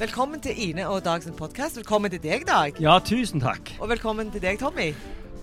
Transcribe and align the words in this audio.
Velkommen 0.00 0.40
til 0.40 0.52
Ine 0.56 0.88
og 0.88 1.04
Dag 1.04 1.22
sin 1.22 1.34
podkast. 1.36 1.76
Velkommen 1.76 2.10
til 2.10 2.22
deg, 2.22 2.46
Dag. 2.48 2.72
Ja, 2.80 2.98
tusen 3.04 3.40
takk. 3.42 3.74
Og 3.80 3.88
velkommen 3.90 4.30
til 4.32 4.40
deg, 4.42 4.56
Tommy. 4.58 4.94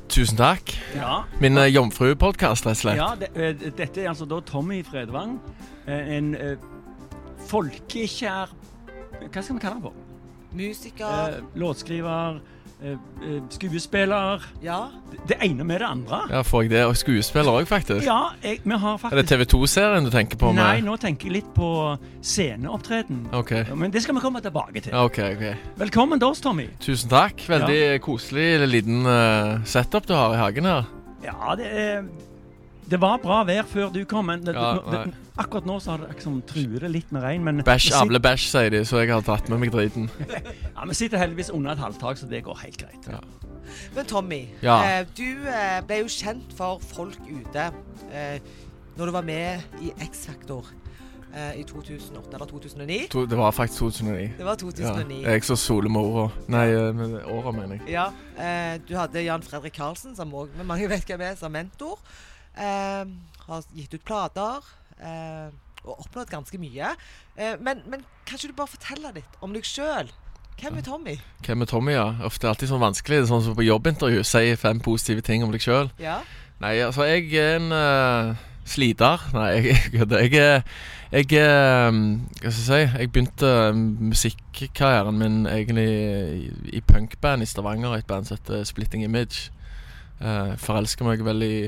Tusen 0.09 0.37
takk. 0.39 0.71
Ja, 0.95 1.19
Min 1.43 1.57
uh, 1.59 1.67
jomfrupodkast, 1.69 2.65
rett 2.65 2.73
og 2.73 2.79
slett. 2.79 2.97
ja 2.97 3.09
det, 3.19 3.29
eh, 3.35 3.71
dette 3.77 4.01
er 4.01 4.09
altså 4.09 4.25
da 4.25 4.39
Tommy 4.41 4.79
Fredvang. 4.87 5.37
eh, 5.87 6.15
En 6.17 6.33
eh, 6.35 6.55
folkekjær 7.47 8.53
Hva 9.27 9.41
skal 9.43 9.55
vi 9.55 9.59
kalle 9.61 9.73
han 9.75 9.81
for? 9.81 9.93
Musiker. 10.53 11.37
Eh, 11.37 11.43
låtskriver, 11.59 12.35
eh, 12.35 12.35
eh, 12.37 12.41
skuespiller 13.49 14.43
ja. 14.61 14.87
Det 15.27 15.37
ene 15.41 15.63
med 15.65 15.79
det 15.81 15.87
andre. 15.87 16.19
Ja, 16.29 16.41
Får 16.45 16.61
jeg 16.67 16.71
det? 16.71 16.83
Og 16.85 16.97
skuespiller 16.97 17.51
òg, 17.51 17.65
faktisk. 17.67 18.05
Ja, 18.05 18.19
jeg, 18.43 18.59
vi 18.63 18.77
har 18.77 18.97
faktisk... 18.97 19.13
Er 19.17 19.21
det 19.21 19.27
TV 19.31 19.45
2-serien 19.55 20.05
du 20.05 20.11
tenker 20.13 20.37
på? 20.39 20.51
Nei, 20.55 20.77
Med? 20.77 20.85
nå 20.87 20.97
tenker 21.01 21.27
jeg 21.29 21.39
litt 21.39 21.49
på 21.55 21.69
sceneopptreden. 22.21 23.25
Ok. 23.35 23.51
Ja, 23.57 23.75
Men 23.75 23.91
det 23.93 24.03
skal 24.05 24.15
vi 24.17 24.23
komme 24.23 24.41
tilbake 24.45 24.81
til. 24.85 24.93
Ja, 24.93 25.03
ok, 25.07 25.19
ok. 25.33 25.73
Velkommen 25.81 26.21
til 26.21 26.29
oss, 26.29 26.41
Tommy. 26.43 26.67
Tusen 26.83 27.09
takk. 27.11 27.41
Veldig 27.49 27.81
koselig 28.05 28.47
liten 28.69 29.03
uh, 29.07 29.57
setup 29.67 30.07
du 30.07 30.15
har 30.17 30.35
i 30.37 30.41
hagen 30.41 30.69
her. 30.69 30.87
Ja, 31.25 31.55
det, 31.59 31.67
er- 31.73 32.05
det 32.89 32.99
var 33.01 33.17
bra 33.23 33.43
vær 33.47 33.63
før 33.67 33.89
du 33.93 34.03
kom, 34.05 34.25
men 34.31 34.43
det, 34.45 34.53
Ja, 34.55 34.73
det, 34.79 35.01
det, 35.07 35.13
akkurat 35.37 35.65
nå 35.65 35.79
så 35.83 35.91
har 35.91 35.97
det 36.05 36.09
liksom 36.15 36.41
truet 36.47 36.85
litt 36.91 37.11
med 37.11 37.21
regn. 37.23 37.43
Men 37.43 37.59
Bæsj, 37.63 37.89
vi 37.89 37.93
sit- 37.93 38.01
avle 38.01 38.19
bæsj, 38.23 38.47
sier 38.53 38.69
de, 38.69 38.83
så 38.85 39.01
jeg 39.03 39.11
har 39.11 39.21
tatt 39.27 39.49
med 39.49 39.59
meg 39.59 39.71
driten. 39.75 40.09
Ja, 40.77 40.85
Vi 40.85 40.93
sitter 40.93 41.17
heldigvis 41.17 41.49
under 41.49 41.71
et 41.73 41.79
halvtak, 41.81 42.17
så 42.17 42.27
det 42.29 42.43
går 42.45 42.57
helt 42.63 42.77
greit. 42.77 43.07
Ja. 43.11 43.19
Men 43.95 44.05
Tommy, 44.05 44.47
Ja. 44.63 44.77
eh, 44.99 45.05
du 45.17 45.23
eh, 45.47 45.81
ble 45.87 45.99
jo 46.03 46.07
kjent 46.07 46.53
for 46.55 46.79
folk 46.79 47.17
ute 47.27 47.71
eh, 48.13 48.39
når 48.97 49.05
du 49.05 49.11
var 49.11 49.21
med 49.27 49.59
i 49.83 49.91
X-Factor 50.07 50.65
eh, 51.35 51.59
i 51.59 51.63
2008 51.67 52.31
eller 52.33 52.45
2009. 52.49 52.99
To, 53.11 53.25
det 53.25 53.37
var 53.37 53.51
faktisk 53.51 53.79
2009. 53.83 54.31
Det 54.37 54.45
var 54.47 54.55
Ja. 54.55 54.61
2009. 54.63 55.19
Jeg 55.27 55.43
så 55.43 55.55
åra. 55.99 56.29
Nei, 56.47 56.63
eh, 56.71 56.93
med 56.95 57.19
åra, 57.25 57.51
mener 57.51 57.75
jeg. 57.81 57.93
Ja, 57.97 58.07
eh, 58.39 58.79
Du 58.87 58.95
hadde 58.95 59.21
Jan 59.25 59.41
Fredrik 59.43 59.73
Karlsen, 59.73 60.15
som 60.15 60.31
også 60.33 60.63
mange 60.63 60.87
vet 60.89 61.03
hvem 61.05 61.21
er, 61.21 61.35
som 61.35 61.51
mentor. 61.51 61.99
Eh, 62.57 63.07
har 63.47 63.67
gitt 63.77 63.93
ut 63.93 64.03
plater 64.03 64.65
eh, 64.99 65.49
og 65.85 66.01
oppnådd 66.03 66.31
ganske 66.31 66.59
mye. 66.59 66.93
Eh, 67.37 67.55
men, 67.63 67.83
men 67.87 68.03
kan 68.27 68.39
ikke 68.39 68.51
du 68.51 68.57
bare 68.57 68.73
fortelle 68.73 69.13
litt 69.19 69.37
om 69.45 69.53
deg 69.55 69.67
sjøl? 69.67 70.09
Hvem 70.57 70.79
er 70.79 70.85
Tommy? 70.87 71.15
Hvem 71.45 71.61
er 71.61 71.69
Tommy, 71.69 71.93
ja? 71.93 72.07
Ofte 72.25 72.47
er 72.47 72.55
alltid 72.55 72.71
sånn 72.71 72.81
vanskelig. 72.81 73.21
Det 73.21 73.27
er 73.27 73.31
sånn 73.31 73.45
som 73.45 73.57
på 73.57 73.67
jobbintervju. 73.67 74.23
Si 74.25 74.55
fem 74.57 74.81
positive 74.81 75.21
ting 75.25 75.45
om 75.45 75.53
deg 75.53 75.61
sjøl. 75.61 75.91
Ja. 76.01 76.17
Nei, 76.63 76.79
altså, 76.81 77.05
jeg 77.05 77.29
er 77.37 77.59
en 77.59 77.69
uh, 77.69 78.47
sliter. 78.65 79.21
Nei, 79.37 79.51
jeg 79.69 79.91
kødder. 79.93 80.25
Jeg 80.25 80.41
er 80.41 80.63
Jeg 81.13 81.29
Hva 81.29 82.49
skal 82.49 82.49
jeg 82.49 82.63
si? 82.65 82.79
Jeg 82.99 83.11
begynte 83.13 83.51
musikkarrieren 83.77 85.21
min 85.21 85.45
egentlig 85.47 85.87
i, 85.87 86.49
i 86.73 86.81
punkband 86.81 87.45
i 87.45 87.47
Stavanger, 87.47 87.93
et 87.95 88.09
band 88.09 88.27
som 88.27 88.35
heter 88.35 88.65
Splitting 88.67 89.05
Image. 89.05 89.53
Uh, 90.17 90.57
Forelska 90.57 91.05
meg 91.05 91.21
veldig 91.23 91.53
i 91.53 91.61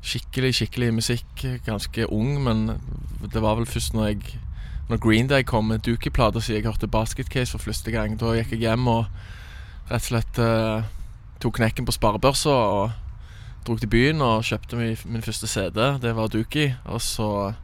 skikkelig, 0.00 0.54
skikkelig 0.56 0.94
musikk 0.96 1.44
ganske 1.66 2.06
ung, 2.12 2.38
men 2.44 2.80
det 3.32 3.42
var 3.42 3.58
vel 3.58 3.68
først 3.68 3.94
når 3.94 4.06
jeg 4.12 4.38
Når 4.90 4.98
Green 4.98 5.28
Day 5.28 5.44
kom 5.46 5.68
med 5.70 5.84
Dookie-plata 5.86 6.40
så 6.40 6.52
jeg 6.52 6.64
hørte 6.64 6.88
Basket 6.88 7.28
Case 7.30 7.52
for 7.52 7.62
første 7.62 7.90
gang. 7.94 8.16
Da 8.18 8.32
gikk 8.34 8.56
jeg 8.56 8.64
hjem 8.64 8.88
og 8.90 9.04
rett 9.86 10.02
og 10.02 10.08
slett 10.08 10.40
uh, 10.42 10.82
tok 11.38 11.60
knekken 11.60 11.86
på 11.86 11.94
sparebørsa 11.94 12.50
og 12.50 12.90
dro 13.66 13.76
til 13.78 13.86
byen 13.86 14.18
og 14.20 14.42
kjøpte 14.42 14.80
min, 14.80 14.96
min 15.04 15.22
første 15.22 15.46
CD. 15.46 15.78
Det 16.02 16.10
var 16.16 16.26
Dookie. 16.26 16.74
Og 16.84 17.00
så 17.00 17.54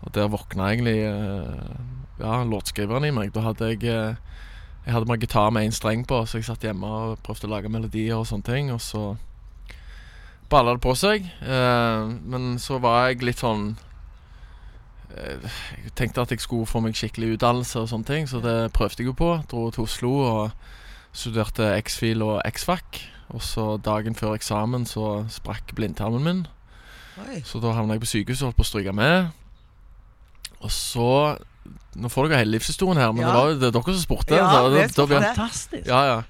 Og 0.00 0.14
der 0.14 0.28
våkna 0.28 0.70
egentlig 0.72 1.04
uh, 1.04 1.76
ja, 2.18 2.44
låtskriveren 2.44 3.04
i 3.04 3.10
meg. 3.10 3.34
Da 3.34 3.40
hadde 3.40 3.68
jeg 3.68 3.84
uh, 3.84 4.16
Jeg 4.86 4.94
hadde 4.94 5.06
bare 5.06 5.18
gitar 5.18 5.50
med 5.50 5.68
én 5.68 5.74
streng 5.74 6.06
på, 6.06 6.24
så 6.24 6.38
jeg 6.38 6.44
satt 6.44 6.62
hjemme 6.64 6.86
og 6.86 7.18
prøvde 7.20 7.44
å 7.44 7.50
lage 7.50 7.68
melodier 7.68 8.16
og 8.16 8.26
sånne 8.26 8.46
ting. 8.46 8.72
Og 8.72 8.80
så 8.80 9.18
balla 10.50 10.74
det 10.76 10.82
på 10.84 10.94
seg. 10.96 11.26
Uh, 11.42 12.08
men 12.24 12.56
så 12.62 12.78
var 12.82 13.08
jeg 13.10 13.22
litt 13.26 13.42
sånn 13.42 13.70
uh, 15.12 15.46
Jeg 15.84 15.94
tenkte 15.98 16.24
at 16.24 16.32
jeg 16.34 16.40
skulle 16.44 16.68
få 16.68 16.80
meg 16.84 16.96
skikkelig 16.98 17.36
utdannelse 17.36 17.82
og 17.84 17.88
sånne 17.92 18.08
ting, 18.08 18.28
så 18.30 18.40
det 18.44 18.56
prøvde 18.76 19.02
jeg 19.02 19.10
jo 19.10 19.16
på. 19.18 19.30
Dro 19.50 19.68
til 19.74 19.84
Oslo 19.86 20.12
og 20.24 20.50
studerte 21.16 21.72
X-Fil 21.82 22.22
og 22.24 22.40
X-Fac. 22.48 23.02
Og 23.34 23.42
så 23.44 23.74
dagen 23.84 24.16
før 24.16 24.38
eksamen 24.38 24.86
så 24.88 25.24
sprakk 25.28 25.74
blindtarmen 25.76 26.24
min. 26.24 26.46
Oi. 27.26 27.42
Så 27.44 27.60
da 27.60 27.74
havna 27.76 27.96
jeg 27.96 28.04
på 28.04 28.08
sykehuset 28.14 28.44
og 28.46 28.50
holdt 28.52 28.60
på 28.60 28.64
å 28.64 28.70
stryke 28.72 28.94
med. 28.96 29.30
Og 30.64 30.72
så 30.74 31.10
Nå 31.98 32.08
får 32.08 32.28
dere 32.28 32.38
hele 32.40 32.54
livshistorien 32.54 32.96
her, 33.00 33.10
men 33.12 33.26
Ja. 33.26 33.28
det 33.28 33.34
var 33.34 33.48
jo 33.50 33.56
det 33.58 33.66
er 33.68 33.72
dere 33.74 33.92
som 33.92 34.00
spurte. 34.00 34.36
Ja, 34.38 34.46
så 34.48 34.70
det, 34.70 34.72
det 34.72 34.78
er 34.78 34.86
da 34.86 34.92
spurt 34.94 35.10
det. 35.10 35.18
Fantastisk. 35.26 35.86
ja, 35.90 35.98
ja. 36.06 36.22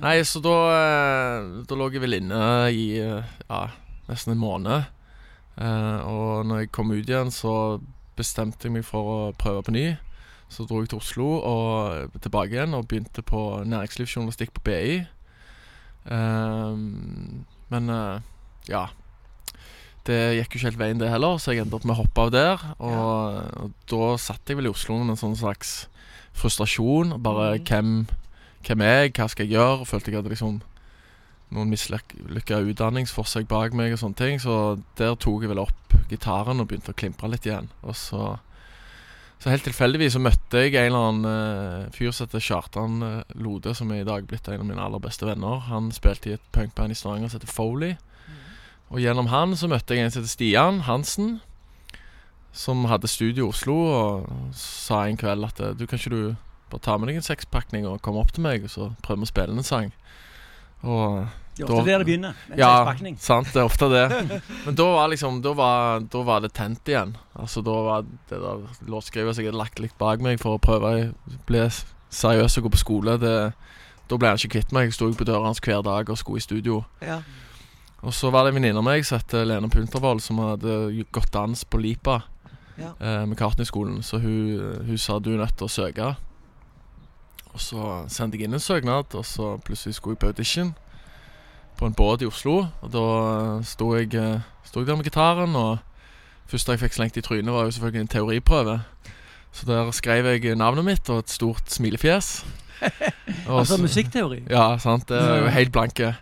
Nei, 0.00 0.22
så 0.24 0.40
da 0.40 0.56
eh, 0.72 1.48
Da 1.68 1.76
lå 1.76 1.90
jeg 1.92 2.00
vel 2.00 2.16
inne 2.16 2.42
i 2.72 2.86
eh, 3.02 3.32
ja, 3.48 3.62
nesten 4.08 4.34
en 4.34 4.40
måned. 4.40 4.88
Eh, 5.60 5.98
og 6.08 6.46
når 6.48 6.64
jeg 6.64 6.72
kom 6.72 6.94
ut 6.94 7.04
igjen, 7.04 7.32
så 7.34 7.80
bestemte 8.16 8.68
jeg 8.68 8.76
meg 8.76 8.86
for 8.88 9.12
å 9.12 9.18
prøve 9.36 9.66
på 9.66 9.74
ny. 9.76 9.86
Så 10.52 10.66
dro 10.68 10.82
jeg 10.82 10.92
til 10.92 11.00
Oslo 11.00 11.28
og 11.48 12.16
tilbake 12.20 12.56
igjen 12.56 12.76
og 12.76 12.88
begynte 12.88 13.24
på 13.24 13.62
næringslivsjournalistikk 13.68 14.52
på 14.56 14.64
BI. 14.68 14.98
Eh, 16.08 16.74
men 17.72 17.94
eh, 17.98 18.26
ja. 18.72 18.88
Det 20.02 20.18
gikk 20.34 20.56
jo 20.56 20.58
ikke 20.58 20.66
helt 20.66 20.80
veien, 20.80 20.98
det 20.98 21.12
heller, 21.12 21.36
så 21.38 21.52
jeg 21.52 21.62
endte 21.62 21.78
opp 21.78 21.84
med 21.86 21.94
å 21.94 22.00
hoppe 22.00 22.24
av 22.24 22.32
der. 22.34 22.64
Og, 22.82 23.36
og 23.62 23.74
da 23.92 24.08
satt 24.18 24.50
jeg 24.50 24.58
vel 24.58 24.66
i 24.66 24.72
Oslo 24.72 24.96
med 24.98 25.14
en 25.14 25.20
sånn 25.20 25.38
slags 25.38 25.84
frustrasjon. 26.34 27.14
Bare 27.22 27.52
mm. 27.54 27.66
hvem, 27.68 27.92
hvem 28.66 28.84
er 28.86 28.94
jeg, 29.00 29.14
hva 29.16 29.28
skal 29.30 29.46
jeg 29.46 29.56
gjøre? 29.56 29.88
Følte 29.88 30.12
jeg 30.12 30.20
hadde 30.20 30.32
liksom 30.32 30.60
noen 31.52 31.68
mislykka 31.72 32.62
utdanningsforsøk 32.64 33.48
bak 33.50 33.74
meg 33.76 33.92
og 33.92 34.00
sånne 34.00 34.18
ting. 34.18 34.40
Så 34.40 34.78
der 35.00 35.18
tok 35.20 35.44
jeg 35.44 35.52
vel 35.52 35.64
opp 35.64 35.98
gitaren 36.10 36.62
og 36.62 36.70
begynte 36.70 36.94
å 36.94 36.98
klimpre 36.98 37.30
litt 37.32 37.48
igjen. 37.48 37.70
Og 37.82 37.96
så 37.98 38.36
så 39.42 39.50
helt 39.50 39.64
tilfeldigvis 39.66 40.14
så 40.14 40.20
møtte 40.22 40.60
jeg 40.62 40.76
en 40.78 40.92
eller 40.92 41.04
annen 41.08 41.24
uh, 41.26 41.86
fyr 41.90 42.12
som 42.14 42.28
heter 42.28 42.44
Kjartan 42.46 43.00
uh, 43.02 43.32
Lode, 43.42 43.72
som 43.74 43.90
er 43.90 44.04
i 44.04 44.06
dag 44.06 44.22
blitt 44.30 44.46
en 44.46 44.60
av 44.62 44.68
mine 44.68 44.84
aller 44.84 45.02
beste 45.02 45.26
venner. 45.26 45.64
Han 45.66 45.88
spilte 45.90 46.30
i 46.30 46.36
et 46.36 46.44
punkband 46.54 46.94
i 46.94 46.98
Stavanger 46.98 47.32
som 47.32 47.40
heter 47.40 47.50
Foley. 47.50 47.96
Og 48.94 49.00
gjennom 49.02 49.32
han 49.32 49.56
så 49.58 49.66
møtte 49.72 49.96
jeg 49.96 50.06
en 50.06 50.14
som 50.14 50.22
heter 50.22 50.30
Stian 50.30 50.78
Hansen, 50.86 51.40
som 52.54 52.86
hadde 52.86 53.10
studio 53.10 53.48
i 53.48 53.50
Oslo, 53.50 53.76
og 53.90 54.54
sa 54.54 55.08
en 55.08 55.18
kveld 55.18 55.48
at 55.48 55.58
eh, 55.64 55.74
du 55.74 55.88
kan 55.88 55.98
ikke 55.98 56.12
du 56.14 56.22
bare 56.72 56.84
ta 56.84 56.96
med 56.98 57.08
deg 57.12 57.20
en 57.20 57.26
sekspakning 57.28 57.86
og 57.88 58.00
komme 58.02 58.20
opp 58.24 58.32
til 58.34 58.42
meg, 58.46 58.64
og 58.66 58.72
så 58.72 58.90
prøve 59.04 59.26
å 59.26 59.30
spille 59.30 59.54
en 59.56 59.62
sang. 59.66 59.92
Og 60.82 61.28
Det 61.54 61.64
er 61.64 61.68
Da- 61.68 61.74
ofte 61.74 61.84
der 61.90 61.98
det 61.98 62.06
begynner. 62.06 62.34
med 62.48 62.58
ja, 62.58 62.70
sekspakning. 62.84 63.16
sant, 63.20 63.46
det 63.52 63.56
er 63.60 63.64
ofte 63.68 63.88
det. 63.92 64.42
Men 64.66 64.74
da 64.74 64.82
var 64.84 65.08
liksom 65.12 65.42
Da 65.42 65.52
var, 65.52 66.00
da 66.00 66.22
var 66.24 66.40
det 66.40 66.52
tent 66.54 66.80
igjen. 66.88 67.14
Altså 67.36 67.62
Da 67.62 67.70
var 67.70 68.02
det 68.02 68.40
der 68.40 68.66
låtskrivet 68.88 69.34
som 69.36 69.44
jeg 69.44 69.52
hadde 69.52 69.58
lagt 69.60 69.78
litt 69.78 69.96
bak 69.98 70.18
meg 70.20 70.40
for 70.40 70.56
å 70.56 70.60
prøve 70.60 71.12
å 71.12 71.12
bli 71.46 71.68
seriøs 72.10 72.56
og 72.58 72.64
gå 72.64 72.70
på 72.72 72.78
skole. 72.80 73.18
Det, 73.20 73.52
da 74.08 74.16
ble 74.16 74.28
han 74.28 74.36
ikke 74.40 74.56
kvitt 74.58 74.72
meg. 74.72 74.88
Jeg 74.88 74.94
sto 74.94 75.12
på 75.12 75.24
døra 75.28 75.44
hans 75.44 75.60
hver 75.60 75.82
dag 75.84 76.08
og 76.10 76.16
skulle 76.18 76.38
i 76.40 76.40
studio. 76.40 76.84
Ja. 77.02 77.20
Og 78.02 78.12
så 78.16 78.32
var 78.32 78.44
det 78.44 78.54
en 78.54 78.62
venninne 78.62 78.78
av 78.80 78.84
meg 78.84 79.04
som 79.04 79.18
het 79.20 79.30
Lene 79.46 79.68
Puntervold, 79.70 80.20
som 80.24 80.38
hadde 80.38 81.04
gått 81.12 81.30
dans 81.30 81.64
på 81.64 81.78
Lipa 81.80 82.22
Ja. 82.78 82.94
eh, 82.98 83.26
med 83.26 83.36
Kartny-skolen. 83.38 84.00
Så 84.02 84.18
hun, 84.18 84.82
hun 84.86 84.98
sa 84.98 85.18
du 85.20 85.34
er 85.34 85.44
nødt 85.44 85.56
til 85.56 85.66
å 85.68 85.70
søke. 85.70 86.16
Og 87.52 87.60
så 87.60 87.88
sendte 88.08 88.38
jeg 88.38 88.48
inn 88.48 88.56
en 88.56 88.62
søknad, 88.62 89.14
og 89.14 89.26
så 89.28 89.56
plutselig 89.64 89.98
skulle 89.98 90.16
jeg 90.16 90.22
på 90.22 90.32
audition 90.32 90.72
på 91.78 91.88
en 91.88 91.96
båt 91.98 92.22
i 92.22 92.28
Oslo. 92.28 92.66
Og 92.80 92.92
da 92.94 93.06
eh, 93.58 93.64
sto 93.66 93.92
jeg, 93.96 94.14
eh, 94.14 94.44
sto 94.64 94.80
jeg 94.80 94.88
der 94.88 94.98
med 94.98 95.08
gitaren, 95.08 95.56
og 95.58 95.78
første 96.50 96.76
jeg 96.76 96.82
fikk 96.84 96.96
slengt 96.96 97.18
i 97.18 97.24
trynet, 97.24 97.52
var 97.52 97.66
jo 97.66 97.74
selvfølgelig 97.74 98.04
en 98.06 98.12
teoriprøve. 98.16 98.80
Så 99.52 99.68
der 99.68 99.90
skrev 99.92 100.28
jeg 100.30 100.56
navnet 100.56 100.86
mitt 100.86 101.10
og 101.12 101.24
et 101.24 101.30
stort 101.30 101.68
smilefjes. 101.68 102.44
Og 103.48 103.60
Altså 103.60 103.76
musikkteori. 103.78 104.40
Ja, 104.50 104.78
sant. 104.78 105.08
Det 105.08 105.18
er 105.18 105.44
jo 105.44 105.50
helt 105.54 105.72
blanke. 105.72 106.14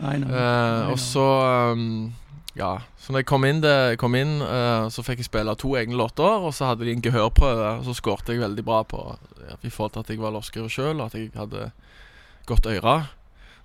Nei, 0.00 0.14
nei. 0.22 0.30
Eh, 0.32 0.90
og 0.92 0.98
så 1.00 1.24
um, 1.72 2.12
Ja. 2.56 2.78
Så 2.96 3.12
når 3.12 3.22
jeg 3.22 3.28
kom 3.28 3.44
inn, 3.44 3.60
det, 3.60 3.98
kom 4.00 4.16
inn 4.16 4.38
uh, 4.40 4.88
så 4.92 5.04
fikk 5.04 5.20
jeg 5.20 5.28
spille 5.28 5.54
to 5.60 5.74
egne 5.76 5.98
låter, 5.98 6.24
og 6.24 6.54
så 6.56 6.70
hadde 6.70 6.86
de 6.86 6.94
en 6.96 7.04
gehørprøve, 7.04 7.68
og 7.80 7.84
så 7.84 7.94
skårte 7.96 8.32
jeg 8.32 8.40
veldig 8.40 8.64
bra 8.64 8.80
på 8.88 9.02
ja, 9.44 9.58
i 9.60 9.70
forhold 9.70 9.92
til 9.92 10.04
at 10.06 10.12
jeg 10.14 10.22
var 10.22 10.32
låtskriver 10.32 10.72
sjøl, 10.72 10.96
og 10.96 11.10
at 11.10 11.18
jeg 11.18 11.30
hadde 11.36 11.70
godt 12.48 12.68
øre. 12.72 12.96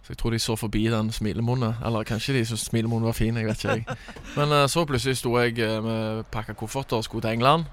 Så 0.01 0.11
jeg 0.11 0.17
tror 0.17 0.33
de 0.33 0.39
så 0.41 0.55
forbi 0.57 0.87
den 0.89 1.11
smilemunnen. 1.13 1.77
Eller 1.85 2.03
kanskje 2.03 2.33
de 2.33 2.45
syntes 2.45 2.65
smilemunnen 2.71 3.05
var 3.05 3.15
fin, 3.15 3.37
jeg 3.37 3.47
vet 3.47 3.63
ikke. 3.63 3.75
jeg 3.75 3.85
Men 4.37 4.55
uh, 4.57 4.65
så 4.67 4.83
plutselig 4.85 5.21
sto 5.21 5.37
jeg 5.39 5.55
uh, 5.61 5.77
med 5.85 6.25
pakka 6.33 6.57
kofferter 6.57 6.99
og 6.99 7.07
skulle 7.07 7.23
til 7.23 7.37
England 7.37 7.69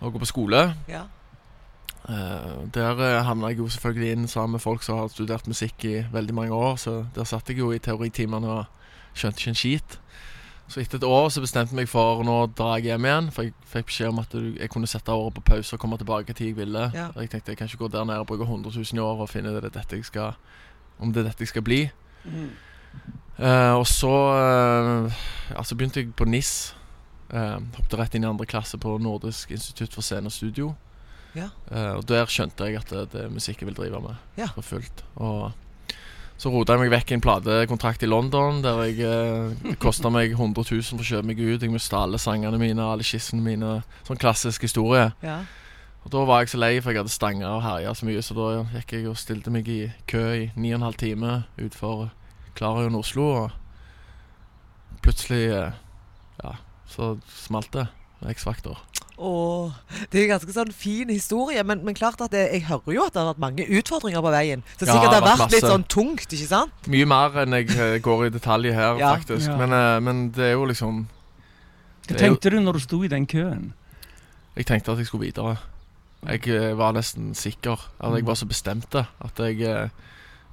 og 0.00 0.12
gå 0.12 0.18
på 0.18 0.32
skole. 0.32 0.74
ja. 0.88 1.04
Uh, 2.04 2.68
der 2.74 2.98
uh, 3.00 3.24
havna 3.24 3.48
jeg 3.48 3.58
jo 3.58 3.68
selvfølgelig 3.68 4.12
inn 4.12 4.28
sammen 4.28 4.58
med 4.58 4.60
folk 4.60 4.82
som 4.84 4.98
har 4.98 5.08
studert 5.08 5.46
musikk 5.48 5.84
i 5.88 6.02
veldig 6.12 6.34
mange 6.34 6.52
år, 6.52 6.76
så 6.76 7.06
der 7.14 7.24
satt 7.24 7.48
jeg 7.48 7.58
jo 7.58 7.70
i 7.72 7.78
teoritimene 7.78 8.48
og 8.48 8.64
skjønte 9.16 9.40
ikke 9.40 9.54
en 9.54 9.56
skit. 9.56 9.96
Så 10.68 10.80
etter 10.80 10.96
et 10.96 11.04
år 11.04 11.28
så 11.28 11.42
bestemte 11.44 11.74
jeg 11.74 11.82
meg 11.82 11.90
for 11.90 12.22
nå 12.24 12.34
drar 12.56 12.78
jeg 12.78 12.94
hjem 12.94 13.04
igjen. 13.08 13.26
For 13.34 13.46
jeg 13.46 13.52
fikk 13.68 13.90
beskjed 13.90 14.12
om 14.14 14.20
at 14.22 14.32
jeg 14.34 14.70
kunne 14.72 14.88
sette 14.90 15.12
året 15.12 15.36
på 15.36 15.44
pause 15.52 15.76
og 15.76 15.82
komme 15.82 15.98
tilbake 16.00 16.36
til 16.36 16.50
jeg 16.50 16.56
ville. 16.56 16.86
Ja. 16.96 17.10
Og 17.12 17.20
jeg 17.22 17.34
tenkte 17.34 17.52
jeg 17.52 17.60
kan 17.60 17.68
ikke 17.68 17.82
gå 17.84 17.90
der 17.92 18.06
nede 18.08 18.22
og 18.24 18.30
bruke 18.30 18.46
100 18.48 18.72
000 18.72 18.96
i 18.96 19.02
år 19.04 19.24
og 19.26 19.28
finne 19.30 19.52
det 19.54 19.74
dette 19.74 19.98
jeg 19.98 20.08
skal, 20.08 20.38
om 20.98 21.12
det 21.12 21.20
er 21.22 21.28
dette 21.28 21.44
jeg 21.44 21.52
skal 21.52 21.66
bli. 21.66 21.82
Eh, 22.24 23.72
og 23.74 23.84
så 23.90 24.08
uh, 24.08 25.22
altså 25.56 25.76
begynte 25.76 26.00
jeg 26.00 26.14
på 26.16 26.24
NIS. 26.24 26.72
Uh, 27.34 27.58
hoppet 27.74 27.98
rett 27.98 28.14
inn 28.14 28.24
i 28.24 28.28
andre 28.30 28.46
klasse 28.46 28.78
på 28.78 28.96
Nordisk 29.02 29.50
institutt 29.50 29.94
for 29.96 30.06
scene 30.06 30.30
og 30.30 30.32
studio. 30.32 30.72
Ja. 31.34 31.48
Og 31.98 32.04
der 32.06 32.28
skjønte 32.30 32.68
jeg 32.68 32.78
at 32.78 32.92
det, 32.94 33.08
det 33.10 33.24
er 33.24 33.32
musikk 33.34 33.58
jeg 33.58 33.66
vil 33.66 33.74
drive 33.74 33.98
med 34.00 34.38
Ja. 34.38 34.46
for 34.54 34.62
fullt. 34.62 35.02
Og 35.18 35.50
så 36.36 36.50
rota 36.50 36.74
jeg 36.74 36.82
meg 36.82 36.90
vekk 36.92 37.12
i 37.12 37.16
en 37.16 37.22
platekontrakt 37.24 38.02
i 38.02 38.08
London 38.10 38.58
der 38.64 38.80
jeg 38.88 39.04
eh, 39.06 39.74
kosta 39.80 40.10
meg 40.12 40.34
100 40.34 40.64
000 40.66 40.82
for 40.90 41.04
å 41.04 41.06
kjøpe 41.06 41.28
meg 41.30 41.38
ut. 41.40 41.62
Jeg 41.62 41.72
mista 41.72 42.00
alle 42.02 42.18
sangene 42.20 42.58
mine, 42.60 42.82
alle 42.82 43.06
skissene 43.06 43.44
mine. 43.44 43.76
Sånn 44.08 44.20
klassisk 44.20 44.66
historie. 44.66 45.12
Ja. 45.24 45.44
Og 46.04 46.10
Da 46.12 46.24
var 46.28 46.42
jeg 46.42 46.52
så 46.52 46.58
lei, 46.60 46.74
for 46.84 46.92
jeg 46.92 47.00
hadde 47.00 47.14
stanga 47.14 47.48
og 47.54 47.62
herja 47.64 47.94
så 47.96 48.04
mye, 48.04 48.20
så 48.20 48.34
da 48.36 48.48
gikk 48.74 48.92
jeg 48.98 49.06
og 49.08 49.16
stilte 49.16 49.52
meg 49.54 49.68
i 49.72 49.78
kø 50.10 50.24
i 50.36 50.50
ni 50.56 50.74
og 50.74 50.80
en 50.82 50.88
halv 50.90 50.98
time 51.00 51.30
utenfor 51.56 52.10
Klarion 52.58 52.98
Oslo, 52.98 53.30
og 53.46 55.00
plutselig 55.02 55.46
eh, 55.54 55.80
Ja, 56.42 56.56
så 56.90 57.14
smalt 57.30 57.72
det. 57.72 57.86
X-Factor. 58.34 58.78
Og 59.16 59.70
det 60.10 60.18
er 60.18 60.24
en 60.24 60.30
ganske 60.32 60.52
sånn 60.56 60.72
fin 60.74 61.10
historie, 61.12 61.62
men, 61.62 61.84
men 61.86 61.94
klart 61.94 62.18
at 62.24 62.32
det, 62.34 62.48
jeg 62.50 62.64
hører 62.66 62.96
jo 62.96 63.04
at 63.06 63.14
det 63.14 63.20
har 63.22 63.28
vært 63.28 63.42
mange 63.44 63.66
utfordringer 63.78 64.24
på 64.24 64.32
veien. 64.34 64.64
Så 64.74 64.88
sikkert 64.88 65.04
det 65.04 65.10
har 65.10 65.12
det 65.12 65.14
har 65.20 65.26
vært 65.28 65.42
vært 65.44 65.54
litt 65.54 65.66
sånn 65.70 65.84
tungt, 65.94 66.26
ikke 66.34 66.48
sant? 66.50 66.88
Mye 66.90 67.06
mer 67.06 67.38
enn 67.44 67.54
jeg 67.60 67.68
eh, 67.78 67.98
går 68.02 68.24
i 68.26 68.32
detalj 68.34 68.72
her, 68.74 68.98
Ja. 68.98 69.12
faktisk. 69.14 69.46
Ja. 69.52 69.58
Men, 69.60 69.76
eh, 69.78 70.00
men 70.02 70.24
det 70.34 70.48
er 70.48 70.52
jo 70.56 70.64
liksom 70.66 71.04
Hva 72.08 72.16
jo- 72.16 72.18
tenkte 72.24 72.50
du 72.50 72.58
når 72.60 72.72
du 72.80 72.82
sto 72.82 73.02
i 73.06 73.12
den 73.12 73.26
køen? 73.30 73.72
Jeg 74.56 74.66
tenkte 74.66 74.92
at 74.92 74.98
jeg 74.98 75.06
skulle 75.06 75.28
videre. 75.30 75.56
Jeg 76.26 76.48
eh, 76.50 76.74
var 76.74 76.92
nesten 76.98 77.34
sikker. 77.38 77.78
At 78.00 78.18
jeg 78.18 78.26
var 78.26 78.34
så 78.34 78.46
bestemt 78.50 78.94
at 78.98 79.38
jeg 79.38 79.90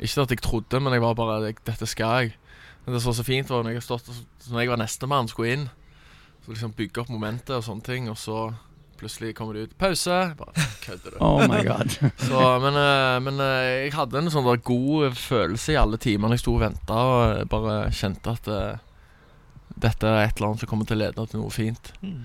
Ikke 0.02 0.22
at 0.22 0.30
jeg 0.30 0.42
trodde, 0.42 0.80
men 0.80 0.94
jeg 0.94 1.02
var 1.02 1.14
bare 1.14 1.54
Dette 1.66 1.86
skal 1.90 2.22
jeg. 2.22 2.36
Men 2.86 2.94
det 2.96 3.02
som 3.02 3.10
var 3.12 3.18
så 3.20 3.24
fint, 3.26 3.50
var 3.50 3.64
når 3.64 3.74
jeg, 3.76 3.84
stått, 3.84 4.10
når 4.50 4.60
jeg 4.60 4.70
var 4.70 4.78
nestemann, 4.78 5.28
skulle 5.28 5.52
inn 5.54 5.70
Så 6.46 6.52
liksom 6.56 6.74
bygge 6.78 7.02
opp 7.04 7.10
momentet 7.14 7.54
og 7.60 7.64
sånne 7.66 7.86
ting, 7.86 8.10
og 8.10 8.18
så 8.18 8.52
plutselig 9.02 9.34
kommer 9.38 9.54
det 9.58 9.64
ut 9.70 9.78
Pause! 9.82 10.16
Bare 10.38 10.66
kødder 10.84 11.16
du. 11.16 11.18
Oh 11.26 11.42
my 11.50 11.64
god. 11.66 11.90
Så, 12.28 12.42
men 12.62 12.76
eh, 12.78 13.18
men 13.26 13.40
eh, 13.42 13.70
jeg 13.88 13.94
hadde 13.96 14.20
en 14.22 14.30
sånn 14.34 14.46
der 14.46 14.60
god 14.66 15.16
følelse 15.18 15.74
i 15.74 15.80
alle 15.82 15.98
timene 16.02 16.38
jeg 16.38 16.44
sto 16.44 16.54
og 16.58 16.62
venta, 16.62 16.98
og 16.98 17.48
bare 17.50 17.80
kjente 17.98 18.34
at 18.36 18.50
eh, 18.50 18.78
dette 19.82 20.06
er 20.06 20.28
et 20.28 20.38
eller 20.38 20.52
annet 20.52 20.62
som 20.66 20.70
kommer 20.70 20.86
til 20.90 21.00
å 21.00 21.02
lede 21.02 21.26
til 21.32 21.42
noe 21.42 21.54
fint. 21.54 21.92
Mm. 22.06 22.22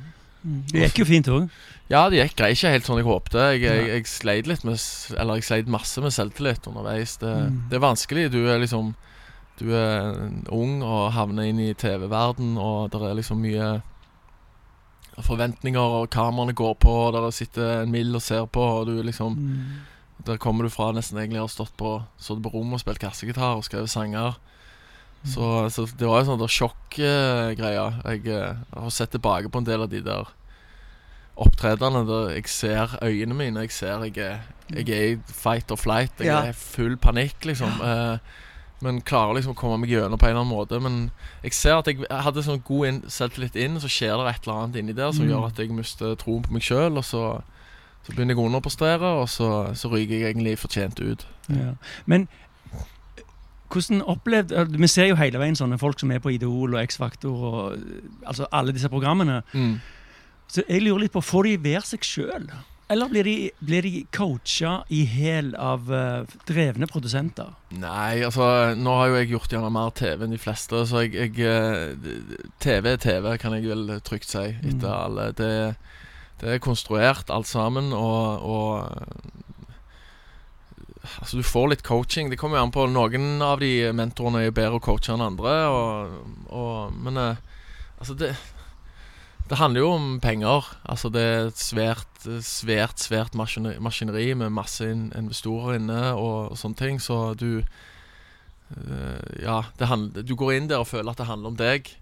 Det 0.71 0.85
gikk 0.85 1.01
jo 1.01 1.07
fint 1.09 1.29
òg. 1.33 1.47
Ja, 1.91 2.05
det 2.13 2.21
gikk 2.21 2.37
greit 2.39 2.55
ikke 2.59 2.71
helt 2.75 2.87
sånn 2.87 3.01
jeg 3.01 3.07
håpte. 3.09 3.47
Jeg, 3.55 3.63
jeg, 3.65 3.87
jeg 3.91 4.07
sleit 4.11 4.47
litt 4.51 4.63
med 4.67 4.77
Eller 5.19 5.39
jeg 5.41 5.47
sleit 5.49 5.71
masse 5.71 6.03
med 6.05 6.15
selvtillit 6.15 6.69
underveis. 6.71 7.17
Det, 7.23 7.33
Mm. 7.47 7.57
det 7.71 7.79
er 7.79 7.83
vanskelig. 7.83 8.27
Du 8.35 8.39
er 8.53 8.61
liksom 8.63 8.93
Du 9.59 9.71
er 9.75 10.13
ung 10.53 10.83
og 10.85 11.13
havner 11.17 11.49
inn 11.49 11.59
i 11.65 11.73
TV-verden, 11.75 12.59
og 12.61 12.91
det 12.93 13.01
er 13.01 13.15
liksom 13.17 13.41
mye 13.41 13.71
forventninger, 15.25 15.81
og 15.81 16.11
kameraene 16.11 16.53
går 16.55 16.75
på, 16.83 16.91
og 17.07 17.13
der 17.17 17.31
sitter 17.31 17.83
en 17.83 17.91
mild 17.91 18.15
og 18.15 18.23
ser 18.23 18.47
på, 18.47 18.61
og 18.61 18.87
du 18.87 19.03
liksom 19.03 19.37
Mm. 19.37 19.63
Der 20.27 20.37
kommer 20.39 20.65
du 20.65 20.71
fra 20.71 20.91
nesten 20.93 21.19
egentlig 21.19 21.39
har 21.39 21.47
stått 21.49 21.77
på 21.77 22.03
Stått 22.19 22.43
på 22.43 22.49
rommet 22.51 22.75
og 22.75 22.81
spilt 22.81 22.99
kassegitar 22.99 23.55
og 23.57 23.65
skrevet 23.65 23.89
sanger. 23.91 24.35
Så, 25.25 25.69
så 25.71 25.85
det 25.99 26.09
var 26.09 26.23
jo 26.25 26.37
sånn 26.37 26.49
sjokkgreie. 26.49 28.03
jeg 28.05 28.25
jeg, 28.25 28.57
har 28.75 28.91
sett 28.91 29.11
tilbake 29.11 29.49
på 29.53 29.59
en 29.59 29.65
del 29.65 29.83
av 29.83 29.89
de 29.91 30.01
der 30.01 30.27
opptredenene 31.37 32.07
der 32.09 32.31
jeg 32.37 32.49
ser 32.49 32.97
øynene 33.05 33.35
mine. 33.37 33.61
Jeg 33.67 33.71
ser 33.77 34.05
jeg 34.09 34.17
er, 34.19 34.41
jeg 34.73 34.89
er 34.89 35.05
i 35.13 35.17
fight 35.27 35.71
or 35.71 35.77
flight. 35.77 36.13
Jeg 36.19 36.27
Ja. 36.27 36.43
er 36.49 36.53
full 36.53 36.97
panikk, 36.97 37.45
liksom. 37.45 37.81
Eh, 37.83 38.19
men 38.85 39.01
klarer 39.01 39.35
liksom 39.39 39.55
å 39.55 39.57
komme 39.59 39.79
meg 39.81 39.91
gjennom 39.95 40.19
på 40.21 40.27
en 40.29 40.35
eller 40.35 40.43
annen 40.45 40.53
måte. 40.57 40.81
Men 40.85 41.11
jeg 41.43 41.53
ser 41.57 41.79
at 41.79 41.87
jeg, 41.89 42.03
hadde 42.11 42.43
sånn 42.45 42.61
god 42.67 42.87
inn, 42.91 43.03
selvtillit 43.09 43.57
inn, 43.57 43.79
så 43.81 43.89
skjer 43.89 44.17
det 44.21 44.35
et 44.35 44.47
eller 44.49 44.59
annet 44.65 44.77
inni 44.83 44.93
der 44.99 45.13
som 45.17 45.25
Mm. 45.25 45.31
gjør 45.33 45.47
at 45.49 45.59
jeg 45.63 45.71
mister 45.73 46.15
troen 46.21 46.43
på 46.45 46.53
meg 46.53 46.63
sjøl. 46.63 46.97
Og 47.01 47.05
så, 47.05 47.23
så 48.05 48.13
begynner 48.13 48.35
jeg 48.37 48.43
å 48.43 48.47
underprestere, 48.51 49.13
og 49.23 49.29
så, 49.33 49.49
så 49.75 49.89
ryker 49.89 50.19
jeg 50.21 50.35
egentlig 50.35 50.59
fortjent 50.61 51.01
ut. 51.01 51.27
Ja. 51.49 51.73
Men 52.07 52.29
hvordan 53.73 54.03
opplevde 54.07 54.67
Vi 54.79 54.87
ser 54.87 55.09
jo 55.11 55.17
hele 55.19 55.39
veien 55.43 55.57
sånne 55.59 55.79
folk 55.81 55.99
som 56.01 56.11
er 56.15 56.21
på 56.23 56.31
Idol 56.37 56.75
og 56.77 56.83
X-Faktor 56.87 57.33
og 57.49 57.79
altså 58.27 58.47
alle 58.53 58.73
disse 58.77 58.89
programmene. 58.93 59.41
Mm. 59.53 59.81
Så 60.49 60.63
jeg 60.69 60.83
lurer 60.85 61.01
litt 61.07 61.13
på, 61.17 61.21
Får 61.25 61.43
de 61.49 61.57
være 61.65 61.83
seg 61.89 62.05
sjøl? 62.07 62.47
Eller 62.89 63.09
blir 63.11 63.25
de, 63.27 63.33
blir 63.67 63.83
de 63.83 64.05
coacha 64.15 64.77
i 64.95 65.01
hæl 65.11 65.49
av 65.59 65.89
uh, 65.91 66.23
drevne 66.47 66.87
produsenter? 66.87 67.49
Nei, 67.75 68.21
altså 68.23 68.47
Nå 68.79 68.93
har 69.01 69.09
jo 69.11 69.17
jeg 69.19 69.31
gjort 69.33 69.51
gjerne 69.57 69.73
mer 69.75 69.91
TV 69.99 70.23
enn 70.23 70.35
de 70.37 70.39
fleste, 70.39 70.85
så 70.87 71.03
jeg, 71.03 71.17
jeg 71.19 71.41
eh, 71.43 71.97
TV 72.63 72.93
er 72.93 73.01
TV, 73.03 73.27
kan 73.43 73.57
jeg 73.59 73.67
vel 73.73 73.97
trygt 74.07 74.31
si, 74.31 74.45
etter 74.55 74.87
Mm. 74.87 75.01
alle. 75.01 75.27
Det, 75.35 75.51
det 76.45 76.53
er 76.55 76.63
konstruert 76.63 77.31
alt 77.35 77.51
sammen, 77.51 77.91
og, 77.93 78.47
og 78.47 79.35
Altså, 81.21 81.37
du 81.39 81.43
får 81.47 81.69
litt 81.71 81.83
coaching. 81.87 82.31
Det 82.33 82.39
kommer 82.39 82.59
jo 82.59 82.65
an 82.67 82.73
på 82.75 82.87
Noen 82.91 83.43
av 83.45 83.61
de 83.63 83.93
mentorene 83.95 84.41
er 84.47 84.55
bedre 84.55 84.81
å 84.81 84.83
coache 84.83 85.13
enn 85.15 85.23
andre, 85.23 85.53
og, 85.71 86.17
og 86.51 86.97
Men 86.99 87.21
eh, 87.23 87.37
altså, 88.01 88.17
det 88.19 88.33
det 89.47 89.59
handler 89.61 89.81
jo 89.81 89.91
om 89.95 90.07
penger. 90.21 90.67
Altså 90.85 91.09
Det 91.09 91.23
er 91.23 91.47
et 91.47 91.61
svært, 91.61 92.27
svært 92.43 92.99
svært 93.03 93.35
maskineri, 93.39 93.79
maskineri 93.79 94.35
med 94.35 94.51
masse 94.51 94.85
investorer 94.91 95.79
inne 95.79 96.01
og, 96.15 96.51
og 96.51 96.59
sånne 96.59 96.81
ting. 96.81 96.99
Så 97.03 97.35
du 97.39 97.63
øh, 97.63 99.43
Ja, 99.43 99.63
handler, 99.81 100.23
du 100.23 100.35
går 100.35 100.57
inn 100.57 100.69
der 100.69 100.83
og 100.83 100.91
føler 100.91 101.11
at 101.13 101.19
det 101.19 101.31
handler 101.31 101.55
om 101.55 101.57
deg 101.61 101.93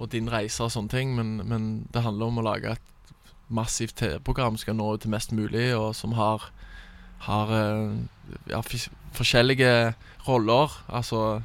og 0.00 0.12
din 0.12 0.30
reise 0.32 0.64
og 0.64 0.72
sånne 0.72 0.92
ting, 0.92 1.12
men, 1.16 1.40
men 1.44 1.86
det 1.92 2.02
handler 2.04 2.30
om 2.30 2.40
å 2.40 2.46
lage 2.46 2.72
et 2.72 3.14
massivt 3.52 3.98
TV-program 4.00 4.56
som 4.56 4.64
skal 4.64 4.78
nå 4.78 4.94
ut 4.94 5.02
til 5.04 5.12
mest 5.12 5.32
mulig, 5.36 5.74
og 5.76 5.92
som 5.98 6.14
har, 6.16 6.46
har 7.26 7.52
eh, 7.52 7.96
ja, 8.48 8.62
forskjellige 9.16 9.92
roller. 10.28 10.76
Altså 10.88 11.42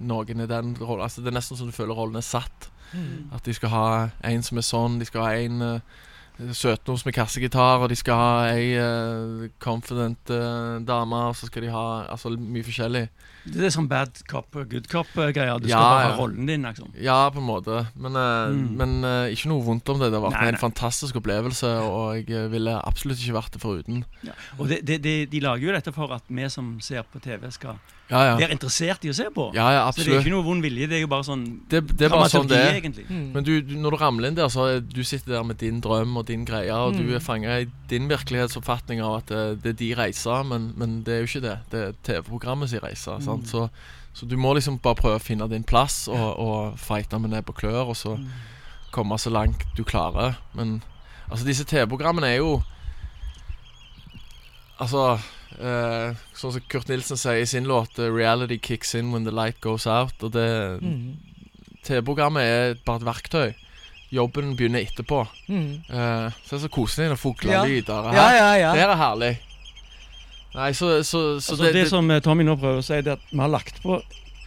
noen 0.00 0.40
i 0.44 0.46
den 0.50 0.74
rollen 0.80 1.02
altså, 1.06 1.20
Det 1.24 1.32
er 1.32 1.38
nesten 1.38 1.56
som 1.58 1.66
du 1.70 1.72
føler 1.76 1.94
rollen 1.94 2.16
er 2.16 2.26
satt. 2.26 2.70
Mm. 2.92 3.30
At 3.32 3.44
de 3.48 3.54
skal 3.56 3.70
ha 3.72 3.84
en 4.28 4.42
som 4.44 4.58
er 4.60 4.66
sånn, 4.68 4.98
de 5.00 5.06
skal 5.08 5.24
ha 5.24 5.30
en 5.40 5.62
uh, 5.62 6.00
søtnos 6.56 7.04
med 7.06 7.14
kassegitar, 7.14 7.80
og 7.84 7.88
de 7.92 7.96
skal 7.96 8.16
ha 8.18 8.32
ei 8.52 8.72
uh, 8.80 9.46
confident 9.62 10.32
uh, 10.32 10.80
dame, 10.84 11.20
og 11.30 11.36
så 11.38 11.46
skal 11.48 11.62
de 11.66 11.70
ha 11.72 11.84
altså, 12.12 12.32
mye 12.36 12.64
forskjellig. 12.66 13.06
Det 13.42 13.64
er 13.66 13.72
sånn 13.74 13.88
bad 13.90 14.20
cop, 14.30 14.54
good 14.70 14.86
cop-greier. 14.90 15.58
Du 15.58 15.66
skal 15.66 15.72
Ja, 15.72 15.80
bare 15.82 16.10
ha 16.12 16.18
rollen 16.20 16.46
din, 16.46 16.62
liksom. 16.68 16.92
Ja, 17.02 17.16
på 17.34 17.40
en 17.42 17.48
måte. 17.48 17.86
Men, 17.96 18.14
eh, 18.14 18.52
Mm. 18.52 18.76
men 18.78 18.92
eh, 19.04 19.32
ikke 19.34 19.48
noe 19.50 19.64
vondt 19.66 19.88
om 19.90 19.98
det. 19.98 20.12
Det 20.12 20.20
har 20.20 20.28
vært 20.30 20.36
Nei, 20.38 20.48
en 20.52 20.54
nei. 20.54 20.60
fantastisk 20.62 21.16
opplevelse, 21.18 21.72
og 21.82 22.20
jeg 22.20 22.30
eh, 22.30 22.46
ville 22.52 22.76
absolutt 22.86 23.18
ikke 23.18 23.34
vært 23.40 23.56
det 23.56 23.60
foruten. 23.64 24.04
Og 24.60 24.68
det, 24.70 24.84
det, 24.86 25.00
det, 25.02 25.16
de 25.32 25.40
lager 25.42 25.66
jo 25.66 25.74
dette 25.74 25.92
for 25.96 26.14
at 26.14 26.22
vi 26.30 26.46
som 26.54 26.76
ser 26.80 27.02
på 27.02 27.18
TV, 27.24 27.50
skal 27.50 27.80
Ja, 28.12 28.20
ja. 28.28 28.32
være 28.36 28.52
interessert 28.52 29.04
i 29.06 29.10
å 29.10 29.14
se 29.16 29.24
på. 29.32 29.46
Ja, 29.56 29.70
ja, 29.72 29.82
Så 29.90 30.04
det 30.04 30.12
er 30.12 30.20
ikke 30.20 30.34
noe 30.34 30.44
vond 30.44 30.60
vilje, 30.62 30.86
det 30.90 30.98
er 30.98 31.00
jo 31.06 31.08
bare 31.08 31.24
sånn 31.24 31.46
Det, 31.72 31.80
det 31.96 32.06
er 32.06 32.12
bare 32.12 32.28
sånn 32.28 32.46
det 32.50 32.58
er. 32.60 32.74
egentlig. 32.76 33.06
Mm. 33.08 33.22
Men 33.32 33.46
du, 33.48 33.52
du, 33.64 33.72
når 33.80 33.96
du 33.96 33.98
ramler 34.02 34.28
inn 34.28 34.36
der, 34.36 34.50
så 34.52 34.66
er 34.74 34.80
du 34.84 35.00
sitter 35.08 35.38
der 35.38 35.46
med 35.48 35.56
din 35.62 35.80
drøm 35.80 36.12
og 36.20 36.26
din 36.28 36.44
greie, 36.44 36.70
og 36.76 36.92
du 36.98 37.02
Mm. 37.06 37.14
er 37.16 37.24
fanga 37.24 37.56
i 37.62 37.66
din 37.88 38.06
virkelighetsoppfatning 38.12 39.00
av 39.00 39.16
at 39.22 39.32
det, 39.32 39.42
det 39.64 39.70
er 39.72 39.78
de 39.80 39.90
reiser, 40.02 40.44
men, 40.44 40.70
men 40.76 40.98
det 41.02 41.14
er 41.14 41.24
jo 41.24 41.30
ikke 41.32 41.44
det. 41.48 41.56
Det 41.72 41.80
er 41.88 41.92
TV-programmet 42.04 42.68
sin 42.70 42.84
reise. 42.84 43.16
Mm. 43.16 43.24
Sant? 43.24 43.48
Så, 43.48 43.68
så 44.12 44.28
du 44.28 44.36
må 44.36 44.52
liksom 44.54 44.76
bare 44.84 45.00
prøve 45.00 45.16
å 45.16 45.24
finne 45.24 45.48
din 45.48 45.64
plass 45.64 46.04
og, 46.12 46.36
og 46.38 46.76
fighte 46.78 47.18
med 47.18 47.32
nebb 47.32 47.48
og 47.48 47.56
klør, 47.62 47.88
og 47.88 47.96
så 47.96 48.18
Mm. 48.18 48.28
komme 48.92 49.16
så 49.16 49.30
langt 49.32 49.64
du 49.74 49.84
klarer. 49.88 50.36
Men 50.54 50.82
altså, 51.30 51.46
disse 51.48 51.64
TV-programmene 51.64 52.28
er 52.28 52.36
jo 52.44 52.58
Altså 54.80 55.18
eh, 55.60 56.14
Sånn 56.38 56.54
som 56.54 56.64
Kurt 56.68 56.88
Nilsen 56.88 57.18
sier 57.20 57.42
i 57.42 57.46
sin 57.48 57.64
låt 57.68 57.98
eh, 57.98 58.08
'Reality 58.10 58.58
kicks 58.62 58.94
in 58.94 59.12
when 59.12 59.24
the 59.24 59.34
light 59.34 59.60
goes 59.60 59.86
out'. 59.86 60.22
Og 60.22 60.32
det 60.32 60.80
Mm. 60.82 61.16
TV-programmet 61.84 62.42
er 62.42 62.74
bare 62.86 62.96
et 62.96 63.04
verktøy. 63.06 63.54
Jobben 64.12 64.56
begynner 64.56 64.84
etterpå. 64.84 65.26
Mm. 65.48 65.82
Eh, 65.90 66.30
se 66.46 66.58
så 66.58 66.68
koselig 66.68 67.08
når 67.08 67.16
fuglelyder 67.18 68.12
Ja, 68.14 68.28
ja, 68.30 68.52
ja. 68.54 68.72
Det 68.74 68.82
er 68.82 68.96
herlig. 68.96 69.38
Nei, 70.54 70.72
så, 70.72 71.02
så, 71.02 71.40
så 71.40 71.52
Altså, 71.54 71.72
det, 71.72 71.88
som 71.88 72.10
eh, 72.10 72.20
Tommy 72.20 72.44
nå 72.44 72.56
prøver 72.60 72.82
å 72.82 72.84
si, 72.84 73.00
det 73.00 73.14
er 73.14 73.16
at 73.16 73.30
vi 73.32 73.40
har 73.40 73.48
lagt 73.48 73.80
på 73.82 74.02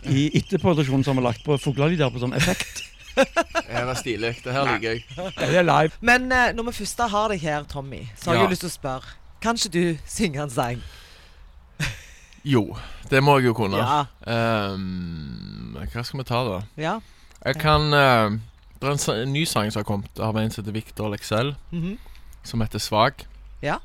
i 0.06 0.28
etterproduksjonen 0.38 1.04
så 1.04 1.14
har 1.14 1.18
vi 1.18 1.26
lagt 1.26 1.44
på 1.46 1.58
fuglelyder 1.58 2.12
på 2.14 2.22
sånn 2.22 2.36
effekt. 2.38 2.84
Det 3.16 3.80
er 3.80 3.94
stilig. 3.96 4.34
Det 4.44 4.52
her 4.54 4.66
liker 4.68 4.90
jeg. 4.92 5.04
Det 5.40 5.58
er 5.62 5.64
live. 5.64 5.96
Men 6.04 6.26
uh, 6.32 6.50
når 6.56 6.68
vi 6.68 6.74
først 6.82 7.00
har 7.14 7.32
deg 7.32 7.40
her, 7.42 7.64
Tommy, 7.64 8.02
så 8.20 8.30
har 8.30 8.36
jeg 8.42 8.44
jo 8.44 8.52
lyst 8.52 8.66
til 8.66 8.70
å 8.70 8.74
spørre. 8.74 9.14
Kan 9.46 9.60
ikke 9.62 9.70
du 9.78 9.98
synge 10.10 10.42
en 10.42 10.50
sang? 10.50 10.82
Jo, 12.46 12.76
det 13.10 13.22
må 13.26 13.38
jeg 13.40 13.48
jo 13.52 13.54
kunne. 13.58 13.78
Ja. 13.78 14.04
Um, 14.74 15.78
hva 15.94 16.04
skal 16.06 16.20
vi 16.22 16.26
ta, 16.30 16.42
da? 16.48 16.60
ja. 16.82 16.96
Jeg 17.46 17.60
kan 17.62 17.84
uh, 17.94 18.32
Det 18.82 18.88
er 18.90 18.94
en, 18.96 19.02
en 19.28 19.34
ny 19.34 19.44
sang 19.46 19.70
som 19.74 19.80
har 19.84 19.86
kommet 19.86 20.18
av 20.22 20.38
en 20.42 20.50
som 20.50 20.64
heter 20.64 20.74
Victor 20.74 21.10
Lexell, 21.14 21.54
Mhm. 21.72 21.98
som 22.46 22.62
heter 22.62 22.80
Svak. 22.82 23.26
Ja. 23.62 23.78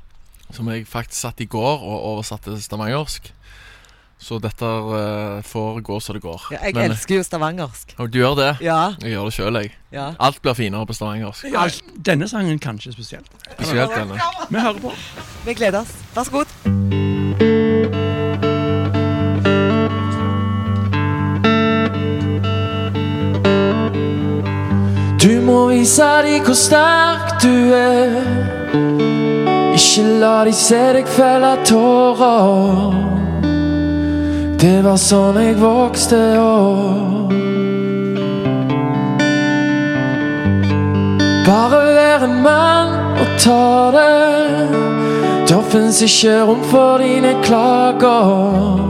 Som 0.51 0.67
jeg 0.69 0.87
faktisk 0.87 1.21
satt 1.21 1.41
i 1.41 1.45
går 1.45 1.79
og 1.85 2.01
oversatte 2.11 2.51
til 2.51 2.61
stavangersk. 2.63 3.31
Så 4.21 4.37
dette 4.41 4.65
eh, 4.65 5.41
får 5.49 5.79
gå 5.81 5.95
så 5.99 6.13
det 6.13 6.21
går. 6.21 6.43
Ja, 6.53 6.59
jeg 6.67 6.75
Men- 6.75 6.91
elsker 6.91 7.15
jo 7.17 7.23
stavangersk. 7.25 7.95
Og 7.97 8.11
du 8.13 8.19
gjør 8.19 8.35
det? 8.37 8.51
Ja. 8.61 8.93
Jeg 9.01 9.15
gjør 9.15 9.25
det 9.25 9.33
sjøl, 9.33 9.55
jeg. 9.63 9.71
ja. 9.91 10.11
Alt 10.19 10.41
blir 10.45 10.53
finere 10.53 10.85
på 10.85 10.93
stavangersk. 10.93 11.49
Ja, 11.51 11.65
denne 12.05 12.27
sangen 12.29 12.59
kanskje 12.61 12.93
spesielt. 12.93 13.27
Spesielt 13.57 13.91
denne. 13.97 14.21
Vi 14.49 14.59
hører 14.59 14.79
på. 14.79 14.93
Vi 15.45 15.53
gleder 15.57 15.81
oss. 15.81 15.95
Vær 16.15 16.23
så 16.23 16.31
god. 16.31 17.61
Du 25.21 25.41
må 25.45 25.67
vise 25.69 26.07
dem 26.25 26.43
hvor 26.45 26.57
sterk 26.57 27.35
du 27.43 27.73
er. 27.77 28.15
Ikke 29.77 30.05
la 30.21 30.35
de 30.47 30.53
se 30.57 30.81
deg 30.97 31.07
felle 31.17 31.53
tårer. 31.67 33.20
Det 34.61 34.83
var 34.85 34.97
sånn 35.01 35.39
jeg 35.41 35.55
vokste 35.57 36.17
opp. 36.37 37.31
Bare 41.47 41.79
vær 41.95 42.25
en 42.27 42.35
mann 42.43 42.91
og 43.23 43.31
ta 43.41 43.63
det. 43.95 44.11
Da 45.49 45.57
fins 45.71 46.03
ikke 46.05 46.35
rom 46.45 46.61
for 46.69 47.01
dine 47.01 47.33
klager. 47.41 48.85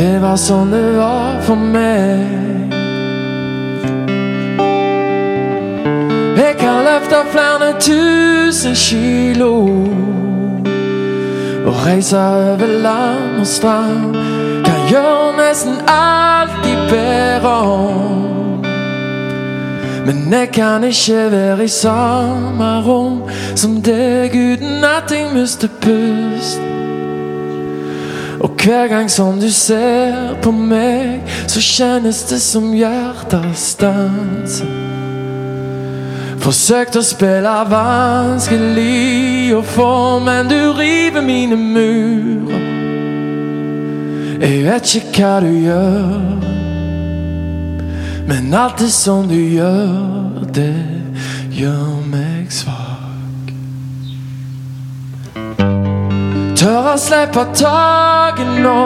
Det 0.00 0.14
var 0.24 0.40
sånn 0.40 0.72
det 0.72 0.96
var 0.96 1.36
for 1.44 1.68
meg. 1.76 2.72
Jeg 6.40 6.56
kan 6.64 6.80
løfte 6.88 7.20
flere 7.36 7.74
tusen 7.84 8.80
kilo 8.80 9.52
Og 11.86 11.92
reise 11.92 12.18
over 12.18 12.66
land 12.66 13.40
og 13.40 13.46
strand 13.46 14.14
Kan 14.64 14.88
gjøre 14.88 15.36
nesten 15.38 15.74
alt 15.88 16.64
de 16.64 16.74
ber 16.90 17.48
om. 17.48 18.64
Men 20.06 20.32
jeg 20.32 20.48
kan 20.52 20.84
ikke 20.84 21.30
være 21.30 21.64
i 21.64 21.68
samme 21.68 22.82
rom 22.82 23.22
Som 23.54 23.82
deg 23.82 24.34
uten 24.34 24.84
at 24.84 25.12
jeg 25.14 25.30
mister 25.34 25.68
pust. 25.80 26.60
Og 28.40 28.50
hver 28.64 28.88
gang 28.88 29.10
som 29.10 29.40
du 29.40 29.50
ser 29.50 30.34
på 30.42 30.50
meg 30.50 31.22
Så 31.46 31.62
kjennes 31.62 32.22
det 32.22 32.42
som 32.42 32.72
hjertet 32.74 33.46
stanser 33.54 34.85
Forsøkt 36.46 36.94
å 36.94 37.00
spille 37.02 37.52
vanskelig 37.66 39.50
å 39.56 39.64
få, 39.66 39.86
men 40.22 40.46
du 40.46 40.60
river 40.78 41.24
mine 41.26 41.56
murer. 41.58 42.60
Jeg 44.38 44.60
vet 44.62 44.92
ikke 45.00 45.24
hva 45.24 45.40
du 45.42 45.50
gjør, 45.50 46.46
men 48.30 48.54
alt 48.54 48.78
det 48.78 48.92
som 48.94 49.26
du 49.26 49.34
gjør, 49.34 50.46
det 50.54 50.70
gjør 51.50 52.06
meg 52.14 52.46
svak. 52.54 53.50
Tør 56.54 56.92
å 56.94 56.96
slippe 57.08 57.48
taket 57.58 58.58
nå. 58.62 58.80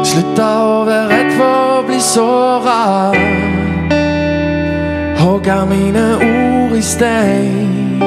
Slutta 0.00 0.52
å 0.72 0.84
være 0.88 1.08
redd 1.12 1.34
for 1.36 1.80
å 1.82 1.82
bli 1.90 2.00
såra. 2.14 2.80
Hogger 5.22 5.64
mine 5.64 6.14
ord 6.16 6.76
i 6.76 6.82
stein. 6.82 8.00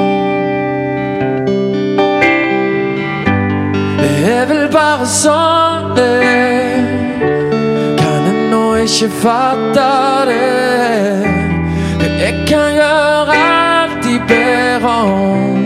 Det 4.00 4.32
er 4.32 4.44
vel 4.50 4.66
bare 4.72 5.06
sånn 5.08 5.94
det. 5.96 6.76
Kan 7.96 8.26
jeg 8.28 8.42
nå 8.50 8.62
ikke 8.84 9.08
fatte 9.22 9.88
det? 10.28 11.24
Men 12.02 12.18
Jeg 12.20 12.34
kan 12.50 12.76
gjøre 12.76 13.38
alt 13.48 13.98
de 14.04 14.16
ber 14.28 14.84
om. 14.92 15.62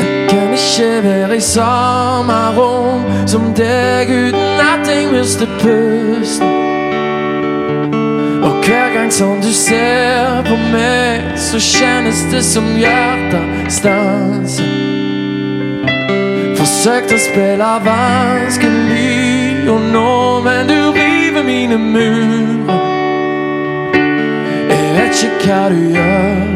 Jeg 0.00 0.28
kan 0.32 0.54
ikke 0.60 0.92
være 1.10 1.36
i 1.36 1.44
samme 1.44 2.40
rom 2.56 3.04
som 3.28 3.52
deg 3.52 4.08
uten 4.08 4.64
at 4.72 4.88
jeg 4.88 5.12
mister 5.12 5.52
pusten. 5.60 6.65
Og 8.46 8.52
hver 8.64 8.94
gang 8.94 9.12
som 9.12 9.40
du 9.42 9.52
ser 9.52 10.42
på 10.46 10.56
meg, 10.72 11.22
så 11.36 11.58
kjennes 11.58 12.20
det 12.30 12.44
som 12.46 12.68
hjertet 12.78 13.72
stanser. 13.74 14.74
Forsøkt 16.54 17.10
å 17.10 17.18
spille 17.18 17.70
vanskelig 17.82 19.66
og 19.66 19.88
nå, 19.90 20.12
men 20.46 20.70
du 20.70 20.78
river 20.94 21.42
mine 21.42 21.78
murer. 21.78 22.84
Jeg 24.70 24.92
vet 24.94 25.24
ikke 25.26 25.40
hva 25.48 25.64
du 25.74 25.80
gjør, 25.96 26.46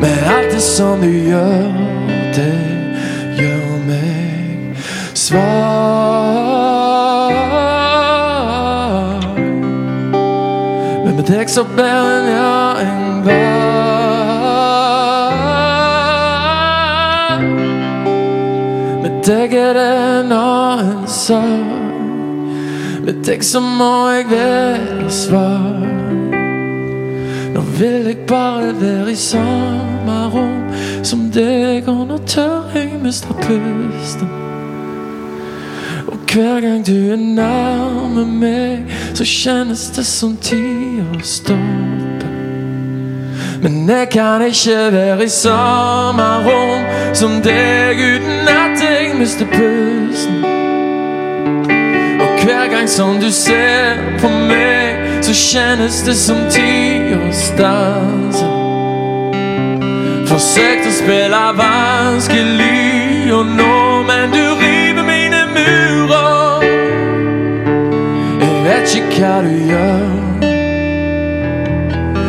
men 0.00 0.24
alt 0.38 0.48
det 0.54 0.64
som 0.64 1.04
du 1.04 1.12
gjør, 1.12 1.68
det 2.32 2.56
gjør 3.42 3.76
meg 3.90 4.88
svak. 5.12 5.95
Deg 11.26 11.48
så 11.50 11.64
bedre 11.76 12.18
enn 12.20 12.28
jeg 12.30 12.86
en 12.86 13.22
gang. 13.26 13.86
Med 19.02 19.12
deg 19.26 19.54
er 19.58 19.72
det 19.74 19.86
en 20.20 20.32
annen 20.36 21.06
sak. 21.10 21.74
Med 23.06 23.16
deg 23.26 23.40
så 23.46 23.60
må 23.62 24.10
jeg 24.14 24.24
være 24.30 25.10
svar. 25.10 25.82
Nå 27.54 27.60
vil 27.78 28.06
jeg 28.10 28.18
bare 28.28 28.72
være 28.80 29.10
i 29.12 29.18
samme 29.18 30.16
rom 30.34 30.62
som 31.06 31.30
deg, 31.34 31.88
og 31.88 32.06
nå 32.10 32.18
tør 32.26 32.70
jeg 32.74 32.98
miste 33.02 33.34
pusten. 33.42 34.28
Og 36.06 36.18
hver 36.30 36.60
gang 36.62 36.86
du 36.86 36.94
er 37.14 37.16
nærme 37.18 38.26
meg, 38.26 38.90
så 39.16 39.24
kjennes 39.24 39.90
det 39.96 40.04
som 40.04 40.34
tid 40.36 40.98
å 41.00 41.22
stoppe. 41.24 42.26
Men 43.62 43.88
jeg 43.88 44.10
kan 44.12 44.42
ikke 44.44 44.92
være 44.92 45.24
i 45.24 45.30
samme 45.32 46.26
rom 46.44 46.84
som 47.16 47.38
deg 47.40 47.96
uten 47.96 48.50
at 48.52 48.82
jeg 48.84 49.14
mister 49.16 49.48
pusten. 49.54 50.44
Og 52.20 52.44
hver 52.44 52.68
gang 52.74 52.84
som 52.88 53.16
du 53.16 53.30
ser 53.32 53.96
på 54.20 54.28
meg, 54.28 55.00
så 55.24 55.32
kjennes 55.32 56.04
det 56.04 56.16
som 56.20 56.44
tid 56.52 57.16
å 57.16 57.32
stanse. 57.32 58.52
Forsøkt 60.28 60.92
å 60.92 60.96
spille 61.00 61.44
vanskelig 61.56 63.32
og 63.32 63.54
nå, 63.56 63.76
men 64.12 64.28
du 64.36 64.44
river 64.44 64.75
vet 68.86 69.00
ikke 69.00 69.18
hva 69.18 69.38
du 69.42 69.54
gjør, 69.66 70.02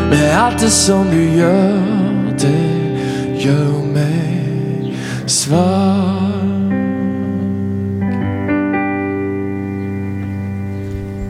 med 0.10 0.30
alt 0.34 0.62
det 0.64 0.72
som 0.74 1.06
du 1.12 1.20
gjør, 1.22 2.32
det 2.42 3.42
gjør 3.44 3.76
meg 3.94 4.96
svak. 5.30 6.56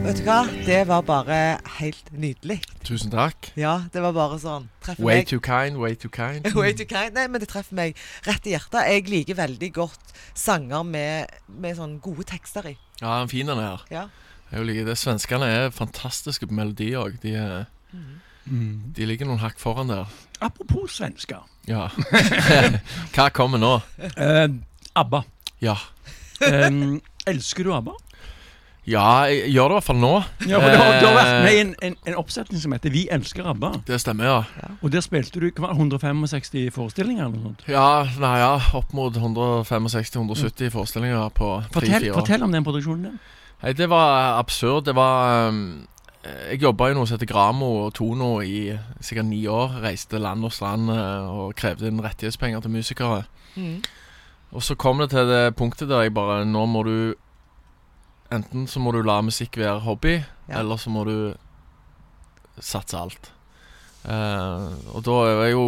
Vet 0.05 0.21
du 0.21 0.23
hva? 0.23 0.37
Det 0.63 0.77
var 0.87 1.03
bare 1.03 1.39
helt 1.81 2.13
nydelig. 2.15 2.61
Tusen 2.87 3.11
takk. 3.11 3.49
Ja, 3.59 3.81
det 3.91 3.99
var 4.05 4.15
bare 4.15 4.37
sånn. 4.39 4.69
Treffer 4.85 5.03
Way 5.03 5.25
meg. 5.25 5.27
too 5.27 5.43
kind, 5.43 5.81
way 5.81 5.97
too 5.99 6.13
kind. 6.13 6.47
Way 6.55 6.71
too 6.77 6.87
kind. 6.87 7.17
Nei, 7.19 7.25
men 7.27 7.43
det 7.43 7.49
treffer 7.51 7.75
meg 7.75 7.99
rett 8.29 8.47
i 8.47 8.55
hjertet. 8.55 8.79
Jeg 8.93 9.09
liker 9.11 9.41
veldig 9.41 9.73
godt 9.75 10.15
sanger 10.39 10.87
med, 10.87 11.35
med 11.51 11.75
sånn 11.75 11.99
gode 11.99 12.23
tekster 12.31 12.71
i. 12.71 12.77
Ja, 13.01 13.19
en 13.19 13.27
fin 13.33 13.51
den 13.51 13.59
her. 13.59 13.83
Ja. 13.91 14.05
Jeg 14.51 14.65
liker 14.65 14.85
det. 14.87 14.97
Svenskene 14.97 15.47
er 15.51 15.69
fantastiske 15.75 16.47
på 16.47 16.53
melodi 16.55 16.93
òg. 16.99 17.19
De, 17.23 17.65
Mm. 18.47 18.93
de 18.95 19.03
ligger 19.05 19.27
noen 19.27 19.41
hakk 19.41 19.57
foran 19.59 19.89
der. 19.91 20.05
Apropos 20.39 20.93
svensker. 20.95 21.41
Ja. 21.67 21.89
Hva 23.15 23.25
kommer 23.35 23.59
nå? 23.59 23.73
Eh, 24.15 24.47
ABBA. 24.95 25.23
Ja. 25.59 25.73
Em, 26.47 27.01
elsker 27.27 27.63
du 27.67 27.73
ABBA? 27.75 27.91
Ja, 28.87 29.25
jeg 29.27 29.49
gjør 29.51 29.67
det 29.67 29.73
i 29.73 29.75
hvert 29.81 29.83
fall 29.89 29.99
nå. 29.99 30.11
Ja, 30.47 30.61
for 30.63 30.69
du, 30.71 30.77
har, 30.79 30.93
du 31.01 31.05
har 31.09 31.15
vært 31.17 31.43
med 31.43 31.51
i 31.51 31.57
Eh, 31.57 31.61
en, 31.65 31.73
en, 31.89 31.95
en 32.07 32.15
oppsetning 32.21 32.61
som 32.63 32.71
heter 32.71 32.93
Vi 32.93 33.01
elsker 33.11 33.49
ABBA. 33.51 33.73
Det 33.89 33.97
stemmer, 33.99 34.29
ja. 34.29 34.69
Og 34.79 34.93
der 34.93 35.03
spilte 35.03 35.41
du 35.43 35.49
hva 35.51 35.65
var 35.67 35.75
165 35.75 36.69
forestillinger 36.77 37.25
eller 37.25 37.35
noe 37.35 37.49
sånt. 37.49 37.65
Ja, 37.67 38.05
nei, 38.21 38.35
ja, 38.39 38.53
opp 38.79 38.93
mot 38.95 39.11
165-170 39.19 40.71
forestillinger 40.71 41.27
på 41.35 41.49
tre-fire 41.73 42.13
år. 42.13 42.21
fortell 42.21 42.47
om 42.47 42.55
den 42.55 42.63
produksjonen 42.63 43.09
din. 43.09 43.19
Nei, 43.63 43.73
det 43.73 43.87
var 43.89 44.37
absurd. 44.39 44.85
Det 44.85 44.93
var 44.95 45.47
um, 45.49 45.87
Jeg 46.49 46.59
jobba 46.61 46.89
i 46.91 46.93
noe 46.97 47.07
som 47.07 47.15
heter 47.17 47.29
Gramo 47.31 47.69
og 47.85 47.93
Tono 47.97 48.41
i 48.43 48.75
sikkert 49.01 49.25
ni 49.29 49.39
år. 49.47 49.79
Reiste 49.83 50.19
land 50.21 50.45
og 50.45 50.51
strand 50.53 50.89
eh, 50.91 51.29
og 51.31 51.55
krevde 51.57 51.87
inn 51.87 52.01
rettighetspenger 52.03 52.61
til 52.65 52.73
musikere. 52.73 53.23
Mm. 53.55 53.79
Og 54.51 54.63
så 54.63 54.75
kom 54.79 54.99
det 55.01 55.09
til 55.13 55.25
det 55.27 55.55
punktet 55.59 55.89
der 55.89 56.05
jeg 56.05 56.13
bare 56.15 56.43
Nå 56.45 56.65
må 56.69 56.83
du 56.87 57.15
Enten 58.31 58.65
så 58.67 58.79
må 58.83 58.91
du 58.91 58.99
la 59.07 59.21
musikk 59.23 59.55
være 59.57 59.79
hobby, 59.85 60.17
Ja. 60.49 60.59
eller 60.59 60.75
så 60.77 60.89
må 60.91 61.05
du 61.07 61.33
satse 62.59 62.97
alt. 62.99 63.31
Uh, 64.03 64.71
og 64.95 65.03
da 65.05 65.15
er 65.27 65.41
jeg 65.45 65.51
jo 65.55 65.63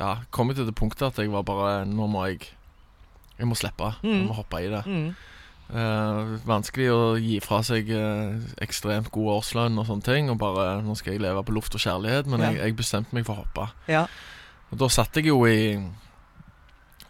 Ja, 0.00 0.14
kom 0.30 0.48
jeg 0.50 0.56
til 0.60 0.66
det 0.70 0.74
punktet 0.78 1.02
at 1.10 1.18
jeg 1.18 1.30
var 1.32 1.42
bare 1.46 1.84
Nå 1.86 2.06
må 2.10 2.24
jeg 2.30 2.46
Jeg 3.38 3.46
må 3.50 3.54
slippe. 3.58 3.92
Jeg 4.02 4.14
Mm. 4.22 4.26
må 4.28 4.34
hoppe 4.34 4.62
i 4.62 4.70
det. 4.70 4.86
Mm. 4.86 5.14
Eh, 5.70 6.30
vanskelig 6.48 6.88
å 6.90 7.02
gi 7.22 7.36
fra 7.44 7.60
seg 7.62 7.90
uh, 7.94 8.34
ekstremt 8.64 9.10
god 9.14 9.28
årslønn 9.36 9.78
og 9.78 9.86
sånne 9.86 10.02
ting. 10.06 10.30
Og 10.32 10.38
bare 10.40 10.80
Nå 10.82 10.96
skal 10.98 11.14
jeg 11.14 11.22
leve 11.22 11.44
på 11.46 11.54
luft 11.54 11.76
og 11.78 11.82
kjærlighet. 11.84 12.26
Men 12.26 12.40
Ja. 12.42 12.50
jeg, 12.50 12.60
jeg 12.64 12.76
bestemte 12.80 13.14
meg 13.14 13.26
for 13.28 13.38
å 13.38 13.44
hoppe. 13.44 13.68
Ja. 13.90 14.06
Og 14.72 14.78
da 14.82 14.88
satt 14.90 15.14
jeg 15.16 15.26
jo 15.30 15.44
i 15.46 15.78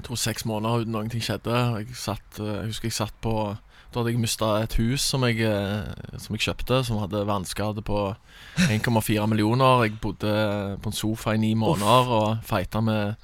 Jeg 0.00 0.04
tror 0.06 0.16
seks 0.16 0.44
måneder 0.48 0.80
uten 0.84 0.92
noen 0.92 1.10
ting 1.12 1.20
skjedde. 1.24 1.56
Jeg, 1.80 1.96
satt, 1.96 2.38
eh, 2.40 2.52
jeg 2.62 2.70
husker 2.72 2.88
jeg 2.88 2.98
satt 3.00 3.16
på 3.20 3.34
Da 3.92 3.98
hadde 4.00 4.12
jeg 4.12 4.20
mista 4.22 4.62
et 4.62 4.74
hus 4.78 5.02
som 5.02 5.24
jeg, 5.26 5.40
som 6.16 6.36
jeg 6.36 6.44
kjøpte, 6.44 6.84
som 6.86 7.00
hadde 7.02 7.24
vannskade 7.26 7.82
på 7.82 8.14
1,4 8.70 9.26
millioner. 9.26 9.82
Jeg 9.88 9.96
bodde 10.00 10.78
på 10.80 10.86
en 10.92 10.94
sofa 10.94 11.34
i 11.34 11.40
ni 11.42 11.54
måneder 11.58 12.12
og 12.14 12.44
feita 12.46 12.78
med, 12.80 13.16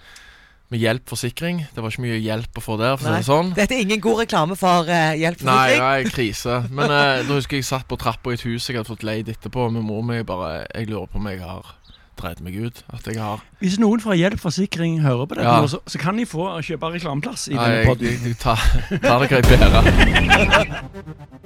med 0.72 0.80
hjelp-forsikring. 0.82 1.60
Det 1.74 1.82
var 1.82 1.92
ikke 1.94 2.02
mye 2.02 2.18
hjelp 2.18 2.58
å 2.58 2.62
få 2.64 2.76
der, 2.80 2.96
for 2.98 3.06
å 3.06 3.12
si 3.14 3.20
det 3.22 3.28
sånn. 3.28 3.52
Dette 3.54 3.76
er 3.76 3.84
ingen 3.86 4.00
god 4.02 4.24
reklame 4.24 4.56
for 4.58 4.88
uh, 4.90 5.12
hjelp 5.14 5.44
Nei, 5.46 5.78
nei, 5.78 5.98
krise. 6.16 6.62
Men 6.70 6.90
uh, 6.90 7.22
da 7.22 7.36
husker 7.38 7.58
jeg 7.60 7.62
jeg 7.66 7.70
satt 7.70 7.86
på 7.90 7.96
trappa 8.02 8.34
i 8.34 8.38
et 8.38 8.42
hus 8.48 8.66
jeg 8.68 8.76
hadde 8.80 8.90
fått 8.90 9.06
leid 9.06 9.28
etterpå, 9.32 9.68
med 9.70 9.86
mor 9.86 10.02
mi. 10.06 10.22
Bare 10.26 10.64
Jeg 10.74 10.88
lurer 10.90 11.06
på 11.12 11.20
om 11.22 11.28
jeg 11.30 11.38
har 11.44 11.74
dreid 12.16 12.40
meg 12.42 12.54
ut. 12.56 12.82
At 12.96 13.06
jeg 13.06 13.20
har 13.20 13.42
Hvis 13.60 13.78
noen 13.78 14.00
fra 14.00 14.14
Hjelp 14.16 14.40
Forsikring 14.40 14.98
hører 15.04 15.26
på 15.28 15.36
dette, 15.36 15.46
Ja. 15.46 15.60
nå, 15.60 15.68
så, 15.68 15.78
så 15.86 15.98
kan 16.00 16.16
de 16.16 16.24
få 16.26 16.48
kjøpe 16.64 16.90
reklameplass 16.96 17.46
i 17.50 17.54
Nei, 17.54 17.62
denne 17.62 17.76
jeg, 17.76 17.86
podden. 17.86 18.06
jeg, 18.08 18.18
jeg 18.24 18.36
tar, 18.40 18.58
tar 19.04 19.18
det 19.20 19.28
greit 19.30 19.46
bedre. 19.52 19.80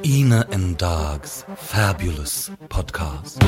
Ine 0.07 0.45
and 0.55 0.77
Dog's 0.81 1.43
fabulous 1.59 2.51
podcast. 2.71 3.43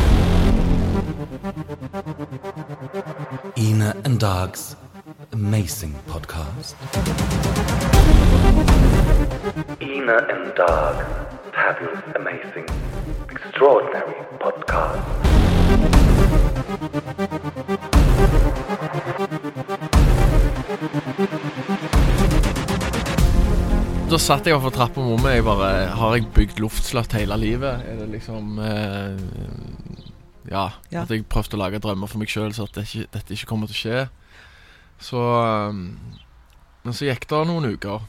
Ine 3.57 3.95
and 4.05 4.19
Dog's 4.21 4.75
amazing 5.33 5.95
podcast. 6.07 6.77
Ina 9.81 10.17
and 10.29 10.55
Dag 10.57 10.97
fabulous, 11.53 12.03
amazing, 12.17 12.67
extraordinary 13.31 14.15
podcast. 14.41 15.03
Da 24.11 24.19
satt 24.21 24.45
jeg 24.45 24.53
overfor 24.55 24.71
trappa 24.77 25.01
med 25.01 25.23
meg. 25.25 25.39
Jeg 25.39 25.45
bare 25.45 25.69
Har 25.97 26.17
jeg 26.17 26.27
bygd 26.35 26.61
luftslott 26.61 27.13
hele 27.17 27.37
livet? 27.41 27.81
Er 27.89 27.97
det 28.03 28.11
liksom 28.13 28.59
eh, 28.61 29.17
ja, 30.51 30.69
Ja. 30.93 31.03
At 31.07 31.11
jeg 31.11 31.25
prøvde 31.25 31.57
å 31.57 31.63
lage 31.63 31.81
drømmer 31.81 32.11
for 32.11 32.21
meg 32.21 32.29
sjøl, 32.29 32.53
så 32.53 32.69
at 32.69 32.77
det 32.77 32.85
ikke, 32.91 33.09
dette 33.17 33.33
ikke 33.33 33.49
kommer 33.49 33.71
til 33.71 33.79
å 33.79 33.81
skje. 33.81 34.03
Så 35.03 35.19
eh, 35.19 35.73
Men 36.85 36.95
så 36.97 37.07
gikk 37.09 37.27
det 37.31 37.41
noen 37.49 37.67
uker. 37.75 38.05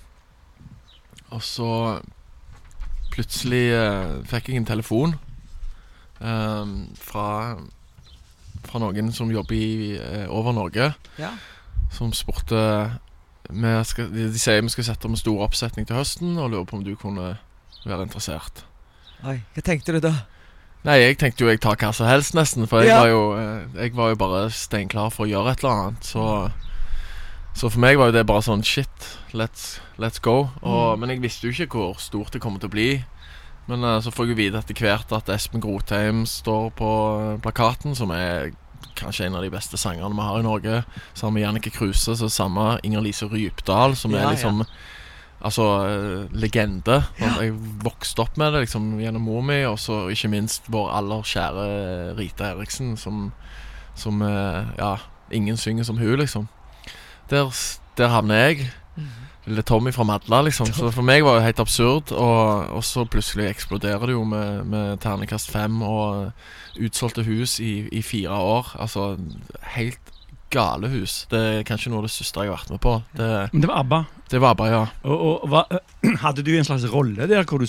Og 1.34 1.42
så 1.46 1.70
plutselig 3.14 3.64
eh, 3.78 4.14
fikk 4.30 4.50
jeg 4.50 4.62
en 4.62 4.66
telefon 4.70 5.16
eh, 6.22 6.74
fra 7.02 7.28
Fra 8.64 8.80
noen 8.82 9.12
som 9.14 9.32
jobber 9.34 9.58
i 9.58 9.96
eh, 10.00 10.26
Over 10.34 10.54
Norge 10.58 10.92
Ja. 11.22 11.34
som 11.94 12.14
spurte 12.16 12.62
skal, 13.86 14.08
de, 14.10 14.30
de 14.32 14.40
sier 14.40 14.62
vi 14.64 14.72
skal 14.72 14.86
sette 14.88 15.06
om 15.06 15.14
en 15.14 15.20
stor 15.20 15.42
oppsetning 15.44 15.86
til 15.86 15.98
høsten, 16.00 16.38
og 16.40 16.48
lurer 16.54 16.64
på 16.66 16.78
om 16.80 16.84
du 16.86 16.94
kunne 16.98 17.34
være 17.84 18.06
interessert. 18.08 18.64
Oi, 19.28 19.36
hva 19.54 19.62
tenkte 19.68 19.92
du 19.94 20.00
da? 20.02 20.14
Nei, 20.88 20.96
jeg 21.02 21.18
tenkte 21.20 21.44
jo 21.44 21.50
jeg 21.52 21.60
tar 21.62 21.76
hva 21.78 21.92
som 21.94 22.08
helst, 22.08 22.34
nesten. 22.40 22.66
For 22.72 22.82
jeg, 22.82 22.90
Ja. 22.96 23.02
var 23.04 23.10
jo, 23.12 23.20
eh, 23.38 23.68
jeg 23.84 23.94
var 24.00 24.10
jo 24.14 24.16
bare 24.24 24.46
steinklar 24.50 25.12
for 25.12 25.28
å 25.28 25.30
gjøre 25.30 25.52
et 25.52 25.62
eller 25.64 25.74
annet. 25.84 26.08
Så, 26.08 26.24
så 27.54 27.70
for 27.70 27.80
meg 27.84 28.00
var 28.00 28.10
jo 28.10 28.16
det 28.16 28.26
bare 28.26 28.42
sånn 28.46 28.64
Shit, 28.66 29.10
let's, 29.38 29.78
let's 30.02 30.22
go. 30.22 30.50
Og, 30.66 30.98
Men 31.00 31.14
jeg 31.14 31.22
visste 31.22 31.48
jo 31.48 31.54
ikke 31.54 31.78
hvor 31.78 32.00
stort 32.02 32.34
det 32.34 32.42
kommer 32.42 32.60
til 32.60 32.72
å 32.72 32.74
bli. 32.74 32.88
Men 33.70 33.86
uh, 33.86 34.00
så 34.04 34.12
får 34.12 34.26
jeg 34.26 34.34
jo 34.34 34.40
vite 34.42 34.60
etter 34.60 34.80
hvert 34.82 35.14
at 35.16 35.30
Espen 35.32 35.62
Grotheim 35.64 36.26
står 36.28 36.74
på 36.76 36.90
eh, 37.22 37.38
plakaten, 37.46 37.96
som 37.96 38.12
er 38.12 38.52
kanskje 39.00 39.30
en 39.30 39.38
av 39.40 39.46
de 39.46 39.52
beste 39.54 39.80
sangerne 39.80 40.18
vi 40.18 40.26
har 40.26 40.42
i 40.42 40.44
Norge. 40.44 40.82
Sammen 41.16 41.38
med 41.38 41.46
Jannicke 41.46 41.72
Kruse, 41.72 42.18
så 42.20 42.28
samme 42.30 42.74
Inger 42.84 43.06
Lise 43.06 43.30
Rypdal, 43.32 43.96
som 43.96 44.12
Ja, 44.12 44.24
er 44.24 44.28
ja. 44.28 44.34
liksom 44.36 44.66
Altså 45.44 45.64
eh, 45.88 46.36
legende. 46.40 47.02
Ja. 47.20 47.32
Jeg 47.44 47.56
vokste 47.84 48.24
opp 48.24 48.38
med 48.40 48.54
det 48.56 48.62
liksom 48.66 48.94
gjennom 49.02 49.26
mor 49.28 49.42
mi, 49.44 49.58
og 49.68 49.76
så 49.80 50.06
ikke 50.12 50.30
minst 50.32 50.70
vår 50.72 50.92
aller 50.96 51.26
kjære 51.28 51.66
Rita 52.16 52.54
Eriksen, 52.54 52.94
som, 52.98 53.26
som 53.96 54.24
Ja, 54.24 54.94
ingen 55.32 55.60
synger 55.60 55.84
som 55.84 56.00
hun, 56.00 56.16
liksom. 56.22 56.48
Der, 57.34 57.52
der 58.00 58.14
havner 58.14 58.46
jeg. 58.46 58.70
Lille 59.44 59.64
Tommy 59.68 59.92
fra 59.92 60.06
Madla, 60.08 60.40
liksom. 60.46 60.70
Så 60.72 60.88
for 60.96 61.04
meg 61.04 61.26
var 61.26 61.36
det 61.36 61.48
helt 61.50 61.60
absurd. 61.60 62.14
Og, 62.16 62.70
og 62.78 62.84
så 62.88 63.04
plutselig 63.04 63.50
eksploderer 63.50 64.08
det 64.08 64.16
jo 64.16 64.24
med, 64.28 64.64
med 64.72 65.02
terningkast 65.04 65.52
fem 65.52 65.82
og 65.84 66.32
utsolgte 66.80 67.26
hus 67.28 67.58
i, 67.60 67.90
i 67.92 68.02
fire 68.06 68.38
år. 68.40 68.72
Altså 68.80 69.18
helt 69.76 70.14
gale 70.54 70.88
hus. 70.94 71.24
Det 71.32 71.40
er 71.40 71.68
kanskje 71.68 71.92
noe 71.92 72.04
av 72.04 72.08
det 72.08 72.14
største 72.14 72.46
jeg 72.46 72.54
har 72.54 72.62
vært 72.62 72.72
med 72.76 72.84
på. 72.86 72.96
Det, 73.18 73.32
Men 73.52 73.66
det 73.66 73.72
var 73.72 73.84
ABBA. 73.84 74.02
Det 74.34 74.42
var 74.42 74.56
bare, 74.58 74.72
ja. 74.74 74.86
Og, 75.06 75.44
og 75.44 75.50
hva, 75.52 75.62
hadde 76.26 76.44
du 76.46 76.52
en 76.58 76.66
slags 76.66 76.86
rolle 76.90 77.28
der 77.30 77.46
hvor 77.46 77.62
du 77.62 77.68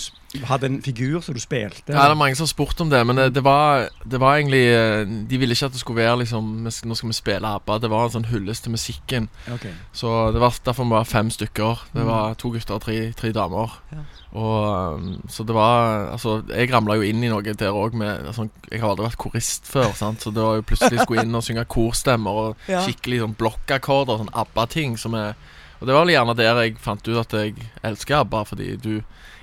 hadde 0.49 0.69
en 0.71 0.81
figur 0.83 1.21
som 1.21 1.37
du 1.37 1.39
spilte? 1.39 1.93
Ja, 1.93 2.07
det 2.07 2.15
er 2.15 2.19
mange 2.19 2.35
som 2.35 2.47
har 2.47 2.51
spurt 2.51 2.81
om 2.81 2.89
det, 2.89 3.03
men 3.05 3.19
det, 3.21 3.27
det, 3.35 3.43
var, 3.45 3.87
det 4.03 4.19
var 4.19 4.39
egentlig 4.39 4.63
eh, 4.73 5.05
De 5.29 5.39
ville 5.39 5.53
ikke 5.53 5.69
at 5.69 5.77
det 5.77 5.83
skulle 5.83 6.01
være 6.01 6.19
liksom 6.23 6.49
Nå 6.65 6.97
skal 6.97 7.09
vi 7.09 7.15
spille 7.15 7.47
ABBA. 7.47 7.77
Det 7.83 7.91
var 7.93 8.07
en 8.07 8.15
sånn 8.17 8.27
hyllest 8.31 8.65
til 8.65 8.73
musikken. 8.73 9.29
Okay. 9.53 9.71
Så 9.93 10.11
det 10.33 10.41
var 10.41 10.57
derfor 10.65 10.89
vi 10.89 10.95
var 10.97 11.07
fem 11.09 11.29
stykker. 11.31 11.87
Det 11.93 12.05
var 12.07 12.35
to 12.41 12.51
gutter 12.55 12.79
og 12.79 12.83
tre, 12.83 12.97
tre 13.17 13.31
damer. 13.35 13.79
Ja. 13.93 14.03
Og 14.35 14.95
um, 14.95 15.21
Så 15.29 15.45
det 15.47 15.55
var 15.55 16.09
Altså, 16.11 16.41
jeg 16.49 16.73
ramla 16.73 16.97
jo 16.99 17.05
inn 17.07 17.23
i 17.23 17.31
noe 17.31 17.41
der 17.45 17.71
òg 17.71 17.95
med 17.95 18.27
altså, 18.27 18.49
Jeg 18.71 18.81
har 18.81 18.91
aldri 18.91 19.07
vært 19.07 19.21
korist 19.21 19.69
før, 19.69 19.93
sant? 19.95 20.23
så 20.25 20.33
det 20.33 20.43
var 20.43 20.57
jo 20.59 20.65
plutselig 20.67 21.05
skulle 21.05 21.23
inn 21.23 21.37
og 21.37 21.45
synge 21.45 21.63
korstemmer 21.71 22.41
og 22.41 22.65
skikkelig 22.87 23.21
sånn 23.21 23.37
blokkakkorder, 23.39 24.23
sånn 24.23 24.33
ABBA-ting 24.33 24.97
som 24.99 25.15
er 25.15 25.37
Og 25.79 25.87
det 25.87 25.95
var 25.95 26.05
vel 26.05 26.13
gjerne 26.15 26.35
der 26.37 26.61
jeg 26.63 26.77
fant 26.81 27.07
ut 27.07 27.21
at 27.21 27.33
jeg 27.35 27.55
elsker 27.85 28.21
ABBA, 28.21 28.43
fordi 28.47 28.69
du 28.81 28.93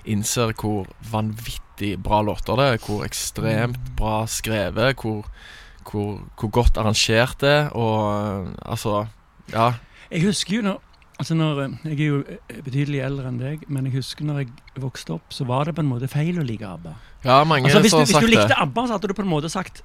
innser 0.09 0.55
hvor 0.59 0.89
vanvittig 1.13 1.97
bra 2.03 2.23
låter 2.27 2.59
det 2.59 2.69
er, 2.75 2.81
hvor 2.87 3.05
ekstremt 3.07 3.93
bra 3.99 4.23
skrevet, 4.31 4.97
hvor, 5.03 5.29
hvor, 5.89 6.23
hvor 6.41 6.55
godt 6.61 6.81
arrangert 6.81 7.39
det 7.45 7.53
er, 7.59 7.69
og 7.77 8.49
altså 8.65 9.07
Ja. 9.53 9.73
Jeg 10.11 10.27
husker 10.29 10.57
jo 10.61 10.63
når 10.63 10.81
Altså 11.23 11.35
når, 11.39 11.59
eh, 11.63 11.71
Jeg 11.85 12.01
er 12.01 12.09
jo 12.09 12.25
eh, 12.27 12.63
betydelig 12.65 13.01
eldre 13.05 13.29
enn 13.29 13.39
deg, 13.39 13.61
men 13.71 13.87
jeg 13.87 14.01
husker 14.01 14.27
når 14.27 14.41
jeg 14.43 14.49
vokste 14.83 15.13
opp, 15.15 15.29
så 15.31 15.45
var 15.47 15.69
det 15.69 15.77
på 15.77 15.85
en 15.85 15.91
måte 15.91 16.09
feil 16.11 16.41
å 16.41 16.43
like 16.47 16.67
ABBA. 16.67 16.95
Ja, 17.23 17.37
mange 17.45 17.69
Altså 17.69 17.83
Hvis 17.85 17.93
du, 17.93 17.99
hvis 18.01 18.17
du 18.17 18.27
likte. 18.33 18.57
ABBA, 18.59 18.87
så 18.89 18.97
hadde 18.97 19.11
du 19.13 19.15
på 19.15 19.23
en 19.23 19.31
måte 19.31 19.51
sagt 19.53 19.85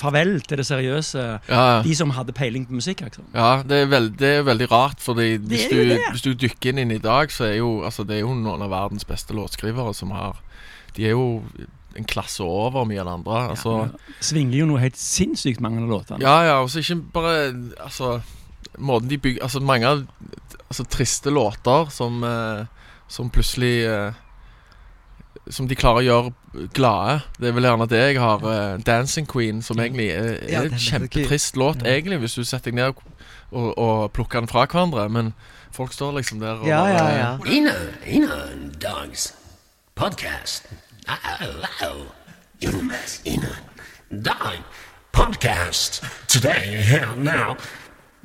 farvel 0.00 0.40
til 0.44 0.60
det 0.60 0.66
seriøse. 0.68 1.24
Ja. 1.48 1.82
De 1.84 1.94
som 1.96 2.10
hadde 2.16 2.34
peiling 2.36 2.66
på 2.68 2.76
musikk. 2.78 3.00
Liksom. 3.06 3.24
Ja, 3.34 3.62
det 3.66 3.82
er, 3.84 3.86
veld, 3.92 4.10
det 4.20 4.32
er 4.38 4.42
veldig 4.46 4.68
rart, 4.72 5.00
fordi 5.00 5.36
hvis 5.38 5.68
du, 5.72 5.78
hvis 6.12 6.24
du 6.26 6.32
dykker 6.34 6.72
inn, 6.74 6.82
inn 6.84 6.94
i 6.96 7.00
dag, 7.02 7.32
så 7.32 7.48
er 7.48 7.56
jo 7.60 7.82
altså, 7.86 8.04
det 8.04 8.18
er 8.18 8.24
jo 8.26 8.34
noen 8.36 8.62
av 8.66 8.70
verdens 8.74 9.04
beste 9.08 9.36
låtskrivere 9.36 9.94
som 9.96 10.12
har 10.16 10.42
De 10.96 11.04
er 11.04 11.12
jo 11.16 11.40
en 11.96 12.04
klasse 12.04 12.44
over 12.44 12.84
mye 12.88 13.00
av 13.00 13.06
det 13.08 13.12
andre. 13.12 13.38
Altså, 13.54 13.74
Ja, 13.86 14.16
Svinger 14.20 14.58
jo 14.58 14.66
noe 14.68 14.80
helt 14.82 14.98
sinnssykt 15.00 15.60
mange 15.64 15.80
av 15.82 15.88
låtene. 15.88 16.20
ja, 16.20 16.36
ja, 16.44 16.56
og 16.62 16.68
så 16.70 16.80
ikke 16.84 16.98
bare 17.12 17.36
Altså, 17.80 18.20
måten 18.78 19.08
de 19.08 19.18
bygger 19.18 19.42
Altså, 19.42 19.60
mange 19.60 19.88
altså, 20.68 20.84
triste 20.84 21.30
låter 21.32 21.88
som, 21.90 22.22
eh, 22.24 22.66
som 23.08 23.30
plutselig 23.30 23.86
eh, 23.88 24.12
Som 25.50 25.68
de 25.68 25.76
klarer 25.78 26.02
å 26.02 26.06
gjøre 26.06 26.68
glade. 26.74 27.20
Det 27.38 27.48
er 27.48 27.52
vel 27.54 27.62
gjerne 27.68 27.86
det 27.88 27.98
jeg 28.00 28.18
har. 28.20 28.42
Uh, 28.42 28.78
'Dancing 28.82 29.26
Queen', 29.30 29.62
som 29.62 29.78
egentlig 29.78 30.08
er, 30.10 30.38
er 30.48 30.62
en 30.66 30.78
kjempetrist 30.78 31.56
låt, 31.56 31.82
Ja. 31.84 31.92
egentlig, 31.94 32.18
hvis 32.18 32.34
du 32.34 32.44
setter 32.44 32.70
deg 32.70 32.74
ned 32.74 32.94
og, 33.52 33.78
og 33.78 34.12
plukker 34.12 34.40
den 34.40 34.48
fra 34.48 34.66
hverandre. 34.66 35.08
Men 35.08 35.34
folk 35.72 35.92
står 35.92 36.16
liksom 36.18 36.40
der 36.40 36.58
og 36.58 36.66
Ja, 36.66 36.86
ja, 36.86 37.08
ja. 37.16 37.38
Ina, 37.46 37.72
Ina 38.06 38.32
and 38.52 38.72
Dogs 38.82 39.34
podcast. 39.94 40.66
Ina, 42.60 42.94
Ina, 43.24 43.48
Dog 44.10 44.58
podcast. 45.12 46.02
Today, 46.28 46.82
here, 46.82 47.08
now. 47.16 47.56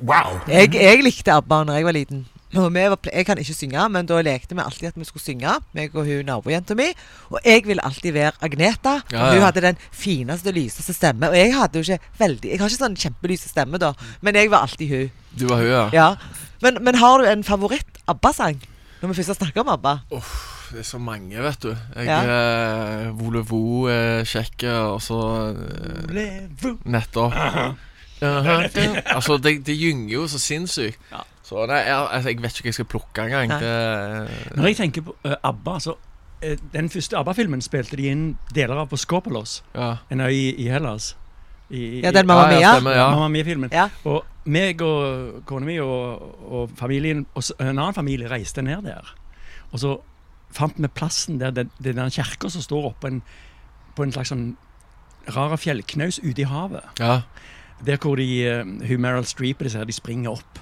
Wow. 0.00 0.40
Jeg, 0.48 0.74
jeg 0.74 1.02
likte 1.04 1.32
ABBA 1.32 1.64
da 1.64 1.72
jeg 1.78 1.84
var 1.84 1.92
liten. 1.92 2.26
Var, 2.52 2.98
jeg 3.12 3.26
kan 3.26 3.38
ikke 3.40 3.54
synge, 3.56 3.88
men 3.88 4.06
da 4.06 4.18
lekte 4.20 4.54
vi 4.54 4.60
alltid 4.60 4.88
at 4.90 4.96
vi 5.00 5.04
skulle 5.08 5.22
synge, 5.24 5.54
meg 5.72 5.94
og 5.96 6.04
hun 6.06 6.26
nabojenta 6.28 6.74
mi. 6.76 6.90
Og 7.30 7.38
jeg 7.44 7.62
ville 7.64 7.84
alltid 7.84 8.12
være 8.12 8.32
Agneta. 8.44 8.98
Ja, 9.12 9.26
Ja, 9.26 9.32
Hun 9.34 9.42
hadde 9.46 9.60
den 9.64 9.76
fineste, 9.90 10.52
lyseste 10.52 10.92
stemme. 10.92 11.30
Og 11.30 11.36
jeg 11.36 11.54
hadde 11.56 11.78
jo 11.80 11.82
ikke 11.86 12.04
veldig 12.18 12.50
Jeg 12.50 12.60
har 12.60 12.68
ikke 12.68 12.84
sånn 12.84 12.96
kjempelyse 12.96 13.48
stemme, 13.48 13.78
da, 13.78 13.92
men 14.20 14.34
jeg 14.34 14.50
var 14.50 14.66
alltid 14.68 14.88
hun. 14.88 15.10
Du 15.38 15.46
var 15.48 15.56
hun, 15.62 15.66
ja. 15.70 15.88
Ja. 15.92 16.08
Men, 16.62 16.78
men 16.84 16.94
har 17.00 17.18
du 17.18 17.24
en 17.26 17.42
favoritt-ABBA-sang? 17.44 18.60
Når 19.00 19.08
vi 19.08 19.14
først 19.22 19.38
snakker 19.40 19.60
om 19.64 19.68
ABBA. 19.72 19.96
Det 20.72 20.78
er 20.78 20.86
så 20.88 20.98
mange, 20.98 21.42
vet 21.42 21.62
du. 21.62 21.72
Jeg 21.96 22.06
Ja. 22.06 22.20
eh, 22.22 23.08
Volevo 23.18 23.88
er 23.88 24.24
kjekk, 24.24 24.62
og 24.92 25.02
så 25.02 25.18
eh, 25.56 26.76
Nettopp. 26.84 27.32
Uh 27.32 27.74
-huh. 28.22 29.02
altså, 29.16 29.36
det, 29.36 29.66
det 29.66 29.76
gynger 29.76 30.14
jo 30.14 30.28
så 30.28 30.38
sinnssykt. 30.38 30.98
Ja. 31.10 31.24
Så 31.52 31.66
nei, 31.68 31.80
jeg, 31.84 31.96
altså, 32.16 32.28
jeg 32.32 32.42
vet 32.42 32.52
ikke 32.56 32.64
hva 32.64 32.70
jeg 32.72 32.78
skal 32.80 32.88
plukke 32.92 33.24
engang. 33.28 33.52
Det 33.60 34.56
Når 34.56 34.66
jeg 34.70 34.76
tenker 34.80 35.04
på 35.10 35.14
eh, 35.28 35.36
ABBA, 35.44 35.74
så 35.84 35.94
eh, 36.42 36.56
Den 36.72 36.88
første 36.90 37.18
ABBA-filmen 37.20 37.60
spilte 37.64 37.96
de 38.00 38.06
inn 38.10 38.22
deler 38.56 38.80
av 38.82 38.88
på 38.92 38.96
Skopelos, 39.00 39.58
Ja. 39.76 39.96
en 40.10 40.20
øy 40.24 40.32
i, 40.32 40.54
i 40.64 40.68
Hellas. 40.72 41.12
I, 41.70 42.00
Ja, 42.04 42.10
den 42.12 42.26
Mamma 42.26 42.48
ja, 42.50 42.56
Mia. 42.56 42.60
ja, 42.60 42.72
stemmer, 42.76 42.96
ja. 42.96 43.10
Mamma 43.10 43.28
Mia-filmen. 43.28 43.70
Ja. 43.72 43.88
Og 44.04 44.24
meg 44.44 44.80
og 44.82 45.42
kona 45.46 45.66
mi 45.66 45.76
og, 45.80 46.24
og 46.52 46.70
familien 46.76 47.26
og 47.34 47.42
s- 47.46 47.52
en 47.60 47.78
annen 47.78 47.94
familie 47.94 48.28
reiste 48.32 48.62
ned 48.62 48.82
der. 48.84 49.14
Og 49.72 49.78
så 49.80 49.94
fant 50.52 50.74
vi 50.76 50.88
plassen 50.88 51.38
der 51.40 51.50
den, 51.50 51.70
det 51.82 51.94
den 51.96 52.10
kirka 52.10 52.50
som 52.50 52.60
står 52.64 52.90
oppe 52.90 53.08
en, 53.08 53.22
på 53.96 54.02
en 54.04 54.12
slags 54.12 54.28
sånn 54.34 54.56
rar 55.32 55.54
fjellknaus 55.56 56.18
ute 56.24 56.42
i 56.42 56.48
havet. 56.48 56.82
ja. 57.00 57.20
Der 57.82 57.96
hvor 57.98 58.14
de, 58.14 58.26
uh, 58.46 58.86
hun 58.86 59.00
Meryl 59.02 59.24
Streep 59.26 59.58
og 59.58 59.64
disse 59.66 59.78
her, 59.78 59.84
de 59.88 59.92
springer 59.92 60.30
opp. 60.36 60.58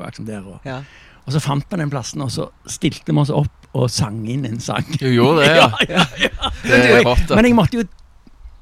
Og, 0.00 0.06
liksom 0.10 0.26
der, 0.26 0.42
og, 0.48 0.60
Ja. 0.64 0.80
og 1.26 1.32
så 1.36 1.40
fant 1.44 1.64
vi 1.70 1.76
den 1.82 1.90
plassen, 1.92 2.22
og 2.24 2.30
så 2.34 2.48
stilte 2.66 3.12
vi 3.12 3.18
oss 3.20 3.30
opp 3.30 3.70
og 3.76 3.86
sang 3.92 4.24
inn 4.26 4.44
en 4.48 4.58
sang. 4.60 4.82
Du 4.98 5.06
gjorde 5.06 5.44
det, 5.44 5.56
ja. 5.60 5.70
ja, 5.88 6.04
ja. 6.18 6.52
Det 6.64 6.78
er 6.80 7.02
rått, 7.06 7.26
det. 7.28 7.36
Men 7.38 7.44
jeg 7.52 7.54
måtte 7.54 7.76
jo 7.78 7.84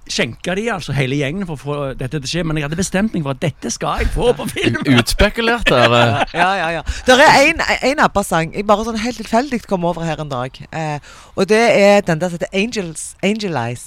skjenke 0.09 0.55
de, 0.57 0.62
altså 0.72 0.94
hele 0.96 1.16
gjengen, 1.20 1.44
for 1.48 1.57
å 1.57 1.61
få 1.61 1.74
dette 2.01 2.16
til 2.16 2.24
å 2.24 2.31
skje. 2.31 2.42
Men 2.48 2.57
jeg 2.57 2.64
hadde 2.64 2.79
bestemt 2.81 3.12
meg 3.16 3.24
for 3.27 3.35
at 3.37 3.40
dette 3.42 3.70
skal 3.72 4.03
jeg 4.03 4.09
få 4.14 4.31
på 4.38 4.46
film. 4.48 4.79
Utspekulert 4.98 5.68
der. 5.68 5.92
eh. 5.98 6.22
Ja, 6.40 6.51
ja, 6.57 6.68
ja. 6.79 6.83
Det 7.07 7.16
er 7.20 7.37
en, 7.51 7.61
en 7.90 8.01
ABBA-sang 8.07 8.55
jeg 8.57 8.64
bare 8.68 8.87
sånn 8.88 9.01
helt 9.03 9.20
tilfeldig 9.20 9.62
kom 9.68 9.85
over 9.88 10.05
her 10.09 10.20
en 10.24 10.31
dag. 10.33 10.61
Eh, 10.72 10.98
og 11.37 11.48
det 11.53 11.61
er 11.61 12.01
den 12.09 12.20
der 12.22 12.33
som 12.33 12.38
heter 12.40 12.53
Angels, 12.57 13.11
Angel 13.22 13.57
Eyes. 13.61 13.87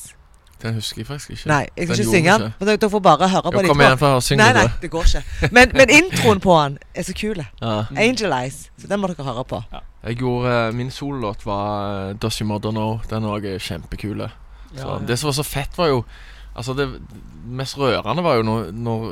Den 0.64 0.74
husker 0.74 1.00
jeg 1.02 1.08
faktisk 1.08 1.30
ikke. 1.30 1.48
Nei, 1.48 1.60
jeg 1.78 1.88
skal 1.88 1.98
Den 1.98 2.04
ikke 2.06 2.12
synge 2.18 2.32
den. 2.40 2.54
Men 2.60 2.68
dere- 2.68 2.90
får 2.90 3.00
bare 3.00 3.30
høre 3.30 3.42
på 3.42 3.52
kom 3.52 3.82
etterpå. 3.82 3.98
for 4.00 4.16
få 4.18 4.22
synge 4.22 4.38
Nei, 4.44 4.54
nei, 4.54 4.62
det. 4.64 4.72
det 4.82 4.92
går 4.92 5.04
ikke. 5.10 5.52
Men, 5.52 5.72
men 5.76 5.90
introen 5.90 6.40
på 6.40 6.58
den 6.64 6.78
er 6.96 7.04
så 7.04 7.14
kul. 7.22 7.46
Ja. 7.62 7.84
Angel 7.98 8.32
Eyes. 8.34 8.70
Så 8.82 8.88
den 8.88 9.00
må 9.00 9.08
dere 9.08 9.24
høre 9.26 9.44
på. 9.46 9.64
Jeg 10.04 10.16
gjorde, 10.18 10.68
eh, 10.68 10.74
Min 10.74 10.92
sololåt 10.92 11.46
var 11.46 12.10
eh, 12.10 12.16
Does 12.22 12.38
You 12.40 12.48
Mother 12.48 12.72
Know. 12.72 13.00
Den 13.10 13.24
er 13.24 13.28
også 13.28 13.60
kjempekule. 13.60 14.30
Ja, 14.78 14.94
ja. 14.94 15.00
Det 15.08 15.20
som 15.20 15.28
var 15.28 15.34
så 15.34 15.44
fett, 15.44 15.78
var 15.78 15.88
jo 15.88 16.04
Altså 16.56 16.74
Det 16.76 16.88
mest 17.46 17.78
rørende 17.80 18.24
var 18.24 18.36
jo 18.36 18.44
når, 18.44 18.72
når 18.72 19.06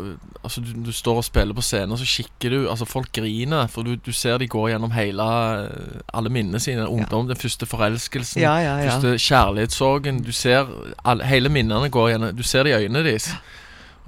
altså, 0.43 0.61
du, 0.61 0.73
du 0.85 0.91
står 0.91 1.21
og 1.21 1.23
spiller 1.23 1.55
på 1.55 1.61
scenen, 1.63 1.91
og 1.91 1.99
så 2.01 2.05
kikker 2.05 2.49
du 2.49 2.57
Altså 2.69 2.85
Folk 2.85 3.11
griner, 3.15 3.67
for 3.67 3.81
du, 3.87 3.95
du 3.95 4.11
ser 4.11 4.37
de 4.37 4.47
går 4.47 4.69
gjennom 4.73 4.91
hele 4.91 5.23
eh, 5.63 6.01
alle 6.13 6.29
minnene 6.29 6.59
sine. 6.59 6.87
Ungdom, 6.87 7.27
den 7.27 7.39
første 7.39 7.65
forelskelsen, 7.65 8.41
Ja, 8.41 8.57
ja, 8.59 8.75
ja. 8.77 8.89
første 8.91 9.17
kjærlighetssorgen. 9.17 10.23
Du 10.23 10.31
ser 10.31 10.67
alle, 11.05 11.25
Hele 11.25 11.49
minnene 11.49 11.89
går 11.89 12.09
gjennom 12.13 12.35
Du 12.35 12.43
ser 12.43 12.63
det 12.63 12.75
i 12.75 12.83
øynene 12.83 13.03
deres. 13.07 13.31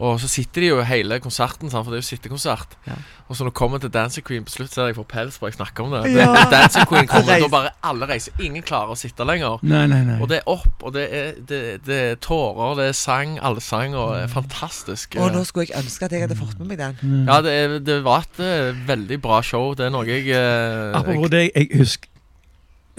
Og 0.02 0.18
så 0.22 0.28
sitter 0.32 0.64
de 0.64 0.70
jo 0.72 0.78
hele 0.88 1.20
konserten, 1.22 1.70
sant, 1.70 1.86
for 1.86 1.94
det 1.94 2.00
er 2.00 2.02
jo 2.02 2.08
sittekonsert. 2.08 2.74
Ja. 2.88 2.96
Og 3.28 3.38
så 3.38 3.46
når 3.46 3.52
det 3.52 3.58
kommer 3.60 3.78
til 3.78 3.92
Dancing 3.94 4.26
Queen 4.26 4.44
på 4.48 4.52
slutt, 4.52 4.74
så 4.74 4.82
er 4.82 4.88
jeg 4.90 4.98
får 4.98 5.06
pels 5.12 5.38
bare 5.40 5.52
jeg 5.52 5.58
snakker 5.60 5.86
om 5.86 5.94
det. 5.94 6.02
Ja. 6.16 6.26
det 6.34 6.48
Dancing 6.52 6.88
Queen 6.90 7.08
kommer, 7.08 7.38
da 7.44 7.50
bare 7.54 7.70
alle 7.86 8.10
reiser. 8.10 8.34
Ingen 8.42 8.66
klarer 8.66 8.96
å 8.96 8.98
sitte 8.98 9.28
lenger. 9.30 9.62
Nei, 9.62 9.84
nei, 9.92 10.02
nei. 10.08 10.18
Og 10.18 10.32
det 10.32 10.42
er 10.42 10.50
opp, 10.50 10.74
og 10.82 10.96
det 10.98 11.06
er, 11.06 11.30
det, 11.48 11.62
det 11.86 12.00
er 12.08 12.20
tårer, 12.24 12.74
det 12.82 12.90
er 12.90 12.98
sang, 12.98 13.38
allsang, 13.46 13.96
og 13.96 14.18
er 14.18 14.28
fantastisk. 14.32 15.20
Og 15.22 15.32
nå 15.36 15.46
skulle 15.48 15.70
jeg 15.70 15.78
ønske 15.84 16.10
at 16.10 16.18
jeg 16.18 16.26
hadde 16.26 16.40
fått 16.40 16.58
med 16.60 16.74
meg 16.74 16.82
den. 16.82 16.98
Mm. 17.02 17.24
Ja, 17.30 17.40
det, 17.46 17.58
det 17.86 18.02
var 18.08 18.26
et 18.26 18.42
eh, 18.44 18.84
veldig 18.90 19.22
bra 19.22 19.44
show. 19.46 19.76
Det 19.78 19.86
er 19.86 19.94
noe 19.94 20.08
jeg 20.10 20.32
eh, 20.34 20.98
Apropos 20.98 21.30
det, 21.32 21.52
jeg 21.54 21.70
husker 21.78 22.10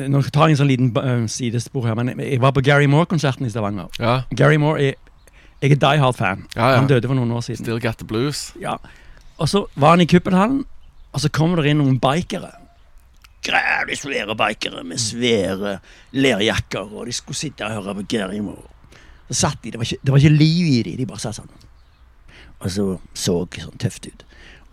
Nå 0.09 0.23
tar 0.33 0.49
jeg 0.49 0.55
en 0.55 0.59
sånn 0.62 0.71
liten 0.71 0.88
uh, 0.97 1.27
sidespor 1.31 1.85
her, 1.85 1.95
men 1.99 2.17
jeg 2.17 2.41
var 2.43 2.55
på 2.57 2.62
Gary 2.65 2.88
Moore-konserten 2.91 3.45
i 3.47 3.51
Stavanger. 3.53 3.93
Ja, 4.01 4.23
Gary 4.33 4.57
Moore 4.59 4.88
er 4.88 4.97
Jeg 5.62 5.70
er 5.77 5.79
Die 5.79 5.98
Hard-fan. 6.03 6.46
ja, 6.57 6.75
Han 6.77 6.88
døde 6.90 7.07
for 7.07 7.14
noen 7.14 7.31
år 7.33 7.40
siden. 7.46 7.64
Still 7.64 7.81
Got 7.81 7.98
The 8.03 8.07
Blues. 8.07 8.53
Ja. 8.61 8.77
Og 9.38 9.48
så 9.48 9.64
var 9.77 9.90
han 9.96 10.01
i 10.01 10.07
kuppelhallen, 10.11 10.64
og 11.12 11.20
så 11.22 11.29
kommer 11.31 11.62
det 11.62 11.70
inn 11.70 11.79
noen 11.79 12.01
bikere. 12.03 12.51
Grævlig 13.42 13.96
svære 13.98 14.37
bikere 14.38 14.85
med 14.87 14.98
svære 15.03 15.79
lerjakker, 16.12 16.92
og 16.94 17.07
de 17.07 17.12
skulle 17.12 17.37
sitte 17.38 17.66
og 17.66 17.72
høre 17.79 17.94
på 17.94 18.05
Gary 18.09 18.38
Moore. 18.38 18.68
Så 19.31 19.35
satt 19.46 19.62
de, 19.64 19.70
det 19.72 19.79
var 19.81 19.87
ikke, 19.87 19.98
det 20.05 20.12
var 20.12 20.18
ikke 20.18 20.35
liv 20.37 20.66
i 20.66 20.83
dem, 20.87 20.96
de 21.01 21.07
bare 21.07 21.18
satt 21.22 21.38
sånn. 21.40 21.48
Og 22.62 22.70
så 22.70 22.87
så 23.14 23.37
sånn 23.59 23.79
tøft 23.83 24.07
ut. 24.07 24.22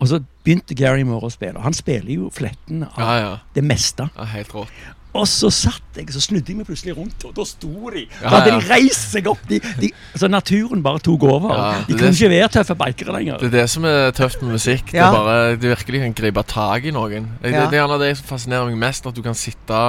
Og 0.00 0.08
så 0.08 0.20
begynte 0.44 0.74
Gary 0.78 1.02
Moore 1.04 1.26
å 1.28 1.32
spille. 1.34 1.56
og 1.58 1.62
Han 1.66 1.74
spiller 1.74 2.12
jo 2.14 2.30
fletten 2.32 2.84
av 2.86 2.98
Ja, 2.98 3.16
ja. 3.20 3.32
det 3.54 3.64
meste. 3.64 4.08
ja 4.16 4.24
helt 4.24 4.54
rått. 4.54 4.70
Og 5.12 5.26
så 5.26 5.48
satt 5.50 5.96
jeg, 5.98 6.06
så 6.14 6.20
snudde 6.22 6.46
jeg 6.52 6.56
meg 6.60 6.66
plutselig 6.68 6.92
rundt, 6.96 7.24
og 7.26 7.32
da 7.34 7.42
sto 7.44 7.90
de. 7.90 8.04
Ja, 8.06 8.20
Da 8.22 8.28
hadde 8.36 8.50
ja. 8.52 8.58
de 8.60 8.68
reist 8.70 9.10
seg 9.10 9.26
opp. 9.26 9.40
De, 9.50 9.58
de, 9.80 9.90
så 10.14 10.28
naturen 10.30 10.82
bare 10.86 11.00
tok 11.02 11.22
over. 11.26 11.50
Ja, 11.56 11.80
de 11.88 11.96
kunne 11.98 12.12
ikke 12.14 12.30
være 12.30 12.48
tøffe 12.48 12.76
bikere 12.78 13.16
lenger. 13.18 13.38
Det 13.42 13.48
er 13.50 13.56
det 13.58 13.64
som 13.70 13.84
er 13.90 14.10
tøft 14.14 14.42
med 14.42 14.52
musikk. 14.54 14.92
Det 14.92 15.00
er 15.02 15.10
bare 15.16 15.56
Du 15.58 15.66
virkelig 15.68 16.00
kan 16.04 16.12
gripe 16.14 16.42
tak 16.46 16.84
i 16.86 16.90
noen. 16.94 17.26
Det, 17.42 17.50
Ja. 17.52 17.64
det, 17.66 17.70
det 17.72 17.80
er 17.82 17.98
det 17.98 18.16
som 18.20 18.26
fascinerer 18.30 18.70
meg 18.70 18.78
mest, 18.78 19.06
at 19.06 19.14
du 19.18 19.22
kan 19.22 19.34
sitte 19.34 19.80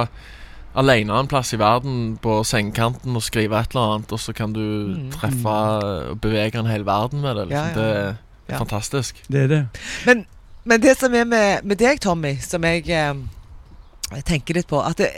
alene 0.74 1.12
en 1.20 1.28
plass 1.28 1.52
i 1.52 1.58
verden 1.60 2.16
på 2.22 2.40
sengekanten 2.48 3.14
og 3.14 3.22
skrive 3.22 3.58
et 3.60 3.74
eller 3.76 3.94
annet, 3.94 4.12
og 4.12 4.18
så 4.18 4.32
kan 4.34 4.52
du 4.52 4.60
Mm. 4.96 5.10
treffe 5.12 5.46
og 5.46 6.20
bevege 6.20 6.58
en 6.58 6.66
hel 6.66 6.82
verden 6.84 7.20
med 7.20 7.36
det. 7.36 7.48
Liksom. 7.48 7.68
Ja, 7.68 7.68
ja. 7.68 7.74
Det 7.74 7.96
er 7.96 8.14
Ja. 8.48 8.58
fantastisk. 8.58 9.22
Det 9.30 9.42
er 9.44 9.46
det. 9.48 9.66
Men, 10.06 10.26
men 10.64 10.80
det 10.82 10.98
som 10.98 11.14
er 11.14 11.24
med, 11.24 11.62
med 11.64 11.76
deg, 11.78 12.00
Tommy, 12.00 12.36
som 12.40 12.64
jeg 12.64 12.88
eh, 12.90 13.14
tenker 14.20 14.54
litt 14.54 14.68
på 14.68 14.80
At 14.84 14.98
det, 15.00 15.10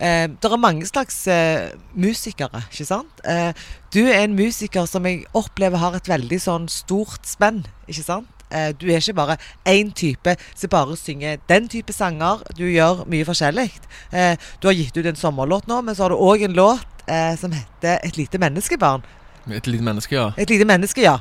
eh, 0.00 0.28
det 0.28 0.44
er 0.44 0.56
mange 0.56 0.86
slags 0.86 1.26
eh, 1.26 1.70
musikere, 1.94 2.62
ikke 2.70 2.86
sant? 2.86 3.22
Eh, 3.24 3.52
du 3.94 4.04
er 4.06 4.22
en 4.22 4.36
musiker 4.38 4.86
som 4.86 5.06
jeg 5.06 5.24
opplever 5.34 5.78
har 5.78 5.96
et 5.96 6.08
veldig 6.08 6.40
sånn 6.40 6.68
stort 6.68 7.26
spenn, 7.26 7.64
ikke 7.88 8.04
sant? 8.06 8.28
Eh, 8.50 8.70
du 8.80 8.86
er 8.88 9.02
ikke 9.02 9.16
bare 9.18 9.36
én 9.68 9.90
type 9.92 10.36
som 10.54 10.70
bare 10.72 10.96
synger 10.96 11.36
den 11.48 11.68
type 11.68 11.92
sanger. 11.92 12.40
Du 12.56 12.64
gjør 12.64 13.04
mye 13.10 13.26
forskjellig. 13.28 13.70
Eh, 14.12 14.36
du 14.62 14.68
har 14.68 14.76
gitt 14.78 14.96
ut 14.96 15.06
en 15.06 15.16
sommerlåt 15.16 15.68
nå, 15.68 15.82
men 15.82 15.94
så 15.94 16.06
har 16.06 16.14
du 16.14 16.16
òg 16.16 16.46
en 16.46 16.56
låt 16.56 16.86
eh, 17.08 17.36
som 17.36 17.52
heter 17.52 17.98
'Et 18.04 18.16
lite 18.16 18.38
menneskebarn'. 18.38 19.02
Et 19.50 19.66
lite 19.66 19.82
menneske, 19.82 20.14
ja. 20.14 20.32
Et 20.36 20.50
lite 20.50 20.64
menneske, 20.64 21.02
ja. 21.02 21.18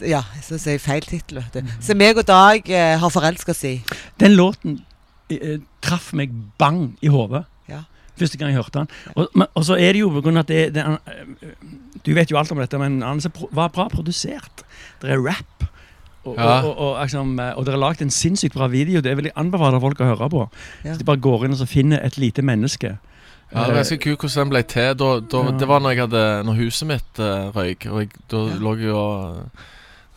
Ja, 0.00 0.22
så 0.42 0.58
sier 0.58 0.72
jeg 0.72 0.80
feil 0.80 1.02
tittel, 1.02 1.38
vet 1.38 1.62
du. 1.62 1.68
Så 1.80 1.94
meg 1.94 2.18
og 2.18 2.26
Dag 2.26 2.70
eh, 2.70 2.98
har 2.98 3.12
forelska 3.12 3.52
oss 3.52 3.64
i. 3.64 3.82
Den 4.18 4.34
låten 4.34 4.80
traff 5.82 6.12
meg 6.12 6.30
bang 6.58 6.96
i 7.02 7.08
hodet. 7.08 7.44
Ja. 7.68 7.82
Første 8.18 8.38
gang 8.38 8.50
jeg 8.52 8.56
hørte 8.60 8.78
den. 8.82 8.88
Og, 9.16 9.28
men, 9.34 9.46
og 9.54 9.64
så 9.64 9.74
er 9.80 9.92
det 9.96 10.00
jo 10.02 10.10
på 10.12 10.20
grunn 10.22 10.36
av 10.36 10.44
at 10.44 10.48
det, 10.52 10.74
det 10.74 10.84
eh, 10.84 11.52
Du 12.04 12.12
vet 12.14 12.30
jo 12.30 12.36
alt 12.36 12.50
om 12.52 12.58
dette, 12.60 12.78
men 12.78 13.00
han 13.02 13.18
er 13.24 13.46
var 13.54 13.68
bra 13.72 13.88
produsert. 13.88 14.64
Det 15.00 15.10
er 15.10 15.22
rap. 15.22 15.64
Og, 16.24 16.36
Ja. 16.38 16.60
og, 16.62 16.76
og, 16.76 16.76
og, 16.78 16.98
liksom, 17.02 17.38
eh, 17.40 17.54
og 17.58 17.64
dere 17.66 17.74
har 17.78 17.82
lagd 17.88 18.02
en 18.02 18.10
sinnssykt 18.10 18.54
bra 18.54 18.66
video. 18.70 19.00
Det 19.00 19.16
vil 19.16 19.24
jeg 19.30 19.36
anbefale 19.36 19.80
folk 19.80 20.00
å 20.00 20.10
høre 20.12 20.28
på. 20.30 20.44
Ja. 20.84 20.90
Hvis 20.92 20.98
de 21.00 21.04
bare 21.08 21.18
går 21.24 21.44
inn 21.46 21.56
og 21.56 21.58
så 21.58 21.66
finner 21.66 22.04
et 22.04 22.18
lite 22.18 22.42
menneske. 22.42 22.98
Ja, 23.52 23.66
det 23.66 23.72
er 23.74 23.80
ganske 23.82 23.98
kult 24.00 24.20
hvordan 24.22 24.46
den 24.46 24.52
ble 24.54 24.62
til. 24.64 24.94
Da, 24.96 25.08
da, 25.20 25.42
Ja. 25.44 25.50
Det 25.58 25.68
var 25.68 25.80
når, 25.80 25.90
jeg 25.90 26.00
hadde, 26.06 26.44
når 26.48 26.54
huset 26.62 26.88
mitt 26.88 27.18
uh, 27.20 27.50
røyk. 27.52 27.86
Og 27.90 27.98
jeg, 28.00 28.10
da 28.32 28.36
Ja. 28.48 28.54
lå 28.60 28.76
jeg 28.80 28.92
og 28.92 29.50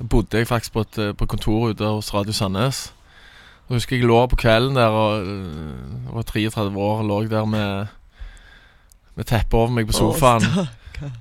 bodde 0.10 0.38
jeg 0.38 0.48
faktisk 0.48 0.74
på 0.76 0.82
et 0.86 0.98
eh, 1.00 1.14
på 1.14 1.26
kontoret 1.26 1.76
ute 1.76 1.88
hos 1.88 2.14
Radio 2.14 2.32
Sandnes. 2.36 2.92
Jeg 3.66 3.80
husker 3.80 3.98
jeg 3.98 4.06
lå 4.06 4.18
på 4.30 4.38
kvelden 4.38 4.76
der 4.78 4.94
og 4.94 5.26
jeg 5.26 6.14
var 6.14 6.26
33 6.30 6.78
år 6.78 7.00
og 7.02 7.08
lå 7.10 7.20
der 7.32 7.46
med 7.50 7.88
Med 9.16 9.26
teppet 9.26 9.54
over 9.58 9.72
meg 9.72 9.88
på 9.88 9.96
sofaen. 9.96 10.44
Å, 10.44 10.66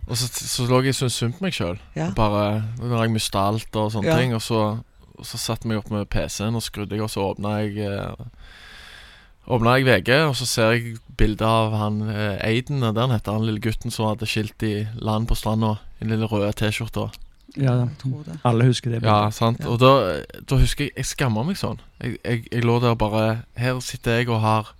Og 0.09 0.17
så, 0.19 0.27
så 0.29 0.67
lå 0.69 0.83
jeg 0.85 0.95
syntes 0.95 1.17
synd 1.19 1.37
på 1.39 1.45
meg 1.47 1.55
sjøl. 1.57 1.79
Ja. 1.97 2.11
Bare 2.15 2.63
Når 2.79 3.05
jeg 3.05 3.15
mista 3.15 3.47
alt 3.49 3.75
og 3.79 3.93
sånne 3.95 4.11
Ja. 4.13 4.19
ting. 4.19 4.35
Og 4.35 4.43
så, 4.43 4.61
og 5.19 5.25
så 5.27 5.39
satte 5.39 5.65
jeg 5.67 5.73
meg 5.73 5.81
opp 5.81 5.91
med 5.95 6.09
PC-en 6.11 6.55
og 6.59 6.63
skrudde 6.63 6.95
jeg, 6.99 7.03
og 7.07 7.11
så 7.11 7.25
åpna 7.33 7.57
jeg 7.63 7.79
eh, 7.87 8.27
Åpna 9.45 9.75
jeg 9.77 9.85
VG, 9.85 10.11
og 10.25 10.37
så 10.39 10.47
ser 10.49 10.71
jeg 10.73 10.95
bilde 11.19 11.45
av 11.45 11.75
han 11.77 11.99
eh, 12.09 12.39
Aiden, 12.47 12.81
der 12.81 12.97
han 13.03 13.13
heter 13.13 13.35
han 13.37 13.45
lille 13.45 13.61
gutten 13.61 13.93
som 13.93 14.07
hadde 14.09 14.27
skilt 14.31 14.63
i 14.65 14.87
land 14.97 15.29
på 15.29 15.37
stranda. 15.37 15.75
I 16.01 16.05
den 16.07 16.15
lille 16.15 16.27
røde 16.31 16.53
T-skjorta. 16.57 17.11
Ja, 17.57 17.87
tror 18.01 18.25
det. 18.27 18.39
alle 18.45 18.65
husker 18.67 18.91
det. 18.91 19.03
Ja, 19.07 19.31
sant. 19.31 19.61
Ja. 19.61 19.69
Og 19.71 19.79
da, 19.79 20.23
da 20.51 20.57
husker 20.59 20.85
jeg 20.89 20.93
Jeg 20.97 21.07
skammer 21.07 21.45
meg 21.47 21.57
sånn. 21.61 21.79
Jeg, 22.03 22.17
jeg, 22.25 22.49
jeg 22.53 22.65
lå 22.65 22.81
der 22.83 22.95
bare 22.99 23.45
Her 23.57 23.79
sitter 23.81 24.19
jeg 24.19 24.29
og 24.29 24.41
har 24.43 24.73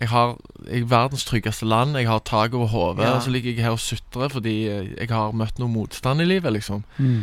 Jeg 0.00 0.08
har 0.10 0.34
jeg 0.66 0.80
er 0.82 0.88
verdens 0.90 1.24
tryggeste 1.28 1.66
land. 1.68 1.94
Jeg 1.96 2.08
har 2.08 2.18
tak 2.24 2.54
over 2.54 2.66
hodet. 2.72 3.04
Ja. 3.04 3.14
Og 3.14 3.22
så 3.22 3.30
ligger 3.30 3.52
jeg 3.52 3.62
her 3.62 3.70
og 3.76 3.80
sutrer 3.84 4.28
fordi 4.32 4.54
eh, 4.66 4.88
jeg 4.98 5.10
har 5.12 5.32
møtt 5.36 5.58
noe 5.60 5.68
motstand 5.68 6.20
i 6.20 6.24
livet, 6.24 6.52
liksom. 6.56 6.82
Mm. 6.98 7.22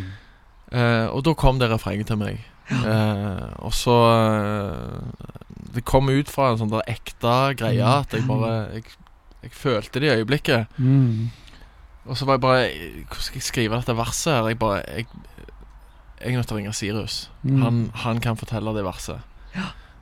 Eh, 0.72 1.08
og 1.12 1.24
da 1.26 1.34
kom 1.34 1.60
det 1.60 1.68
refrenget 1.72 2.08
til 2.08 2.18
meg. 2.22 2.40
Eh, 2.72 3.48
og 3.66 3.74
så 3.76 3.96
eh, 4.16 5.28
Det 5.76 5.84
kom 5.88 6.08
ut 6.14 6.30
fra 6.32 6.52
en 6.54 6.60
sånn 6.62 6.72
der 6.72 6.86
ekte 6.88 7.34
greie 7.60 7.82
Mm. 7.82 8.00
at 8.00 8.14
jeg 8.16 8.28
bare 8.30 8.54
jeg, 8.78 8.84
jeg 9.44 9.52
følte 9.52 10.00
det 10.00 10.08
i 10.12 10.16
øyeblikket. 10.22 10.68
Mm. 10.78 11.32
Og 12.12 12.18
så 12.20 12.28
var 12.28 12.36
jeg 12.36 12.44
bare 12.44 12.64
Hvordan 13.08 13.24
skal 13.24 13.40
jeg 13.40 13.46
skrive 13.48 13.78
dette 13.80 13.96
verset 13.96 14.34
her? 14.36 14.48
Jeg 14.52 14.60
bare 14.60 14.82
Jeg, 14.92 15.06
jeg 16.22 16.34
er 16.34 16.38
nødt 16.38 16.50
til 16.52 16.58
å 16.58 16.60
ringe 16.60 16.74
Sirius. 16.76 17.16
Mm. 17.48 17.62
Han, 17.64 17.78
han 18.04 18.20
kan 18.22 18.38
fortelle 18.38 18.74
det 18.76 18.84
verset. 18.86 19.24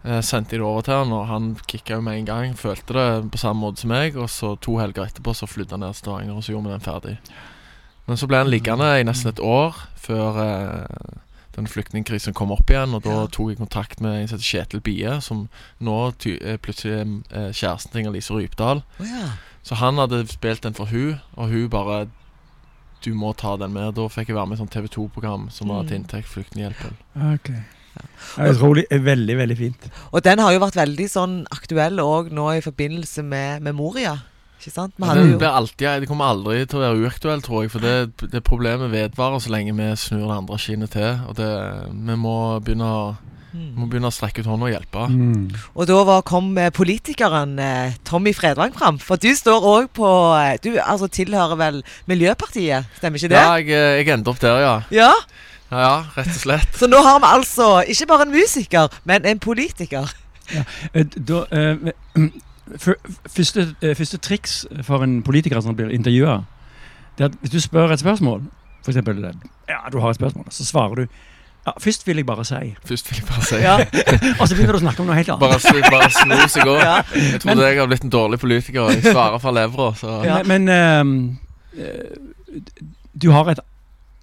Jeg 0.03 0.23
sendte 0.27 0.55
jeg 0.55 0.59
det 0.61 0.67
over 0.67 0.81
til 0.83 0.93
han, 0.95 1.11
og 1.15 1.25
han 1.27 1.45
kicka 1.67 1.95
jo 1.95 2.01
med 2.03 2.17
en 2.21 2.25
gang. 2.27 2.51
Følte 2.59 2.95
det 2.97 3.31
på 3.31 3.39
samme 3.39 3.61
måte 3.63 3.83
som 3.83 3.91
meg. 3.93 4.17
Og 4.19 4.27
så 4.31 4.53
to 4.63 4.77
helger 4.81 5.05
etterpå 5.07 5.31
så 5.35 5.47
flydde 5.47 5.75
han 5.77 5.83
ned 5.85 5.93
til 5.95 6.01
Stavanger, 6.03 6.35
og 6.35 6.43
så 6.43 6.51
gjorde 6.55 6.67
vi 6.67 6.75
den 6.75 6.83
ferdig. 6.85 7.15
Men 8.07 8.17
så 8.19 8.27
ble 8.27 8.41
han 8.41 8.51
liggende 8.51 8.89
i 8.99 9.05
nesten 9.07 9.31
et 9.31 9.39
år 9.43 9.75
før 9.99 10.39
eh, 10.43 11.17
den 11.55 11.67
flyktningkrisen 11.71 12.33
kom 12.35 12.51
opp 12.55 12.71
igjen. 12.71 12.95
Og 12.97 13.03
da 13.07 13.15
Ja. 13.21 13.25
tok 13.31 13.51
jeg 13.53 13.59
kontakt 13.63 14.01
med 14.01 14.21
en 14.21 14.27
som 14.31 14.39
heter 14.39 14.49
Kjetil 14.49 14.81
Bie, 14.83 15.21
som 15.21 15.45
nå 15.79 15.97
er 16.25 16.57
plutselig 16.63 16.99
er 17.31 17.51
kjæresten 17.55 17.91
til 17.93 18.01
Inger-Lise 18.03 18.35
Rypdal. 18.39 18.83
Oh, 18.99 19.05
ja. 19.07 19.29
Så 19.63 19.75
han 19.75 19.97
hadde 20.01 20.23
spilt 20.31 20.63
den 20.63 20.73
for 20.77 20.85
hun 20.89 21.19
og 21.35 21.49
hun 21.49 21.67
bare 21.69 22.07
Du 23.03 23.13
må 23.15 23.33
ta 23.37 23.55
den 23.55 23.71
med. 23.71 23.93
Da 23.95 24.07
fikk 24.11 24.27
jeg 24.27 24.35
være 24.35 24.47
med 24.49 24.57
i 24.57 24.61
sånn 24.61 24.71
TV 24.73 24.87
2-program 24.91 25.49
som 25.55 25.69
var 25.71 25.83
Mm. 25.83 25.87
til 25.87 25.97
inntekt 25.99 26.27
for 26.27 26.41
Flyktninghjelpen. 26.41 26.97
Okay. 27.33 27.61
Ja, 28.37 28.49
utrolig. 28.51 28.83
Veldig, 28.91 29.37
veldig 29.37 29.57
fint. 29.57 29.85
Og 30.11 30.21
den 30.23 30.39
har 30.39 30.51
jo 30.51 30.59
vært 30.59 30.75
veldig 30.75 31.07
sånn 31.09 31.45
aktuell 31.51 31.95
òg 32.03 32.29
nå 32.35 32.49
i 32.57 32.61
forbindelse 32.61 33.23
med, 33.23 33.61
med 33.63 33.73
Moria. 33.75 34.17
Ikke 34.59 34.71
sant? 34.73 34.93
Ja, 34.99 35.13
Det, 35.15 35.37
blir 35.39 35.47
alltid, 35.47 36.01
det 36.01 36.07
kommer 36.09 36.25
aldri 36.33 36.65
til 36.67 36.79
å 36.79 36.83
være 36.83 36.99
uaktuelt, 37.07 37.43
tror 37.47 37.61
jeg. 37.63 37.71
For 37.71 37.79
det, 37.79 38.31
det 38.35 38.43
problemet 38.43 38.91
vedvarer 38.91 39.39
så 39.39 39.49
lenge 39.55 39.71
vi 39.79 39.87
snur 39.95 40.27
det 40.27 40.35
andre 40.35 40.57
skinnet 40.59 40.91
til. 40.91 41.21
Og 41.29 41.35
det, 41.39 41.49
vi 41.93 42.15
må 42.19 42.35
begynne, 42.59 42.83
å- 42.83 43.15
må 43.53 43.85
mm. 43.85 43.89
begynne 43.89 44.11
å 44.11 44.13
strekke 44.13 44.43
ut 44.43 44.49
hånda 44.49 44.69
og 44.69 44.73
hjelpe. 44.73 45.05
Mm. 45.09 45.45
Og 45.73 45.89
da 45.89 45.99
var, 46.07 46.23
kom 46.27 46.51
eh, 46.59 46.71
politikeren 46.75 47.57
eh, 47.63 47.99
Tommy 48.07 48.33
Fredvang 48.37 48.73
fram. 48.77 48.99
For 49.01 49.21
du 49.21 49.29
står 49.35 49.65
òg 49.65 49.91
på 49.97 50.09
eh, 50.37 50.55
Du 50.63 50.71
altså 50.79 51.09
tilhører 51.11 51.59
vel 51.59 51.83
Miljøpartiet, 52.09 52.89
stemmer 52.99 53.21
ikke 53.21 53.33
det? 53.33 53.39
Ja, 53.41 53.59
jeg, 53.59 54.01
jeg 54.03 54.13
endte 54.17 54.33
opp 54.33 54.41
der, 54.43 54.61
ja. 54.63 54.75
ja? 54.93 55.13
ja. 55.13 55.45
Ja, 55.69 56.05
rett 56.15 56.31
og 56.33 56.41
slett. 56.41 56.71
Så 56.77 56.87
nå 56.89 56.97
har 57.05 57.19
vi 57.21 57.29
altså 57.29 57.67
ikke 57.85 58.07
bare 58.09 58.25
en 58.25 58.33
musiker, 58.33 58.89
men 59.05 59.25
en 59.25 59.39
politiker. 59.39 60.09
Ja, 60.49 60.63
Da, 61.13 61.43
eh, 61.51 61.75
første, 63.27 63.75
eh, 63.81 63.95
første 63.95 64.17
triks 64.17 64.65
for 64.83 65.03
en 65.03 65.23
politiker 65.23 65.61
som 65.61 65.75
blir 65.75 65.89
intervjua, 65.89 66.43
det 67.17 67.23
er 67.23 67.29
at 67.29 67.37
hvis 67.41 67.51
du 67.51 67.59
spør 67.59 67.91
et 67.91 67.99
spørsmål, 67.99 68.41
f.eks. 68.85 68.95
Ja, 69.69 69.77
du 69.91 69.99
har 69.99 70.09
et 70.09 70.15
spørsmål, 70.15 70.45
så 70.49 70.65
svarer 70.65 70.95
du 70.95 71.07
ja, 71.67 71.73
Først 71.79 72.05
vil 72.07 72.21
jeg 72.21 72.25
bare 72.25 72.45
si 72.47 72.59
Først 72.87 73.09
vil 73.11 73.19
jeg 73.19 73.27
bare 73.29 73.45
si 73.45 73.59
Ja. 73.61 73.75
Og 74.39 74.47
så 74.47 74.55
begynner 74.55 74.77
du 74.77 74.79
å 74.79 74.83
snakke 74.85 75.03
om 75.03 75.09
noe 75.09 75.17
helt 75.19 75.31
annet. 75.33 75.43
Bare, 75.43 75.91
bare 75.91 76.11
sno 76.15 76.39
seg 76.47 76.69
òg. 76.71 76.79
Ja. 76.83 76.99
Jeg 77.13 77.41
trodde 77.43 77.67
jeg 77.67 77.79
hadde 77.81 77.89
blitt 77.91 78.05
en 78.07 78.13
dårlig 78.15 78.39
politiker. 78.41 78.93
Jeg 78.95 79.03
svarer 79.11 79.41
fra 79.43 79.53
levra, 79.55 79.91
Ja. 80.25 80.39
Men, 80.47 80.65
men 80.65 81.39
eh, 81.77 82.63
du 83.19 83.31
har 83.35 83.51
et 83.51 83.59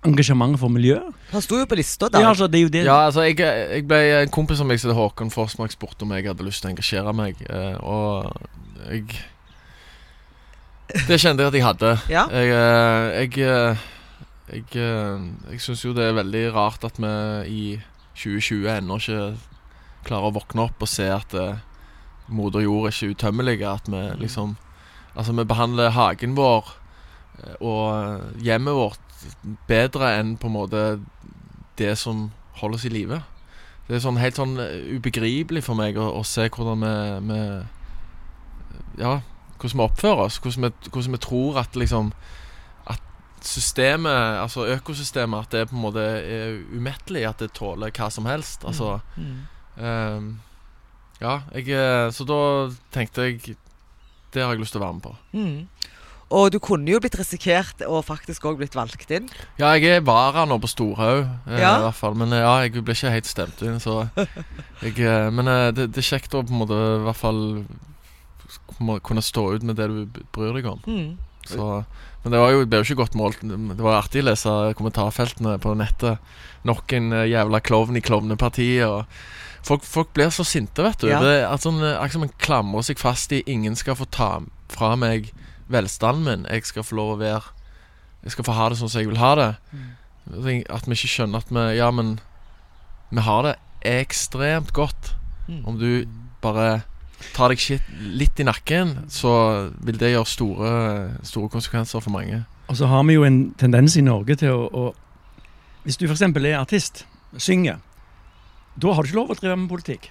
engasjement 0.06 0.58
for 0.60 0.72
miljø? 0.72 0.98
Han 1.32 1.42
sto 1.44 1.58
jo 1.60 1.66
på 1.68 1.78
lista 1.78 2.08
da. 2.12 2.20
Ja, 2.22 2.30
altså, 2.32 2.48
det 2.50 2.60
er 2.60 2.66
jo 2.66 2.72
det. 2.72 2.84
Ja, 2.86 2.98
altså 3.08 3.24
jeg, 3.26 3.38
jeg 3.40 3.86
ble 3.88 4.00
En 4.22 4.32
kompis 4.34 4.62
av 4.62 4.68
meg 4.68 4.80
som 4.82 4.92
het 4.92 4.98
Håkon 4.98 5.32
Forsmark 5.34 5.74
spurte 5.74 6.06
om 6.06 6.14
jeg 6.16 6.28
hadde 6.28 6.46
lyst 6.46 6.62
til 6.62 6.70
å 6.70 6.74
engasjere 6.74 7.14
meg, 7.16 7.42
eh, 7.48 7.74
og 7.82 8.30
jeg 8.86 9.08
Det 11.06 11.18
kjente 11.18 11.42
jeg 11.42 11.50
at 11.50 11.58
jeg 11.58 11.66
hadde. 11.66 11.92
Ja. 12.12 12.26
Jeg 12.30 12.52
eh, 12.54 13.06
Jeg, 13.24 13.76
jeg, 14.46 14.64
eh, 14.78 15.22
jeg 15.50 15.60
syns 15.62 15.84
jo 15.84 15.94
det 15.96 16.06
er 16.06 16.18
veldig 16.20 16.44
rart 16.54 16.84
at 16.86 17.00
vi 17.02 17.12
i 17.50 17.62
2020 18.16 18.68
ennå 18.76 18.98
ikke 19.00 19.20
klarer 20.06 20.30
å 20.30 20.36
våkne 20.36 20.68
opp 20.68 20.84
og 20.84 20.90
se 20.90 21.08
at 21.10 21.34
eh, 21.34 21.58
moder 22.30 22.62
jord 22.62 22.86
er 22.86 22.94
ikke 22.94 23.16
utømmelig. 23.16 23.60
At 23.66 23.90
vi 23.90 24.06
liksom 24.22 24.56
Altså, 25.16 25.32
vi 25.32 25.46
behandler 25.48 25.94
hagen 25.96 26.34
vår 26.36 26.66
eh, 27.40 27.54
og 27.64 28.42
hjemmet 28.44 28.76
vårt 28.76 29.22
bedre 29.66 30.10
enn 30.18 30.34
på 30.36 30.50
en 30.50 30.54
måte 30.58 30.82
det 31.80 31.94
som 31.96 32.28
holder 32.60 32.76
oss 32.76 32.84
i 32.84 32.92
live. 32.92 33.22
Det 33.86 33.96
er 33.96 34.02
sånn 34.04 34.20
helt 34.20 34.36
sånn 34.36 34.58
ubegripelig 34.92 35.62
for 35.64 35.78
meg 35.78 35.96
å, 35.96 36.10
å 36.18 36.22
se 36.26 36.50
hvordan 36.52 36.84
vi, 36.84 36.92
vi 37.30 37.40
Ja, 39.00 39.22
hvordan 39.56 39.80
vi 39.80 39.86
oppfører 39.86 40.26
oss. 40.26 40.36
Hvordan 40.42 40.68
vi, 40.68 40.90
hvordan 40.90 41.16
vi 41.16 41.22
tror 41.24 41.62
at 41.64 41.80
liksom 41.80 42.12
systemet, 43.44 44.40
altså 44.42 44.66
økosystemet, 44.76 45.40
at 45.46 45.50
det 45.50 45.68
på 45.70 45.76
en 45.76 45.82
måte 45.82 46.02
er 46.02 46.56
umettelig. 46.72 47.26
At 47.28 47.38
det 47.38 47.52
tåler 47.52 47.90
hva 47.90 48.10
som 48.10 48.26
helst. 48.26 48.64
Altså 48.64 49.00
Mm. 49.16 49.36
um, 49.82 50.40
Ja, 51.20 51.40
jeg 51.54 51.68
eh, 51.72 52.10
Så 52.12 52.26
da 52.28 52.68
tenkte 52.92 53.22
jeg 53.24 53.56
Det 54.32 54.42
har 54.42 54.52
jeg 54.52 54.60
lyst 54.60 54.72
til 54.72 54.82
å 54.82 54.84
være 54.84 54.94
med 54.94 55.02
på. 55.02 55.14
Mm. 55.32 55.68
Og 56.28 56.50
du 56.50 56.58
kunne 56.58 56.90
jo 56.90 56.98
blitt 56.98 57.14
risikert 57.16 57.80
og 57.86 58.04
faktisk 58.04 58.42
òg 58.44 58.56
blitt 58.58 58.74
valgt 58.74 59.10
inn. 59.14 59.28
Ja, 59.58 59.70
jeg 59.78 59.84
er 59.96 60.00
vara 60.00 60.44
nå 60.44 60.58
på 60.60 60.66
Storhaug, 60.68 61.24
eh, 61.46 61.60
Ja. 61.60 61.78
i 61.78 61.82
hvert 61.86 61.94
fall. 61.94 62.14
Men 62.14 62.32
eh, 62.32 62.40
ja, 62.42 62.58
jeg 62.66 62.72
ble 62.84 62.92
ikke 62.94 63.12
helt 63.14 63.26
stemt 63.26 63.62
inn, 63.62 63.78
så 63.80 64.10
jeg, 64.82 65.32
Men 65.32 65.46
det, 65.74 65.92
det 65.94 65.98
er 66.02 66.10
kjekt 66.18 66.34
å 66.34 66.42
på 66.44 66.50
en 66.52 66.58
måte 66.66 66.74
i 66.74 67.04
hvert 67.06 67.16
fall 67.16 67.64
kunne 69.02 69.22
stå 69.22 69.54
ut 69.54 69.62
med 69.62 69.76
det 69.76 69.86
du 69.88 70.20
bryr 70.34 70.52
deg 70.58 70.66
om. 70.66 70.80
Mm. 70.86 71.16
Så, 71.46 71.84
men 72.26 72.34
det 72.34 72.38
var 72.42 72.50
jo, 72.50 72.62
det 72.64 72.70
ble 72.72 72.78
jo 72.80 72.84
ikke 72.88 73.02
godt 73.04 73.14
målt. 73.14 73.42
Det 73.46 73.84
var 73.86 74.00
artig 74.00 74.24
å 74.24 74.26
lese 74.26 74.52
kommentarfeltene 74.74 75.52
på 75.62 75.76
nettet. 75.78 76.18
Nok 76.66 76.90
en 76.98 77.12
eh, 77.14 77.28
jævla 77.30 77.60
klovn 77.62 77.94
i 77.94 78.02
klovnepartiet. 78.02 79.12
Folk, 79.68 79.84
folk 79.86 80.10
blir 80.10 80.32
så 80.34 80.42
sinte, 80.42 80.82
vet 80.82 81.04
du. 81.04 81.06
Ja. 81.06 81.20
Det 81.22 81.36
er 81.44 81.60
sånn, 81.62 81.78
akkurat 81.86 82.16
som 82.16 82.24
en 82.26 82.32
klamrer 82.42 82.88
seg 82.88 82.98
fast 82.98 83.30
i 83.30 83.44
'ingen 83.46 83.78
skal 83.78 83.94
få 83.94 84.08
ta 84.10 84.40
fra 84.74 84.96
meg 84.98 85.30
velstanden 85.70 86.26
min'. 86.26 86.50
Jeg 86.50 86.66
skal 86.66 86.82
få 86.82 86.98
lov 86.98 87.14
å 87.14 87.20
være 87.22 87.54
Jeg 88.26 88.34
skal 88.34 88.44
få 88.44 88.58
ha 88.58 88.68
det 88.68 88.78
sånn 88.80 88.90
som 88.90 89.00
jeg 89.00 89.08
vil 89.08 89.22
ha 89.22 89.34
det. 89.38 89.50
At 90.66 90.90
vi 90.90 90.98
ikke 90.98 91.14
skjønner 91.14 91.38
at 91.38 91.54
vi 91.54 91.78
Ja, 91.78 91.92
men 91.94 92.18
vi 93.14 93.22
har 93.22 93.42
det 93.46 93.54
ekstremt 93.86 94.72
godt. 94.74 95.14
Mm. 95.46 95.62
Om 95.62 95.78
du 95.78 96.08
bare 96.42 96.82
tar 97.36 97.48
deg 97.52 97.58
shit 97.62 97.82
litt 98.00 98.40
i 98.40 98.46
nakken, 98.46 98.94
så 99.12 99.32
vil 99.84 99.98
det 100.00 100.12
gjøre 100.12 100.26
store, 100.30 100.70
store 101.26 101.48
konsekvenser 101.52 102.00
for 102.04 102.10
mange. 102.14 102.42
Og 102.68 102.76
så 102.76 102.88
har 102.90 103.04
vi 103.06 103.14
jo 103.14 103.24
en 103.24 103.52
tendens 103.58 103.96
i 103.96 104.02
Norge 104.04 104.36
til 104.40 104.50
å, 104.50 104.66
å 104.66 104.94
Hvis 105.86 105.96
du 106.00 106.06
f.eks. 106.08 106.22
er 106.26 106.58
artist, 106.58 107.04
synger, 107.38 107.78
da 108.76 108.92
har 108.92 109.02
du 109.02 109.08
ikke 109.08 109.20
lov 109.20 109.30
å 109.30 109.36
drive 109.38 109.56
med 109.56 109.68
politikk. 109.70 110.10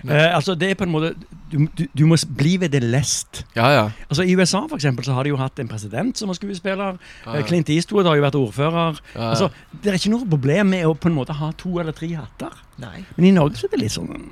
Eh, 0.00 0.30
altså 0.32 0.54
det 0.56 0.70
er 0.70 0.76
på 0.80 0.86
en 0.86 0.92
måte 0.94 1.10
Du, 1.50 1.58
du, 1.76 1.82
du 1.92 2.06
må 2.08 2.16
bli 2.38 2.54
ved 2.62 2.70
det 2.72 2.80
lest. 2.80 3.42
Ja, 3.56 3.66
ja. 3.74 3.82
Altså 4.08 4.22
I 4.24 4.32
USA 4.38 4.62
for 4.70 4.78
eksempel, 4.78 5.04
så 5.04 5.12
har 5.12 5.26
de 5.26 5.34
jo 5.34 5.36
hatt 5.40 5.58
en 5.60 5.68
president 5.68 6.16
som 6.16 6.30
var 6.30 6.38
skuespiller. 6.38 6.96
ja, 7.26 7.32
Eh, 7.34 7.40
ja. 7.40 7.46
Clint 7.46 7.68
Eastwood 7.68 8.06
har 8.08 8.16
jo 8.16 8.22
vært 8.24 8.38
ordfører. 8.38 9.00
Ja, 9.14 9.20
ja. 9.20 9.28
Altså, 9.34 9.50
Det 9.82 9.90
er 9.90 9.98
ikke 9.98 10.14
noe 10.14 10.28
problem 10.30 10.70
med 10.72 10.86
å 10.86 10.94
på 10.94 11.10
en 11.10 11.18
måte 11.18 11.36
ha 11.36 11.50
to 11.52 11.74
eller 11.82 11.92
tre 11.92 12.08
hatter. 12.14 12.54
Nei. 12.78 13.04
Men 13.16 13.26
i 13.26 13.34
Norge 13.36 13.56
så 13.60 13.66
er 13.66 13.74
det 13.74 13.82
litt 13.82 13.92
sånn 13.98 14.30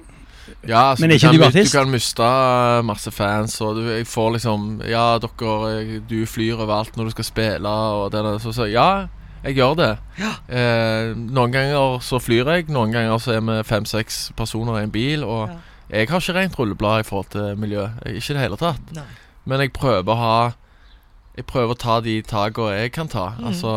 Ja, 0.69 0.91
altså, 0.91 1.03
Men 1.05 1.11
er 1.11 1.15
ikke 1.15 1.29
kan, 1.29 1.39
du 1.39 1.45
artist? 1.47 1.73
Du 1.73 1.79
kan 1.79 1.91
miste 1.93 2.23
uh, 2.25 2.85
masse 2.85 3.11
fans, 3.15 3.61
og 3.61 3.77
du, 3.77 3.83
jeg 3.91 4.07
får 4.07 4.33
liksom 4.39 4.67
Ja, 4.89 5.19
dere 5.23 5.71
eh, 5.73 5.95
Du 6.09 6.27
flyr 6.27 6.59
overalt 6.59 6.97
når 6.97 7.05
du 7.05 7.11
skal 7.17 7.25
spille, 7.25 7.69
og 7.69 8.13
det 8.13 8.25
der. 8.25 8.39
Så, 8.43 8.53
så 8.53 8.67
ja, 8.71 9.07
jeg 9.45 9.55
gjør 9.55 9.75
det. 9.79 9.91
Eh, 10.51 11.15
noen 11.15 11.53
ganger 11.55 12.01
så 12.03 12.19
flyr 12.19 12.51
jeg, 12.57 12.69
noen 12.75 12.93
ganger 12.93 13.19
så 13.23 13.37
er 13.37 13.45
vi 13.47 13.59
fem-seks 13.69 14.33
personer 14.37 14.81
i 14.81 14.87
en 14.89 14.95
bil, 14.95 15.25
og 15.25 15.49
Ja. 15.49 15.59
jeg 16.01 16.09
har 16.11 16.21
ikke 16.21 16.35
rent 16.41 16.59
rulleblad 16.59 17.01
i 17.01 17.07
forhold 17.07 17.31
til 17.31 17.57
miljø. 17.57 17.87
Ikke 18.07 18.33
i 18.33 18.37
det 18.37 18.43
hele 18.43 18.57
tatt. 18.61 18.95
Nei. 18.95 19.07
Men 19.49 19.61
jeg 19.61 19.73
prøver 19.73 20.13
å 20.13 20.17
ha 20.19 20.39
Jeg 21.39 21.47
prøver 21.47 21.71
å 21.71 21.79
ta 21.79 22.01
de 22.03 22.17
takene 22.27 22.81
jeg 22.81 22.91
kan 22.93 23.07
ta. 23.09 23.29
Mm. 23.39 23.45
Altså 23.47 23.73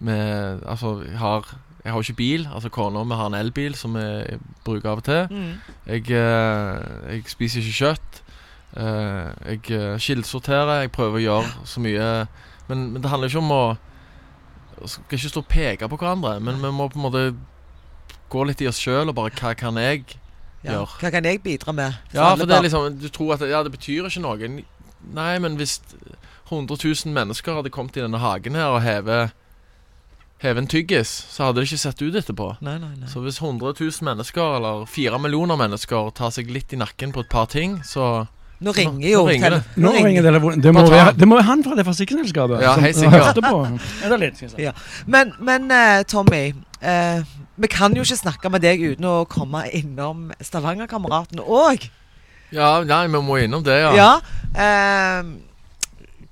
med 0.00 0.60
Altså, 0.64 1.02
har 1.18 1.42
Jeg 1.88 1.94
har 1.94 2.02
jo 2.02 2.04
ikke 2.12 2.18
bil. 2.20 2.42
Altså 2.52 2.68
Kona 2.68 3.00
mi 3.08 3.16
har 3.16 3.30
en 3.30 3.36
elbil 3.38 3.72
som 3.78 3.94
vi 3.96 4.36
bruker 4.66 4.90
av 4.90 5.00
og 5.00 5.04
til. 5.06 5.22
Mm. 5.32 5.54
Jeg, 5.88 6.02
eh, 6.12 7.14
jeg 7.14 7.22
spiser 7.32 7.62
ikke 7.64 7.78
kjøtt. 7.78 8.18
Eh, 8.76 9.30
jeg 9.54 9.70
eh, 9.72 9.94
kildesorterer. 10.04 10.82
Jeg 10.84 10.92
prøver 10.92 11.16
å 11.16 11.22
gjøre 11.24 11.52
så 11.64 11.80
mye 11.80 12.08
Men, 12.68 12.82
men 12.92 13.00
det 13.00 13.08
handler 13.08 13.32
ikke 13.32 13.40
om 13.40 13.54
å 13.56 13.62
skal 14.84 15.16
ikke 15.16 15.30
stå 15.32 15.40
og 15.40 15.48
peke 15.50 15.88
på 15.88 15.96
hverandre, 15.98 16.36
men 16.44 16.60
vi 16.60 16.68
må 16.70 16.84
på 16.92 17.00
en 17.00 17.06
måte 17.06 17.22
gå 18.30 18.44
litt 18.46 18.60
i 18.62 18.68
oss 18.68 18.78
sjøl 18.78 19.08
og 19.08 19.16
bare 19.16 19.32
Hva 19.34 19.54
kan 19.58 19.80
jeg 19.80 20.04
Ja. 20.62 20.72
gjøre? 20.74 20.98
Hva 21.00 21.10
kan 21.16 21.24
jeg 21.24 21.40
bidra 21.42 21.72
med? 21.72 21.96
ja, 22.12 22.34
for 22.34 22.44
det 22.44 22.56
er 22.56 22.62
liksom 22.68 23.00
Du 23.00 23.08
tror 23.08 23.34
at 23.34 23.48
ja, 23.48 23.62
det 23.62 23.72
betyr 23.72 24.06
ikke 24.06 24.20
noe. 24.22 24.52
Nei, 25.14 25.38
men 25.38 25.56
hvis 25.56 25.80
100 26.52 26.76
000 26.84 27.14
mennesker 27.16 27.54
hadde 27.56 27.70
kommet 27.72 27.96
i 27.96 28.04
denne 28.04 28.20
hagen 28.20 28.54
her 28.54 28.76
og 28.76 28.82
hevet 28.82 29.32
Hevet 30.38 30.62
en 30.62 30.68
tyggis, 30.70 31.10
så 31.32 31.48
hadde 31.48 31.60
det 31.60 31.66
ikke 31.66 31.80
sett 31.82 32.02
ut 32.02 32.14
etterpå. 32.20 32.48
Nei, 32.62 32.76
nei, 32.78 32.92
nei. 32.94 33.08
Så 33.10 33.22
hvis 33.24 33.40
100 33.42 33.72
000 33.80 34.06
mennesker, 34.06 34.58
eller 34.60 34.84
4 34.86 35.18
millioner 35.18 35.58
mennesker, 35.58 36.12
tar 36.14 36.30
seg 36.34 36.52
litt 36.54 36.72
i 36.72 36.78
nakken 36.78 37.14
på 37.14 37.24
et 37.26 37.30
par 37.32 37.50
ting, 37.50 37.80
så 37.86 38.26
Nå 38.58 38.72
ringer 38.74 39.06
jo 39.06 39.20
nå 39.22 39.28
ringer 39.30 39.52
det. 39.54 39.58
Nå 39.78 39.90
ringer 39.94 40.24
det, 40.26 40.32
det, 40.62 40.72
må 40.74 40.82
være, 40.90 41.12
det 41.14 41.26
må 41.30 41.36
være 41.38 41.46
han 41.46 41.60
fra 41.62 41.76
det 41.78 41.84
forsikringsselskapet 41.86 42.64
Ja, 42.64 42.72
som 42.74 43.12
hørte 43.14 43.42
på. 43.44 43.60
Litt. 44.22 44.40
Ja. 44.58 44.72
Men, 45.06 45.30
men 45.38 45.70
uh, 45.70 46.02
Tommy, 46.10 46.54
Uh, 46.78 47.26
Vi 47.58 47.66
kan 47.66 47.94
jo 47.96 48.04
ikke 48.06 48.16
snakke 48.20 48.50
med 48.54 48.62
deg 48.62 48.78
uten 48.78 49.06
å 49.08 49.24
komme 49.26 49.64
innom 49.74 50.28
Stavangerkameratene 50.38 51.42
òg. 51.42 51.88
Ja, 52.54 52.84
nei, 52.86 53.00
vi 53.10 53.18
må 53.18 53.40
innom 53.42 53.64
det, 53.66 53.80
ja. 53.82 53.90
Ja. 53.98 54.12
eh, 54.54 55.26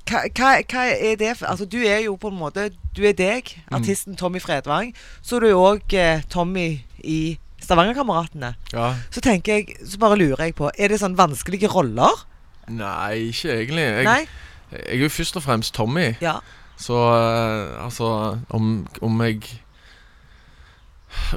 hva, 0.07 0.21
hva, 0.38 0.51
hva 0.71 0.85
er 0.95 1.16
det 1.21 1.37
for 1.38 1.47
Altså, 1.51 1.64
du 1.66 1.79
er 1.83 1.99
jo 2.05 2.16
på 2.16 2.29
en 2.31 2.38
måte 2.38 2.71
Du 2.97 3.03
er 3.05 3.12
deg, 3.12 3.51
Mm. 3.71 3.77
artisten 3.81 4.16
Tommy 4.16 4.38
Fredvang. 4.40 4.95
Så 5.23 5.37
er 5.37 5.40
du 5.40 5.55
òg 5.57 5.92
eh, 5.95 6.23
Tommy 6.31 6.81
i 7.05 7.38
Stavangerkameratene. 7.61 8.55
ja. 8.73 8.95
Så 9.11 9.21
tenker 9.21 9.53
jeg, 9.55 9.77
så 9.87 9.99
bare 9.99 10.16
lurer 10.16 10.45
jeg 10.45 10.55
på 10.55 10.71
Er 10.79 10.88
det 10.88 11.01
sånn 11.01 11.16
vanskelige 11.19 11.69
roller? 11.69 12.25
Nei, 12.69 13.29
ikke 13.31 13.53
egentlig. 13.53 13.83
Jeg, 13.85 14.05
Nei? 14.05 14.27
jeg 14.73 14.87
er 14.97 15.03
jo 15.05 15.09
først 15.09 15.37
og 15.37 15.42
fremst 15.42 15.75
Tommy. 15.75 16.14
Ja. 16.21 16.38
Så 16.77 16.95
uh, 16.95 17.85
altså 17.85 18.38
Om, 18.51 18.87
om 19.03 19.21
jeg 19.23 19.42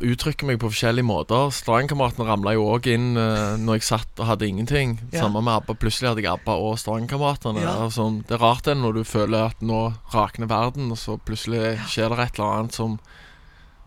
uttrykker 0.05 0.45
meg 0.49 0.59
på 0.61 0.69
forskjellige 0.69 1.07
måter 1.07 1.49
Strandkameratene 1.55 2.25
ramla 2.27 2.53
jo 2.55 2.65
òg 2.75 2.87
inn 2.91 3.13
uh, 3.17 3.55
når 3.57 3.79
jeg 3.79 3.87
satt 3.89 4.21
og 4.21 4.27
hadde 4.29 4.47
ingenting. 4.47 4.97
Ja. 5.11 5.23
Samme 5.23 5.41
med 5.41 5.53
ABBA. 5.55 5.75
Plutselig 5.81 6.09
hadde 6.11 6.23
jeg 6.25 6.31
ABBA 6.33 6.55
og 6.67 6.77
Strandkameratene. 6.81 7.63
Ja. 7.63 7.75
Altså, 7.85 8.05
det 8.27 8.35
er 8.37 8.43
rart 8.43 8.65
det 8.69 8.77
når 8.77 8.99
du 8.99 9.03
føler 9.07 9.49
at 9.49 9.61
nå 9.65 9.79
rakner 10.13 10.49
verden, 10.51 10.91
og 10.93 10.99
så 11.01 11.17
plutselig 11.17 11.77
skjer 11.89 12.13
det 12.13 12.19
et 12.27 12.39
eller 12.39 12.59
annet 12.59 12.77
som 12.81 12.99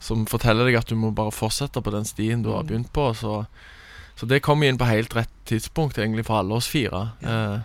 Som 0.03 0.25
forteller 0.27 0.67
deg 0.67 0.75
at 0.81 0.89
du 0.91 0.97
må 0.99 1.13
bare 1.15 1.31
fortsette 1.31 1.79
på 1.79 1.91
den 1.95 2.05
stien 2.05 2.41
du 2.43 2.49
har 2.51 2.65
Mm. 2.65 2.67
begynt 2.67 2.93
på. 2.93 3.05
Så, 3.15 3.47
så 4.19 4.27
det 4.27 4.41
kom 4.43 4.63
inn 4.67 4.77
på 4.77 4.85
helt 4.89 5.15
rett 5.15 5.31
tidspunkt, 5.47 5.95
egentlig, 5.99 6.25
for 6.27 6.41
alle 6.41 6.55
oss 6.59 6.67
fire. 6.67 7.13
Eh, 7.23 7.61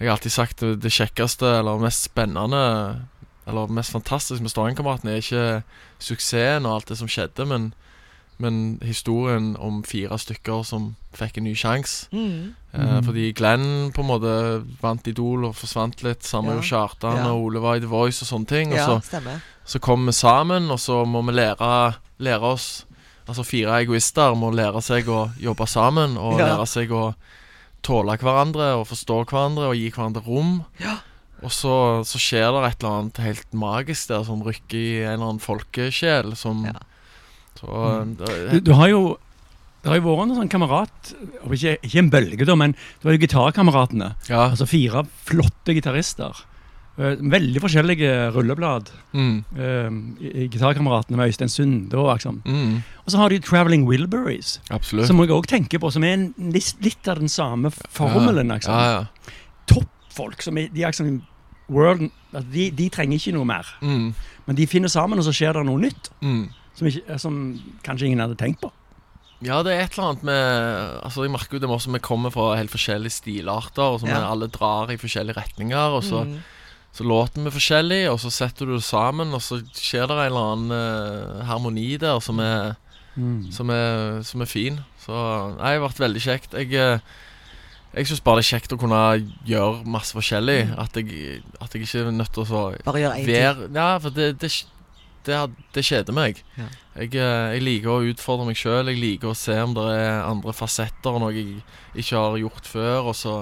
jeg 0.00 0.08
har 0.08 0.14
alltid 0.16 0.32
sagt 0.32 0.60
det, 0.64 0.80
det 0.80 0.88
kjekkeste 0.94 1.44
eller 1.58 1.76
mest 1.82 2.08
spennende 2.08 2.62
Eller 3.48 3.66
mest 3.72 3.90
fantastisk 3.94 4.42
med 4.44 4.50
Stavangerkameratene 4.52 5.10
er 5.16 5.22
ikke 5.22 5.62
suksessen 5.98 6.66
og 6.68 6.74
alt 6.74 6.88
det 6.92 6.98
som 7.00 7.08
skjedde, 7.08 7.46
men, 7.48 7.70
men 8.38 8.78
historien 8.84 9.54
om 9.58 9.80
fire 9.88 10.18
stykker 10.20 10.64
som 10.68 10.90
fikk 11.16 11.38
en 11.40 11.44
ny 11.48 11.54
sjanse. 11.58 12.08
Mm. 12.12 12.54
Eh, 12.74 12.78
Mhm. 12.78 13.04
Fordi 13.06 13.32
Glenn 13.32 13.92
på 13.96 14.02
en 14.04 14.06
måte 14.10 14.32
vant 14.82 15.06
Idol 15.08 15.46
og 15.48 15.54
forsvant 15.56 16.02
litt. 16.04 16.22
Samme 16.22 16.52
Ja. 16.52 16.56
jo 16.60 16.60
Kjartan 16.62 17.16
Ja. 17.16 17.30
og 17.32 17.44
Ole 17.46 17.60
var 17.60 17.76
i 17.76 17.80
The 17.80 17.86
Voice 17.88 18.22
og 18.22 18.28
sånne 18.28 18.46
ting. 18.46 18.72
Ja, 18.72 19.00
så, 19.00 19.40
så 19.64 19.78
kom 19.80 20.04
vi 20.06 20.12
sammen, 20.12 20.70
og 20.70 20.78
så 20.78 21.04
må 21.06 21.22
vi 21.24 21.32
lære, 21.32 21.94
lære 22.18 22.42
oss 22.42 22.84
Altså 23.28 23.42
fire 23.44 23.82
egoister 23.82 24.34
må 24.34 24.48
lære 24.50 24.80
seg 24.82 25.04
å 25.06 25.30
jobbe 25.38 25.66
sammen, 25.68 26.16
og 26.16 26.38
Ja. 26.38 26.46
lære 26.56 26.66
seg 26.66 26.88
å 26.90 27.14
tåle 27.82 28.16
hverandre 28.16 28.74
og 28.80 28.86
forstå 28.88 29.26
hverandre 29.28 29.66
og 29.68 29.74
gi 29.76 29.90
hverandre 29.90 30.22
rom. 30.26 30.64
Ja. 30.80 30.94
Og 31.42 31.50
så, 31.54 31.72
så 32.08 32.18
skjer 32.18 32.50
det 32.50 32.64
et 32.72 32.82
eller 32.82 32.96
annet 32.98 33.20
helt 33.22 33.52
magisk 33.54 34.08
der 34.08 34.24
som 34.26 34.42
rykker 34.42 34.74
i 34.78 35.04
en 35.04 35.12
eller 35.14 35.28
annen 35.28 35.40
folkesjel 35.44 36.34
som 36.36 36.64
Ja. 36.66 36.72
Så 37.58 37.66
Mm. 37.66 38.16
det- 38.16 38.50
Du, 38.52 38.60
du 38.60 38.72
har 38.74 38.88
jo 38.88 39.18
det 39.82 39.90
har 39.90 39.96
jo 40.00 40.02
vært 40.16 40.22
en 40.30 40.36
sånn 40.36 40.50
kamerat 40.50 41.14
ikke, 41.46 41.78
ikke 41.82 41.98
en 41.98 42.10
bølge, 42.10 42.44
da, 42.44 42.54
men 42.56 42.72
du 43.00 43.08
har 43.08 43.16
jo 43.16 43.26
Gitarkameratene. 43.26 44.14
Ja. 44.28 44.50
Altså 44.50 44.66
fire 44.66 45.06
flotte 45.24 45.72
gitarister. 45.74 46.34
Eh, 46.98 47.14
veldig 47.14 47.60
forskjellige 47.62 48.32
rulleblad. 48.34 48.90
Mm, 49.14 49.44
eh, 49.56 50.24
i 50.42 50.48
Gitarkameratene 50.50 51.16
med 51.16 51.28
Øystein 51.30 51.48
Sunde 51.48 51.94
og 51.94 52.18
liksom. 52.18 52.42
mm, 52.44 52.82
Og 53.06 53.12
så 53.12 53.16
har 53.18 53.28
de 53.30 53.38
Traveling 53.38 53.86
Wilburys, 53.86 54.58
absolutt. 54.70 55.06
som 55.06 55.16
jeg 55.18 55.28
òg 55.30 55.46
tenker 55.46 55.78
på, 55.78 55.92
som 55.92 56.02
er 56.02 56.12
en, 56.14 56.34
litt, 56.38 56.74
litt 56.82 57.06
av 57.08 57.18
den 57.20 57.28
samme 57.28 57.70
formelen. 57.70 58.48
Liksom. 58.50 58.70
Ja, 58.74 58.90
ja. 59.00 59.04
Toppfolk 60.18 60.42
som 60.42 60.58
er, 60.58 60.68
de 60.74 60.82
er 60.82 60.90
liksom 60.92 61.22
world, 61.70 62.08
altså, 62.32 62.48
de, 62.52 62.70
de 62.72 62.88
trenger 62.90 63.18
ikke 63.20 63.34
noe 63.36 63.44
mer. 63.48 63.66
Mm, 63.82 64.14
Men 64.48 64.56
de 64.56 64.66
finner 64.66 64.88
sammen, 64.88 65.18
og 65.20 65.24
så 65.26 65.32
skjer 65.36 65.52
det 65.58 65.66
noe 65.68 65.78
nytt. 65.80 66.10
mm. 66.22 66.48
Som, 66.78 66.86
ikke, 66.86 67.16
som 67.18 67.34
kanskje 67.82 68.06
ingen 68.06 68.20
hadde 68.22 68.36
tenkt 68.38 68.60
på. 68.62 68.68
Ja, 69.42 69.62
det 69.66 69.72
er 69.74 69.80
et 69.84 69.96
eller 69.96 70.08
annet 70.12 70.22
med 70.26 71.00
Altså, 71.04 71.24
jeg 71.26 71.30
merker 71.34 71.56
jo 71.56 71.60
det 71.62 71.68
med 71.68 71.74
oss 71.76 71.84
som 71.88 71.92
vi 71.94 72.00
kommer 72.02 72.30
fra 72.30 72.56
helt 72.58 72.70
forskjellige 72.70 73.16
stilarter, 73.16 73.82
og 73.82 74.00
som 74.00 74.08
Ja. 74.08 74.18
vi 74.20 74.30
alle 74.32 74.46
drar 74.48 74.90
i 74.90 74.96
forskjellige 74.96 75.36
retninger, 75.36 75.94
og 75.98 76.02
så, 76.06 76.24
Mm. 76.24 76.38
så 76.92 77.04
låter 77.04 77.42
vi 77.44 77.50
forskjellig, 77.50 78.10
og 78.10 78.18
så 78.20 78.30
setter 78.30 78.66
du 78.66 78.74
det 78.74 78.82
sammen, 78.84 79.34
og 79.34 79.40
så 79.42 79.58
skjer 79.74 80.06
det 80.06 80.16
en 80.18 80.26
eller 80.26 80.52
annen 80.52 80.70
uh, 80.72 81.44
harmoni 81.46 81.96
der 81.98 82.20
som 82.20 82.38
er, 82.40 82.76
som 83.50 83.70
er, 83.70 84.22
som 84.22 84.40
er 84.40 84.46
fin. 84.46 84.78
Så 85.02 85.10
nei, 85.58 85.74
det 85.74 85.80
har 85.80 85.88
vært 85.88 85.98
veldig 86.06 86.22
kjekt. 86.22 86.52
Jeg, 86.54 86.72
eh, 86.74 86.98
jeg 87.94 88.06
syns 88.10 88.20
bare 88.24 88.40
det 88.40 88.44
er 88.46 88.50
kjekt 88.52 88.72
å 88.74 88.78
kunne 88.80 88.98
gjøre 89.48 89.84
masse 89.88 90.12
forskjellig. 90.16 90.58
Mm. 90.68 90.74
At, 90.82 90.96
jeg, 91.00 91.38
at 91.60 91.74
jeg 91.74 91.86
ikke 91.86 92.02
er 92.04 92.10
nødt 92.12 92.32
til 92.34 92.44
å 92.44 92.48
så 92.48 92.64
Bare 92.84 93.00
gjøre 93.00 93.20
én 93.22 93.28
ting. 93.28 93.76
Ja, 93.78 93.86
for 94.02 94.14
det, 94.14 94.26
det, 94.42 94.50
det, 95.26 95.38
det 95.74 95.84
kjeder 95.88 96.16
meg. 96.16 96.42
Ja. 96.58 96.66
Jeg, 96.98 97.14
eh, 97.14 97.46
jeg 97.56 97.64
liker 97.64 97.94
å 97.94 98.02
utfordre 98.10 98.48
meg 98.48 98.58
sjøl. 98.60 98.90
Jeg 98.92 99.00
liker 99.00 99.32
å 99.32 99.38
se 99.38 99.56
om 99.62 99.72
det 99.76 99.86
er 99.94 100.20
andre 100.26 100.52
fasetter 100.56 101.16
og 101.16 101.22
noe 101.24 101.32
jeg 101.36 101.62
ikke 101.94 102.20
har 102.20 102.36
gjort 102.42 102.68
før. 102.68 103.08
Og 103.12 103.16
så 103.18 103.38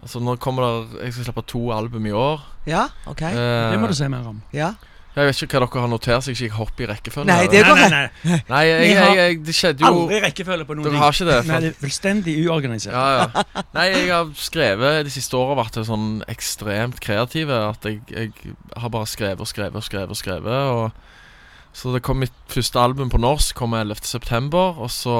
Altså 0.00 0.20
Nå 0.22 0.36
kommer 0.40 0.64
det 0.64 1.02
Jeg 1.02 1.12
skal 1.12 1.26
slippe 1.26 1.42
to 1.50 1.60
album 1.74 2.06
i 2.08 2.12
år. 2.16 2.40
Ja, 2.66 2.86
OK. 3.10 3.22
Eh, 3.28 3.70
Det 3.74 3.80
må 3.82 3.90
du 3.90 3.94
si 3.96 4.08
mer 4.08 4.26
om. 4.30 4.42
Ja. 4.56 4.72
Jeg 5.14 5.28
vet 5.28 5.42
ikke 5.44 5.60
hva 5.60 5.66
dere 5.68 5.82
har 5.84 5.90
notert, 5.92 6.24
så 6.24 6.32
jeg 6.32 6.40
ikke 6.42 6.56
hopper 6.58 6.84
i 6.84 6.86
rekkefølge. 6.90 7.26
Nei, 7.30 7.46
det 7.46 7.60
går 7.62 7.76
nei, 7.78 7.88
nei, 7.92 8.06
nei. 8.26 8.38
Nei, 8.48 8.62
jeg, 8.66 8.88
jeg, 8.90 9.18
jeg, 9.18 9.36
det 9.46 9.54
skjedde 9.54 9.84
jo 9.84 9.90
Aldri 9.92 10.18
rekkefølge 10.24 10.66
på 10.66 10.74
noen 10.74 10.88
Dere 10.88 11.02
har 11.04 11.14
ikke 11.14 11.26
det? 11.28 11.36
Nei, 11.36 11.44
For, 11.46 11.62
det 11.62 11.70
er 11.70 11.76
fullstendig 11.84 12.34
uorganisert. 12.42 12.96
ja, 12.96 13.04
ja. 13.22 13.44
Nei, 13.76 13.84
jeg 13.92 14.08
har 14.10 14.32
skrevet 14.42 14.98
de 15.06 15.12
siste 15.14 15.38
åra 15.38 15.54
vært 15.60 15.78
sånn 15.86 16.08
ekstremt 16.34 16.98
kreative. 17.04 17.60
At 17.70 17.86
jeg, 17.86 18.00
jeg 18.10 18.56
har 18.82 18.94
bare 18.96 19.06
skrevet 19.10 19.44
og 19.44 19.50
skrevet 19.50 19.78
og 19.78 19.86
skrevet. 19.86 20.10
og 20.10 20.18
skrevet 20.18 20.74
og 20.74 21.78
Så 21.78 21.94
det 21.94 22.02
kom 22.06 22.18
mitt 22.22 22.34
første 22.50 22.82
album 22.82 23.10
på 23.10 23.22
norsk 23.22 23.54
Kom 23.58 23.74
11.9., 23.78 24.50
og 24.58 24.90
så 24.90 25.16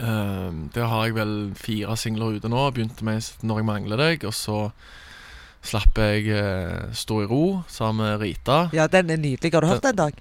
eh, 0.00 0.50
Der 0.72 0.88
har 0.88 1.04
jeg 1.04 1.18
vel 1.20 1.36
fire 1.60 1.96
singler 2.00 2.40
ute 2.40 2.48
nå. 2.48 2.64
Begynte 2.70 3.04
med 3.04 3.20
'Når 3.42 3.60
jeg 3.60 3.68
mangler 3.68 3.96
deg', 4.00 4.24
og 4.24 4.34
så 4.34 4.70
slapp 5.62 5.98
jeg 5.98 6.28
eh, 6.28 6.92
'Stå 6.92 7.22
i 7.22 7.26
ro' 7.30 7.62
sammen 7.68 8.06
med 8.06 8.20
Rita. 8.20 8.68
ja, 8.72 8.86
den 8.86 9.10
er 9.10 9.16
nydelig. 9.16 9.52
Har 9.54 9.60
du 9.60 9.66
hørt 9.66 9.82
den, 9.82 9.96
Dag? 9.96 10.12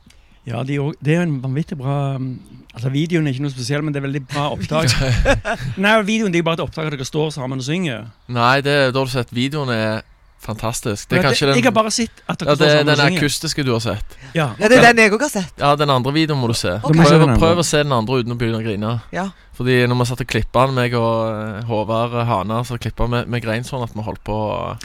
Ja, 0.45 0.63
de, 0.63 0.77
det 1.05 1.13
er 1.13 1.19
jo 1.21 1.27
en 1.27 1.41
vanvittig 1.43 1.77
bra 1.77 2.15
um, 2.15 2.39
Altså, 2.73 2.89
Videoen 2.89 3.27
er 3.27 3.33
ikke 3.35 3.43
noe 3.43 3.51
spesiell, 3.51 3.83
men 3.83 3.93
det 3.93 3.99
er 3.99 4.05
veldig 4.07 4.21
bra 4.31 4.45
opptak. 4.55 4.87
Nei, 5.77 5.91
videoen 6.07 6.31
det 6.31 6.39
er 6.39 6.45
bare 6.47 6.57
et 6.61 6.63
opptak 6.63 6.87
av 6.87 6.93
dere 6.95 7.05
står 7.05 7.33
sammen 7.35 7.59
og 7.59 7.65
synger. 7.67 8.07
Nei, 8.31 8.61
det, 8.63 8.93
da 8.93 8.99
har 9.01 9.05
du 9.05 9.11
sett 9.11 9.33
videoen 9.35 9.69
er 9.75 10.01
fantastisk. 10.41 11.09
Det 11.09 11.19
er 11.19 11.23
Men 11.27 11.35
den, 11.35 11.55
Jeg 11.59 11.63
har 11.67 11.75
bare 11.75 11.91
sett 11.91 12.23
at 12.25 12.39
dere 12.39 12.49
ja, 12.49 12.55
står 12.55 12.65
det 12.65 12.71
er 12.71 12.77
sammen 12.77 12.93
og 12.93 12.97
den 12.97 13.17
akustiske 13.17 13.63
du 13.67 13.71
har 13.75 13.83
sett. 13.83 14.17
Ja, 14.33 14.47
Ja, 14.57 14.67
det 14.71 14.79
er 14.79 14.87
den 14.87 15.03
jeg 15.03 15.13
òg 15.13 15.21
har 15.27 15.29
sett. 15.35 15.53
Ja, 15.59 15.75
den 15.75 15.89
andre 15.93 16.13
videoen 16.15 16.41
må 16.41 16.47
du 16.47 16.57
se. 16.57 16.79
Ok. 16.81 16.95
må 16.95 17.03
jeg 17.03 17.11
se 17.11 17.19
Prøv, 17.21 17.37
prøv 17.43 17.61
å 17.61 17.67
se 17.67 17.83
den 17.83 17.93
andre 17.93 18.21
uten 18.23 18.33
å 18.33 18.39
begynne 18.39 18.63
å 18.63 18.65
grine. 18.65 18.93
Ja. 19.13 19.27
Fordi 19.53 19.81
når 19.85 19.99
vi 19.99 20.05
satt 20.09 20.23
og 20.25 20.31
klippa 20.31 20.65
den, 20.65 20.75
meg 20.79 20.95
og 20.97 21.27
eh, 21.29 21.63
Håvard 21.69 22.15
Hana, 22.25 22.63
så 22.65 22.79
klippa 22.81 23.05
vi 23.11 23.25
Vi 23.35 23.43
grein 23.43 23.67
sånn 23.67 23.83
at 23.83 23.93
vi 23.93 24.01
holdt 24.01 24.23
på 24.25 24.33
å- 24.33 24.77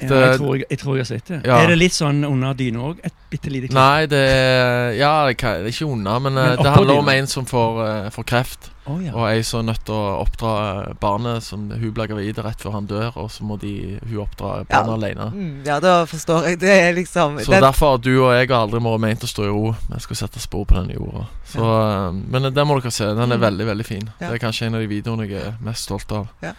ja 0.00 0.08
jeg, 0.08 0.38
tror 0.40 0.56
jeg, 0.58 0.66
jeg 0.70 0.78
tror 0.80 0.96
jeg 0.96 1.04
har 1.04 1.06
sett 1.06 1.28
det. 1.30 1.36
Ja. 1.46 1.56
Er 1.62 1.68
det 1.70 1.78
litt 1.78 1.94
sånn 1.94 2.24
under 2.26 2.54
dyna 2.58 2.80
òg? 2.90 2.98
Et 3.06 3.14
bitte 3.30 3.50
lite 3.52 3.68
klipp? 3.68 3.76
Nei, 3.78 4.06
det 4.10 4.18
er 4.26 4.92
Ja, 4.98 5.12
det 5.30 5.36
er 5.38 5.66
ikke 5.70 5.86
unna, 5.86 6.18
men, 6.18 6.36
eh, 6.36 6.56
Men 6.56 6.62
det 6.64 6.72
handler 6.74 6.98
om 6.98 7.08
en 7.08 7.26
som 7.30 7.46
får, 7.46 7.78
uh, 8.06 8.10
får 8.10 8.24
kreft. 8.26 8.70
Oh, 8.86 8.98
ja. 9.00 9.14
Og 9.16 9.24
ei 9.30 9.40
som 9.46 9.62
er 9.62 9.70
nødt 9.72 9.84
til 9.86 9.94
å 9.94 10.18
oppdra 10.20 10.50
eh, 10.90 10.92
barnet 11.00 11.42
som 11.46 11.70
hun 11.70 11.92
blir 11.96 12.06
gravid 12.10 12.36
rett 12.44 12.60
før 12.60 12.74
han 12.76 12.86
dør, 12.90 13.14
og 13.16 13.30
så 13.32 13.46
må 13.48 13.56
de, 13.62 13.98
hun 14.04 14.18
oppdra 14.26 14.58
Ja. 14.58 14.66
barnet 14.82 14.94
alene. 14.98 15.30
Mm, 15.32 15.54
ja, 15.64 15.78
da 15.80 16.04
forstår 16.10 16.50
jeg. 16.50 16.58
Det 16.60 16.74
er 16.82 16.92
liksom 16.92 17.38
Så 17.40 17.50
den, 17.54 17.62
derfor 17.62 17.94
har 17.94 17.98
du 18.04 18.10
og 18.26 18.34
jeg 18.34 18.48
har 18.50 18.66
aldri 18.66 18.80
vært 18.84 19.00
ment 19.00 19.24
å 19.24 19.30
stå 19.30 19.44
i 19.46 19.48
ro. 19.54 19.74
Vi 19.94 20.00
skal 20.00 20.16
sette 20.16 20.40
spor 20.42 20.66
på 20.66 20.74
denne 20.74 20.98
jorda. 20.98 21.26
Så, 21.54 21.62
uh, 21.62 22.12
Men 22.12 22.50
den 22.52 22.66
må 22.68 22.80
dere 22.82 22.90
se. 22.90 23.04
Den 23.14 23.32
er 23.32 23.36
Mm. 23.38 23.46
veldig, 23.46 23.66
veldig 23.66 23.86
fin. 23.86 24.10
Ja. 24.20 24.28
Det 24.30 24.42
er 24.42 24.46
kanskje 24.48 24.66
en 24.66 24.74
av 24.74 24.80
de 24.80 24.86
videoene 24.90 25.28
jeg 25.28 25.40
er 25.40 25.54
mest 25.62 25.84
stolt 25.88 26.10
av. 26.12 26.28
Ja. 26.42 26.52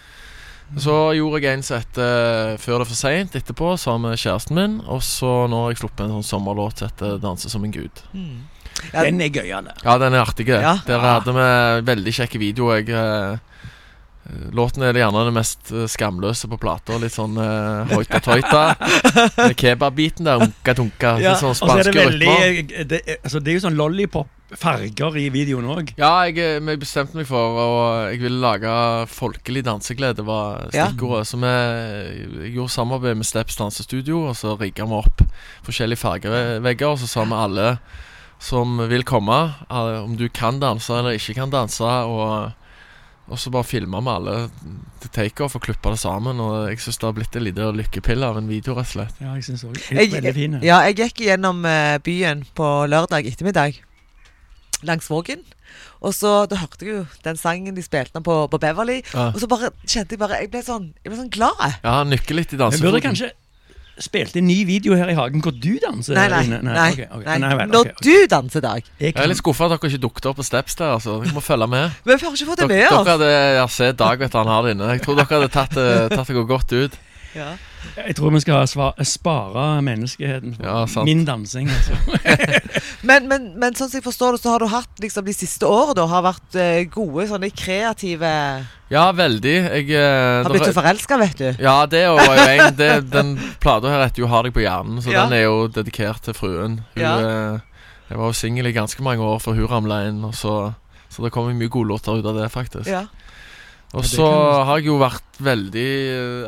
Så 0.82 1.14
gjorde 1.16 1.42
jeg 1.42 1.54
en 1.54 1.64
som 1.64 1.78
heter 1.78 2.58
'Før 2.58 2.80
det 2.80 2.86
er 2.86 2.90
for 2.90 3.00
seint' 3.00 3.36
etterpå, 3.38 3.78
sammen 3.78 4.10
med 4.10 4.20
kjæresten 4.20 4.56
min. 4.56 4.82
Og 4.88 5.02
så 5.02 5.48
nå 5.48 5.64
har 5.64 5.72
jeg 5.72 5.84
sluppet 5.84 6.06
en 6.06 6.18
sånn 6.18 6.30
sommerlåt 6.32 6.80
som 6.80 6.90
heter 6.90 7.20
'Danse 7.22 7.50
som 7.50 7.64
en 7.64 7.74
gud'. 7.74 8.04
mm. 8.14 8.56
Ja. 8.94 9.06
Den 9.06 9.22
er 9.22 9.32
gøyale. 9.32 9.74
Ja, 9.84 9.98
den 9.98 10.14
er 10.14 10.22
artig. 10.26 10.48
Ja. 10.48 10.78
Der 10.88 11.00
hadde 11.00 11.34
vi 11.34 11.86
veldig 11.88 12.14
kjekke 12.14 12.42
videoer. 12.42 12.84
Jeg 12.84 12.90
eh, 12.92 13.38
Låten 14.58 14.82
er 14.82 14.98
gjerne 14.98 15.26
den 15.28 15.36
mest 15.38 15.72
eh, 15.72 15.86
skamløse 15.88 16.50
på 16.50 16.58
plata. 16.58 16.98
Litt 17.02 17.14
sånn 17.14 17.38
uh, 17.38 17.86
hoita-toita. 17.94 18.64
Med 19.38 19.56
Kebab-biten 19.56 20.26
der. 20.26 20.42
Unka-tunka. 20.42 21.16
Ja, 21.22 21.36
sånn 21.38 21.54
Og 21.54 21.60
så 21.60 21.70
er 21.78 21.84
det 21.84 21.94
spanske 21.94 22.08
rytmer. 22.18 22.86
det, 22.90 23.02
altså, 23.22 23.40
det 23.40 23.54
er 23.54 23.60
jo 23.60 23.66
sånn 23.68 23.78
lollipop-farger 24.52 25.18
i 25.18 25.30
videoen 25.34 25.66
òg. 25.66 25.92
Ja, 25.98 26.24
jeg, 26.28 26.38
jeg, 26.38 26.80
bestemte 26.80 27.16
meg 27.18 27.26
for 27.28 27.58
Og 27.60 28.12
jeg 28.14 28.22
ville 28.22 28.40
lage 28.42 29.08
folkelig 29.08 29.64
danseglede, 29.66 30.26
var 30.26 30.70
Ja. 30.74 30.88
Så 31.26 31.38
vi 31.38 32.52
gjorde 32.54 32.70
samarbeid 32.72 33.16
med 33.18 33.26
Steps 33.26 33.56
dansestudio, 33.56 34.28
og 34.30 34.36
så 34.36 34.56
rigga 34.60 34.86
vi 34.86 34.94
opp 34.94 35.22
forskjellige 35.66 35.98
fargevegger, 35.98 36.88
og 36.88 37.00
så 37.00 37.08
sa 37.08 37.24
vi 37.26 37.34
alle 37.34 37.78
som 38.40 38.78
vil 38.90 39.04
komme, 39.04 39.56
eh, 39.72 40.04
om 40.04 40.16
du 40.18 40.28
kan 40.30 40.60
danse 40.60 40.92
eller 40.94 41.12
ikke 41.18 41.34
kan 41.36 41.50
danse, 41.50 41.84
og 41.84 42.52
Og 43.28 43.40
så 43.40 43.50
bare 43.50 43.64
filma 43.64 43.98
vi 44.02 44.08
alle 44.10 44.50
til 45.02 45.10
takeoff 45.10 45.56
og 45.56 45.62
klippa 45.64 45.90
det 45.90 45.98
sammen. 45.98 46.38
Og 46.40 46.70
jeg 46.70 46.78
syns 46.78 47.00
det 47.00 47.08
har 47.08 47.14
blitt 47.14 47.36
en 47.36 47.44
liten 47.44 47.76
lykkepille 47.76 48.24
av 48.24 48.38
en 48.38 48.48
video, 48.48 48.76
rett 48.76 48.86
og 48.86 48.92
slett. 48.94 49.16
Ja, 49.20 49.34
jeg 49.34 49.44
synes 49.44 49.64
også. 49.64 49.96
Jeg- 49.96 50.62
Ja, 50.62 50.82
jeg 50.86 50.96
gikk 50.96 51.26
gjennom 51.26 51.66
eh, 51.66 51.98
byen 51.98 52.46
på 52.54 52.86
lørdag 52.86 53.26
ettermiddag. 53.26 53.80
Langs 54.84 55.08
Vågen. 55.10 55.40
Og 56.02 56.14
så 56.14 56.46
da 56.50 56.56
hørte 56.62 56.86
jeg 56.86 56.94
jo 56.96 57.06
den 57.24 57.38
sangen 57.38 57.76
de 57.76 57.82
spilte 57.84 58.22
på, 58.22 58.36
på 58.52 58.60
Beverly. 58.62 59.02
Ja, 59.14 59.32
Og 59.34 59.40
så 59.42 59.48
bare 59.48 59.72
kjente 59.88 60.14
jeg 60.16 60.20
bare 60.20 60.42
Jeg 60.44 60.52
ble 60.52 60.62
sånn, 60.64 60.92
jeg 61.04 61.12
ble 61.12 61.18
sånn 61.24 61.32
glad. 61.34 61.80
ja 61.84 62.04
Nykke 62.04 62.34
litt 62.38 62.54
i 62.54 62.58
Vi 62.58 62.62
burde 62.62 62.78
dansefoten. 62.78 63.02
kanskje 63.10 63.32
spilt 63.98 64.36
en 64.36 64.44
ny 64.44 64.66
video 64.68 64.92
her 65.00 65.08
i 65.08 65.14
hagen 65.16 65.40
hvor 65.40 65.54
du 65.56 65.78
danser. 65.80 66.18
Nei, 66.18 66.26
nei. 66.28 66.42
nei, 66.52 66.60
nei, 66.68 66.90
okay, 66.92 67.06
okay. 67.16 67.26
nei. 67.26 67.38
Nei 67.40 67.52
vel, 67.56 67.70
Når 67.72 67.80
okay, 67.80 67.94
ok. 67.96 68.02
du 68.04 68.28
danser, 68.28 68.62
Dag. 68.66 68.84
Jeg 69.00 69.14
Jeg 69.16 69.24
er 69.24 69.30
litt 69.32 69.40
skuffa 69.40 69.70
at 69.70 69.72
dere 69.72 69.88
ikke 69.92 70.02
dukket 70.04 70.26
opp 70.28 70.36
på 70.42 70.44
Steps 70.44 70.76
der. 70.76 70.92
altså 70.98 71.22
Dere 71.24 71.32
må 71.38 71.40
følge 71.40 71.68
med. 71.72 71.92
Men 72.04 72.20
vi 72.20 72.26
har 72.26 72.36
ikke 72.36 72.50
fått 72.50 72.60
det 72.60 72.68
med 72.68 72.76
med 72.76 72.92
dere 72.92 73.14
hadde 73.16 73.30
ja, 73.56 73.68
se 73.72 73.92
Dag 73.96 74.20
vet 74.20 74.34
han 74.36 74.48
har 74.52 74.64
det 74.68 74.76
inne. 74.76 74.90
Jeg 74.98 75.02
tror 75.06 75.16
dere 75.16 75.32
hadde 75.32 75.48
tatt, 75.54 75.72
det- 75.80 76.10
tatt 76.12 76.28
det 76.28 76.44
godt 76.48 76.74
ut. 76.76 76.98
Ja. 77.36 77.50
Jeg 78.00 78.16
tror 78.16 78.32
vi 78.34 78.40
skal 78.40 78.66
spare 79.06 79.66
menneskeheten 79.86 80.56
for 80.56 80.66
Ja, 80.66 80.86
sant. 80.88 81.06
min 81.10 81.26
dansing. 81.28 81.70
Altså. 81.70 81.96
Men, 83.06 83.28
men, 83.30 83.44
men 83.62 83.76
sånn 83.78 83.90
som 83.92 84.00
jeg 84.00 84.04
forstår 84.08 84.34
det, 84.34 84.40
så 84.42 84.50
har 84.56 84.64
du 84.64 84.66
hatt 84.72 85.02
liksom 85.04 85.26
de 85.28 85.34
siste 85.36 85.68
årene 85.70 85.94
da, 86.00 86.06
har 86.10 86.24
vært 86.26 86.56
eh, 86.58 86.88
gode 86.90 87.28
sånne 87.30 87.52
kreative 87.54 88.32
Ja, 88.90 89.04
veldig. 89.14 89.54
Jeg 89.86 89.92
har 90.00 90.50
blitt 90.50 90.66
så 90.66 90.74
forelska, 90.74 91.20
vet 91.22 91.38
du. 91.38 91.46
Ja, 91.62 91.76
det 91.92 92.02
var 92.10 92.26
jo 92.26 92.48
en 92.56 92.80
det, 92.80 92.90
Den 93.14 93.36
plata 93.62 93.92
her 93.94 94.08
heter 94.08 94.24
jo 94.24 94.28
'Har 94.32 94.44
deg 94.48 94.56
på 94.58 94.64
hjernen', 94.66 95.04
så 95.06 95.14
Ja. 95.14 95.26
den 95.28 95.38
er 95.38 95.44
jo 95.46 95.68
dedikert 95.68 96.24
til 96.26 96.34
fruen. 96.34 96.80
Hun, 96.96 97.04
Ja. 97.04 97.14
eh, 97.20 97.60
jeg 98.10 98.18
var 98.18 98.26
jo 98.34 98.34
singel 98.34 98.66
i 98.68 98.74
ganske 98.74 99.04
mange 99.06 99.22
år 99.22 99.38
før 99.40 99.54
hun 99.60 99.68
ramla 99.70 100.08
inn, 100.08 100.24
og 100.26 100.34
så, 100.34 100.74
så 101.10 101.24
det 101.24 101.32
kom 101.32 101.54
mye 101.54 101.70
gode 101.70 101.90
låter 101.94 102.18
ut 102.18 102.26
av 102.26 102.36
det, 102.42 102.50
faktisk. 102.52 102.90
Ja. 102.90 103.06
Og 103.94 104.04
så 104.04 104.26
har 104.66 104.78
jeg 104.80 104.88
jo 104.88 104.98
vært 104.98 105.38
veldig 105.40 105.86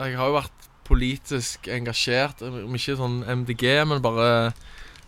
Jeg 0.02 0.18
har 0.18 0.26
jo 0.28 0.34
vært 0.42 0.52
politisk 0.88 1.68
engasjert. 1.72 2.42
Om 2.42 2.76
ikke 2.78 2.98
sånn 3.00 3.22
MDG, 3.44 3.66
men 3.90 4.02
bare 4.04 4.54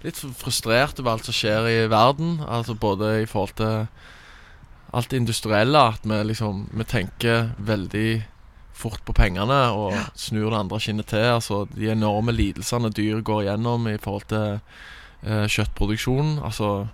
litt 0.04 0.20
frustrert 0.40 1.00
over 1.02 1.16
alt 1.18 1.28
som 1.28 1.36
skjer 1.36 1.68
i 1.72 1.78
verden. 1.92 2.38
Altså 2.48 2.76
både 2.80 3.22
i 3.24 3.28
forhold 3.28 3.56
til 3.60 3.88
alt 4.94 5.10
det 5.12 5.20
industrielle, 5.22 5.82
at 5.94 6.06
vi 6.08 6.22
liksom 6.32 6.68
Vi 6.74 6.84
tenker 6.84 7.52
veldig 7.58 8.24
fort 8.80 9.02
på 9.06 9.12
pengene 9.14 9.58
og 9.76 9.92
snur 10.16 10.50
det 10.54 10.60
andre 10.62 10.80
kinnet 10.80 11.10
til. 11.12 11.26
Altså 11.36 11.66
de 11.76 11.90
enorme 11.92 12.32
lidelsene 12.32 12.90
dyr 12.96 13.20
går 13.22 13.42
igjennom 13.44 13.88
i 13.92 13.98
forhold 14.00 14.24
til 14.32 14.60
eh, 15.28 15.46
kjøttproduksjon. 15.52 16.40
Altså 16.48 16.88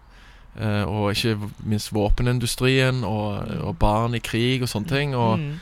eh, 0.60 0.84
Og 0.84 1.12
ikke 1.14 1.38
minst 1.64 1.94
våpenindustrien 1.94 3.04
og, 3.06 3.46
og 3.62 3.78
barn 3.78 4.16
i 4.18 4.20
krig 4.20 4.66
og 4.66 4.70
sånne 4.70 4.90
ting. 4.90 5.16
Og 5.16 5.38
Mm. 5.40 5.56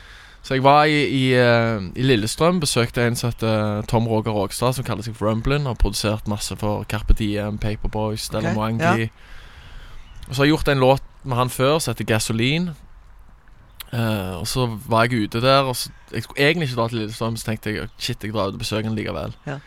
Så 0.44 0.58
jeg 0.58 0.64
var 0.64 0.84
i, 0.84 0.98
i, 1.08 1.22
eh, 1.40 1.86
i 1.96 2.04
Lillestrøm, 2.04 2.58
besøkte 2.60 3.06
en 3.06 3.16
som 3.16 3.30
heter 3.30 3.86
Tom 3.88 4.04
Roger 4.10 4.34
Rågstad, 4.36 4.76
som 4.76 4.84
kaller 4.84 5.06
seg 5.06 5.16
for 5.16 5.30
Rumblin. 5.30 5.64
Har 5.64 5.78
produsert 5.80 6.28
masse 6.28 6.52
for 6.60 6.84
Carpe 6.84 7.16
Diem, 7.16 7.56
Paperboys, 7.58 8.26
Stella 8.28 8.50
okay, 8.50 8.58
Mwangi. 8.58 9.06
ja. 9.08 9.08
Og 10.28 10.34
så 10.34 10.40
har 10.40 10.44
jeg 10.44 10.52
gjort 10.52 10.68
en 10.68 10.80
låt 10.80 11.06
med 11.24 11.36
han 11.36 11.52
før 11.52 11.78
som 11.78 11.94
heter 11.94 12.08
Gasoline. 12.08 12.74
Uh, 13.94 14.40
og 14.40 14.46
så 14.50 14.66
var 14.88 15.04
jeg 15.04 15.28
ute 15.28 15.40
der, 15.40 15.68
og 15.70 15.76
så, 15.76 15.90
jeg 16.12 16.24
skulle 16.24 16.44
egentlig 16.44 16.68
ikke 16.68 16.80
dra 16.80 16.88
til 16.88 16.98
Lillestrøm, 16.98 17.36
så 17.36 17.48
tenkte 17.48 17.72
jeg 17.72 17.88
shit, 17.96 18.24
jeg 18.24 18.32
drar 18.34 18.52
ut 18.52 18.58
og 18.58 18.64
besøker 18.64 18.88
den 18.88 18.98
likevel. 18.98 19.36
Ja. 19.46 19.58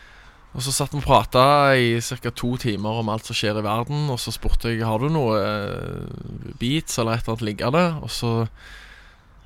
Og 0.54 0.62
så 0.62 0.72
satt 0.72 0.94
vi 0.94 1.02
og 1.02 1.06
prata 1.06 1.74
i 1.74 2.00
ca. 2.00 2.30
to 2.30 2.56
timer 2.56 3.02
om 3.02 3.10
alt 3.12 3.26
som 3.26 3.36
skjer 3.36 3.58
i 3.58 3.66
verden, 3.66 4.08
og 4.10 4.18
så 4.22 4.32
spurte 4.34 4.72
jeg 4.72 4.86
har 4.86 4.98
du 5.02 5.10
noe 5.12 5.36
eh, 5.38 6.54
beats 6.58 6.98
eller 6.98 7.18
et 7.18 7.26
eller 7.26 7.36
annet 7.36 7.46
liggende. 7.50 7.84
Og 8.02 8.10
så 8.10 8.32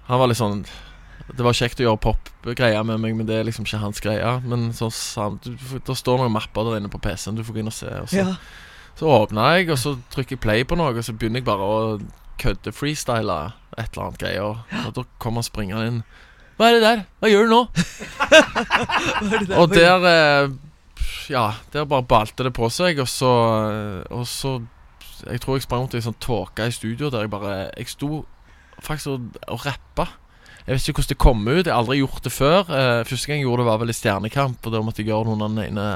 Han 0.06 0.18
var 0.18 0.28
litt 0.28 0.40
sånn 0.40 0.64
Det 1.30 1.44
var 1.46 1.54
kjekt 1.56 1.80
å 1.80 1.86
gjøre 1.86 2.00
pop-greier 2.02 2.82
med 2.84 2.98
meg, 3.00 3.14
men 3.16 3.28
det 3.28 3.36
er 3.38 3.46
liksom 3.46 3.64
ikke 3.66 3.78
hans 3.82 4.00
greie. 4.04 4.32
Men 4.44 4.72
så 4.76 4.90
du, 5.44 5.52
Det 5.86 5.96
står 5.96 6.18
noen 6.24 6.34
mapper 6.34 6.66
der 6.68 6.80
inne 6.80 6.90
på 6.92 7.00
PC-en, 7.02 7.36
du 7.38 7.44
får 7.46 7.54
gå 7.56 7.62
inn 7.62 7.70
og 7.70 7.76
se. 7.76 7.86
Og 8.02 8.08
så, 8.10 8.16
Ja. 8.24 8.34
så 8.98 9.06
åpna 9.06 9.56
jeg, 9.56 9.70
og 9.70 9.78
så 9.78 9.94
trykker 10.10 10.36
jeg 10.36 10.40
play 10.40 10.64
på 10.64 10.76
noe, 10.76 10.92
og 10.96 11.04
så 11.04 11.14
begynner 11.14 11.40
jeg 11.40 11.48
bare 11.48 11.62
å 11.62 12.00
kødde 12.42 12.72
freestyle 12.74 13.52
et 13.78 13.94
eller 13.94 14.08
annet 14.08 14.18
greier. 14.18 14.58
Og 14.86 14.92
da 14.94 15.04
kommer 15.22 15.40
han 15.42 15.48
springende 15.48 15.86
inn. 15.86 16.02
Hva 16.58 16.68
er 16.68 16.72
det 16.76 16.82
der? 16.82 17.04
Hva 17.22 17.30
gjør 17.30 17.46
du 17.46 17.52
nå? 17.54 17.62
og 19.60 19.72
der 19.72 20.04
eh, 20.10 20.48
Ja, 21.30 21.46
der 21.72 21.86
bare 21.88 22.04
balte 22.04 22.44
det 22.44 22.52
på 22.54 22.68
seg, 22.70 22.98
og 23.02 23.08
så 23.08 23.30
eh, 23.70 24.12
Og 24.12 24.26
så 24.28 24.58
Jeg 25.30 25.40
tror 25.40 25.56
jeg 25.56 25.62
sprang 25.64 25.84
rundt 25.84 25.94
i 25.96 26.02
sånn 26.04 26.18
tåke 26.20 26.66
i 26.68 26.74
studio 26.74 27.08
der 27.10 27.24
jeg 27.24 27.32
bare 27.32 27.70
Jeg 27.78 27.88
sto 27.88 28.24
faktisk 28.82 29.12
og, 29.14 29.20
og 29.48 29.64
rappa. 29.66 30.08
Jeg 30.66 30.76
vet 30.76 30.88
ikke 30.88 31.00
hvordan 31.00 31.10
det 31.12 31.18
kom 31.18 31.42
ut. 31.48 31.66
Jeg 31.66 31.72
har 31.72 31.80
aldri 31.80 31.98
gjort 31.98 32.24
det 32.24 32.32
før. 32.32 32.60
Uh, 32.70 33.02
første 33.08 33.26
gang 33.28 33.40
jeg 33.40 33.46
gjorde 33.48 33.62
det, 33.64 33.68
var 33.70 33.80
vel 33.82 33.92
i 33.92 33.96
Stjernekamp, 33.98 34.66
og 34.66 34.74
da 34.74 34.82
måtte 34.86 35.02
jeg 35.02 35.10
gjøre 35.10 35.26
noen 35.30 35.42
av 35.42 35.54
den 35.56 35.62
ene 35.64 35.86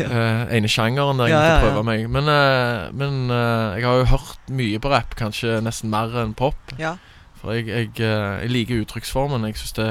eh, 0.00 0.42
ene 0.56 0.70
sjangeren 0.70 1.18
der 1.18 1.28
jeg 1.28 1.34
Ja, 1.34 1.40
måtte 1.40 1.50
ja, 1.50 1.56
ja. 1.56 1.62
prøve 1.64 1.84
meg. 1.88 2.04
Men, 2.14 2.30
uh, 2.30 2.90
men 2.94 3.32
jeg 3.74 3.88
har 3.88 4.02
jo 4.02 4.10
hørt 4.12 4.52
mye 4.60 4.82
på 4.82 4.92
rapp, 4.92 5.16
kanskje 5.18 5.58
nesten 5.66 5.90
mer 5.92 6.14
enn 6.22 6.36
pop. 6.38 6.76
Ja. 6.78 6.94
For 7.40 7.56
jeg, 7.56 7.66
jeg, 7.72 7.90
jeg 7.98 8.52
liker 8.52 8.84
uttrykksformen. 8.84 9.48
Jeg 9.48 9.58
synes 9.58 9.78
det 9.80 9.90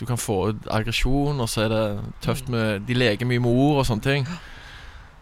Du 0.00 0.06
kan 0.08 0.18
få 0.18 0.48
ut 0.50 0.64
aggresjon, 0.66 1.38
og 1.40 1.48
så 1.48 1.68
er 1.68 1.68
det 1.70 1.84
tøft 2.24 2.48
med 2.50 2.82
De 2.88 2.96
leker 2.98 3.28
mye 3.30 3.38
med 3.38 3.50
ord 3.50 3.84
og 3.84 3.86
sånne 3.86 4.02
ting. 4.02 4.26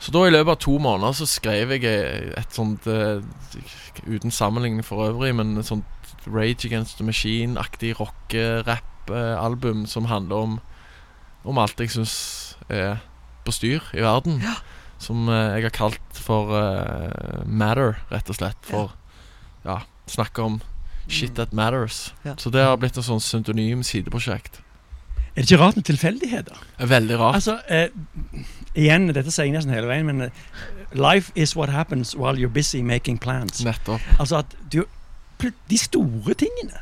Så 0.03 0.11
da 0.11 0.25
i 0.27 0.33
løpet 0.33 0.57
av 0.57 0.61
to 0.65 0.77
måneder 0.83 1.15
så 1.15 1.29
skrev 1.31 1.77
jeg 1.77 1.87
eh, 1.87 2.33
et 2.41 2.55
sånt 2.57 2.89
uh, 2.91 3.23
Uten 4.03 4.33
sammenligning 4.35 4.83
for 4.83 5.05
øvrig, 5.05 5.31
men 5.39 5.55
et 5.61 5.69
sånt 5.69 5.87
Rage 6.27 6.67
Against 6.67 6.99
the 6.99 7.07
Machine-aktig 7.07 7.95
rock-rapp-album 8.01 9.85
som 9.91 10.09
handler 10.11 10.37
om 10.37 10.59
Om 11.45 11.59
alt 11.59 11.81
jeg 11.83 11.91
syns 11.91 12.17
er 12.71 13.01
på 13.43 13.51
styr 13.51 13.83
i 13.95 14.03
verden. 14.03 14.43
Som 15.03 15.27
uh, 15.29 15.59
jeg 15.59 15.67
har 15.67 15.75
kalt 15.75 16.19
for 16.19 16.55
uh, 16.55 17.43
Matter, 17.47 17.99
rett 18.11 18.31
og 18.31 18.39
slett. 18.39 18.59
For 18.63 18.95
ja, 19.67 19.81
snakke 20.07 20.43
om 20.43 20.61
shit 21.09 21.35
that 21.35 21.53
matters. 21.53 22.15
Ja. 22.23 22.37
Så 22.37 22.51
det 22.51 22.63
har 22.63 22.79
blitt 22.79 22.99
et 22.99 23.07
sånn 23.07 23.23
syntonym 23.23 23.83
sideprosjekt. 23.87 24.62
Er 25.33 25.41
det 25.43 25.51
ikke 25.51 25.63
rart 25.63 25.77
med 25.77 25.85
tilfeldigheter? 25.89 26.59
Er 26.79 26.87
Veldig 26.91 27.19
rart. 27.19 27.35
Altså, 27.41 27.55
eh, 27.69 27.89
igjen, 28.77 29.09
dette 29.17 29.31
sier 29.33 29.47
jeg 29.49 29.55
nesten 29.55 29.73
hele 29.73 29.89
veien, 29.89 30.05
men 30.07 30.21
eh, 30.27 30.31
life 30.93 31.33
is 31.35 31.55
what 31.57 31.73
happens 31.73 32.15
while 32.17 32.37
you're 32.37 32.53
busy 32.53 32.83
making 32.83 33.19
plans. 33.21 33.63
Nettopp. 33.65 34.01
Altså 34.21 34.43
at 34.43 34.57
du 34.73 34.85
De 35.69 35.79
store 35.79 36.35
tingene 36.39 36.79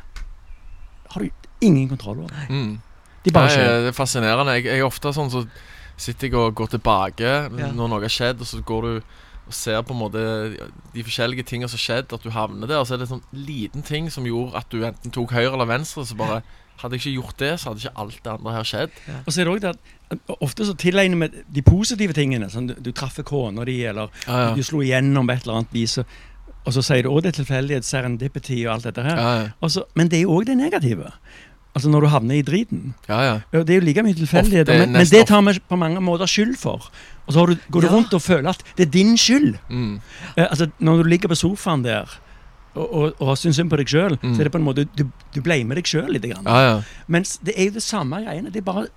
har 1.09 1.21
du 1.23 1.29
ingen 1.65 1.87
kontroll 1.89 2.19
over. 2.19 2.43
Mm. 2.49 2.75
De 3.25 3.31
bare 3.33 3.49
skjer. 3.49 3.79
det 3.81 3.87
er 3.89 3.95
fascinerende. 3.97 4.51
Jeg, 4.59 4.65
jeg 4.65 4.79
er 4.83 4.85
ofte 4.85 5.09
sånn 5.15 5.31
så 5.33 5.41
sitter 5.97 6.27
jeg 6.27 6.35
og 6.37 6.53
går 6.59 6.69
tilbake 6.75 7.25
Ja. 7.25 7.71
når 7.73 7.89
noe 7.89 8.01
har 8.03 8.13
skjedd, 8.13 8.39
og 8.41 8.47
så 8.47 8.61
går 8.61 8.81
du 8.85 8.91
og 9.47 9.53
ser 9.57 9.81
på 9.81 9.95
en 9.95 9.99
måte 9.99 10.21
de 10.93 11.03
forskjellige 11.03 11.43
tingene 11.49 11.67
som 11.69 11.79
har 11.81 11.85
skjedd, 11.87 12.13
at 12.13 12.21
du 12.23 12.29
havner 12.29 12.67
der. 12.69 12.77
Og 12.83 12.87
så 12.87 12.93
er 12.93 13.01
det 13.01 13.07
en 13.09 13.15
sånn 13.17 13.25
liten 13.47 13.81
ting 13.83 14.11
som 14.13 14.25
gjorde 14.29 14.55
at 14.61 14.69
du 14.69 14.85
enten 14.85 15.11
tok 15.11 15.33
høyre 15.33 15.53
eller 15.57 15.65
venstre. 15.65 16.05
Så 16.05 16.15
bare 16.15 16.43
Hadde 16.81 16.97
jeg 16.97 17.01
ikke 17.05 17.21
gjort 17.21 17.37
det, 17.39 17.51
så 17.61 17.69
hadde 17.69 17.83
ikke 17.85 17.97
alt 18.03 18.19
det 18.25 18.31
andre 18.33 18.53
her 18.55 18.63
skjedd. 18.67 18.95
Og 19.25 19.29
så 19.33 19.41
er 19.41 19.45
det 19.45 19.53
også 19.53 19.61
det 19.67 19.69
at 19.69 20.17
eh, 20.17 20.35
ofte 20.41 20.65
så 20.65 20.73
tilegner 20.81 21.21
vi 21.27 21.43
de 21.59 21.61
positive 21.67 22.13
tingene. 22.17 22.49
Sånn 22.49 22.67
du, 22.71 22.75
du 22.81 22.91
traff 22.91 23.19
kona 23.27 23.65
di, 23.69 23.79
eller 23.85 24.09
Ja, 24.27 24.39
ja. 24.47 24.49
du 24.57 24.63
slo 24.65 24.81
igjennom 24.81 25.29
på 25.29 25.35
et 25.37 25.45
eller 25.45 25.61
annet 25.61 25.73
vis. 25.77 25.97
Og, 26.01 26.05
og 26.65 26.73
så 26.75 26.81
sier 26.85 27.03
du 27.05 27.09
òg 27.13 27.21
det 27.25 27.31
er 27.35 27.39
tilfeldighet, 27.43 27.85
serendipity' 27.87 28.63
og 28.67 28.73
alt 28.75 28.89
dette 28.89 29.05
her. 29.05 29.17
Ja, 29.21 29.31
ja. 29.43 29.47
Og 29.61 29.77
men 29.95 30.09
det 30.11 30.19
er 30.19 30.27
jo 30.27 30.35
òg 30.39 30.45
det 30.49 30.57
negative. 30.57 31.11
Altså 31.71 31.87
når 31.87 32.01
du 32.03 32.07
havner 32.11 32.35
i 32.35 32.41
driten. 32.43 32.93
ja, 33.07 33.21
ja. 33.23 33.35
Ja, 33.53 33.61
Det 33.63 33.69
er 33.69 33.79
jo 33.79 33.85
like 33.85 34.03
mye 34.03 34.13
tilfeldighet, 34.17 34.67
men, 34.67 34.91
men 34.91 35.05
det 35.07 35.21
tar 35.29 35.41
vi 35.47 35.53
på 35.69 35.77
mange 35.79 36.01
måter 36.03 36.27
skyld 36.27 36.57
for. 36.59 36.89
Og 37.27 37.31
så 37.33 37.39
har 37.39 37.47
du, 37.47 37.55
går 37.71 37.81
du 37.81 37.87
Ja. 37.87 37.93
rundt 37.93 38.13
og 38.13 38.21
føler 38.21 38.49
at 38.49 38.63
det 38.75 38.87
er 38.87 38.91
din 38.91 39.13
skyld. 39.17 39.55
Mm. 39.69 40.01
Eh, 40.35 40.43
altså 40.49 40.67
Når 40.79 40.97
du 41.03 41.03
ligger 41.13 41.29
på 41.31 41.35
sofaen 41.39 41.83
der 41.85 42.11
og, 42.75 42.87
og, 42.93 43.13
og 43.19 43.37
syns 43.37 43.55
synd 43.59 43.69
på 43.71 43.77
deg 43.81 43.87
sjøl, 43.91 44.17
Mm. 44.21 44.33
så 44.35 44.39
er 44.39 44.47
det 44.47 44.51
på 44.53 44.59
en 44.61 44.67
måte 44.67 44.85
du, 44.95 45.03
du 45.35 45.41
blamer 45.41 45.75
deg 45.75 45.85
sjøl 45.85 46.09
litt. 46.13 46.23
Grann. 46.23 46.45
ja, 46.47 46.61
ja. 46.69 46.81
Mens 47.07 47.37
det 47.43 47.53
er 47.57 47.65
jo 47.71 47.77
det 47.79 47.83
samme 47.83 48.21
greiene. 48.23 48.51
Det 48.51 48.61
er 48.61 48.67
bare 48.71 48.87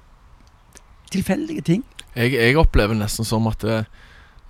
tilfeldige 1.11 1.63
ting. 1.67 1.85
Jeg, 2.15 2.33
jeg 2.35 2.57
opplever 2.59 2.95
nesten 2.99 3.27
som 3.27 3.47
at 3.51 3.63
det, 3.67 3.79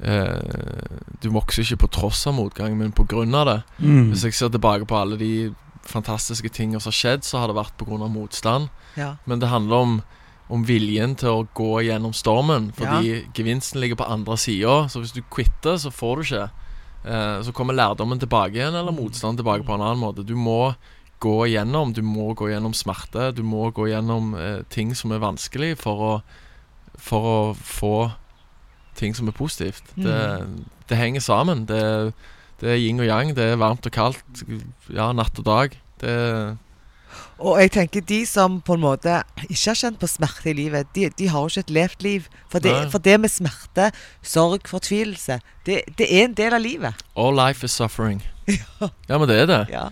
eh, 0.05 0.97
du 1.22 1.31
vokser 1.33 1.64
ikke 1.64 1.85
på 1.87 1.91
tross 1.99 2.27
av 2.29 2.37
motgang, 2.37 2.77
men 2.79 2.93
på 2.93 3.07
grunn 3.09 3.35
av 3.37 3.47
det. 3.49 3.59
Mm. 3.81 4.11
Hvis 4.12 4.25
jeg 4.29 4.37
ser 4.39 4.53
tilbake 4.55 4.89
på 4.89 4.99
alle 4.99 5.16
de 5.20 5.33
fantastiske 5.85 6.49
tingene 6.57 6.81
som 6.81 6.93
har 6.93 6.99
skjedd, 6.99 7.25
så 7.29 7.41
har 7.43 7.49
det 7.53 7.57
vært 7.59 7.77
pga. 7.81 8.09
motstand. 8.09 8.68
Ja. 8.97 9.16
Men 9.27 9.41
det 9.41 9.49
handler 9.53 9.77
om, 9.85 9.97
om 10.49 10.64
viljen 10.68 11.16
til 11.20 11.29
å 11.29 11.49
gå 11.57 11.83
gjennom 11.85 12.12
stormen. 12.16 12.70
Fordi 12.77 13.25
gevinsten 13.37 13.81
ligger 13.81 13.97
på 14.01 14.09
andre 14.09 14.37
sida. 14.41 14.87
Så 14.89 15.01
hvis 15.01 15.12
du 15.16 15.22
quitter, 15.33 15.77
så 15.81 15.93
får 15.93 16.16
du 16.16 16.22
ikke. 16.29 16.51
Eh, 17.05 17.42
så 17.44 17.52
kommer 17.52 17.76
lærdommen 17.76 18.20
tilbake 18.20 18.57
igjen, 18.59 18.74
eller 18.74 18.94
motstanden 18.94 19.42
tilbake 19.42 19.66
på 19.66 19.76
en 19.76 19.84
annen 19.84 20.00
måte. 20.00 20.24
Du 20.24 20.34
må 20.36 20.74
gå 21.20 21.46
gjennom, 21.48 21.92
Du 21.94 22.02
må 22.02 22.34
gå 22.34 22.50
gjennom 22.50 22.74
smerte. 22.74 23.32
Du 23.36 23.42
må 23.42 23.70
gå 23.70 23.88
gjennom 23.88 24.34
eh, 24.34 24.62
ting 24.68 24.94
som 24.94 25.12
er 25.12 25.22
vanskelig, 25.24 25.76
for 25.80 26.05
å, 26.05 26.12
for 26.96 27.30
å 27.30 27.38
få 27.55 28.11
ting 28.94 29.14
som 29.14 29.28
er 29.28 29.36
positivt. 29.36 29.84
Det, 29.96 30.18
det 30.88 30.96
henger 30.98 31.20
sammen. 31.20 31.64
Det, 31.66 32.12
det 32.61 32.70
er 32.70 32.80
yin 32.80 33.00
og 33.00 33.09
yang. 33.09 33.34
Det 33.34 33.52
er 33.52 33.61
varmt 33.61 33.86
og 33.86 33.92
kaldt. 33.92 34.44
Ja, 34.92 35.12
natt 35.12 35.38
og 35.38 35.44
dag. 35.44 35.80
Det 36.00 36.14
Det 36.14 36.74
Og 37.38 37.58
jeg 37.60 37.72
tenker 37.74 38.00
de 38.08 38.20
som 38.26 38.60
på 38.64 38.76
en 38.78 38.84
måte 38.84 39.18
ikke 39.48 39.70
har 39.72 39.78
kjent 39.80 39.98
på 40.00 40.08
smerte 40.10 40.50
i 40.50 40.56
livet, 40.56 40.86
de, 40.94 41.08
de 41.18 41.28
har 41.28 41.40
jo 41.44 41.52
ikke 41.52 41.64
et 41.66 41.74
levt 41.78 42.02
liv. 42.06 42.28
For 42.52 42.62
det, 42.64 42.74
for 42.92 42.98
det 43.04 43.18
med 43.20 43.32
smerte, 43.32 43.90
sorg, 44.22 44.68
fortvilelse, 44.70 45.40
det, 45.66 45.82
det 45.98 46.08
er 46.08 46.24
en 46.28 46.34
del 46.38 46.54
av 46.56 46.60
livet. 46.64 47.04
All 47.16 47.34
life 47.36 47.64
is 47.66 47.72
suffering. 47.72 48.22
Ja, 49.08 49.16
men 49.18 49.28
det 49.28 49.38
er 49.42 49.46
det. 49.48 49.62
Ja. 49.72 49.88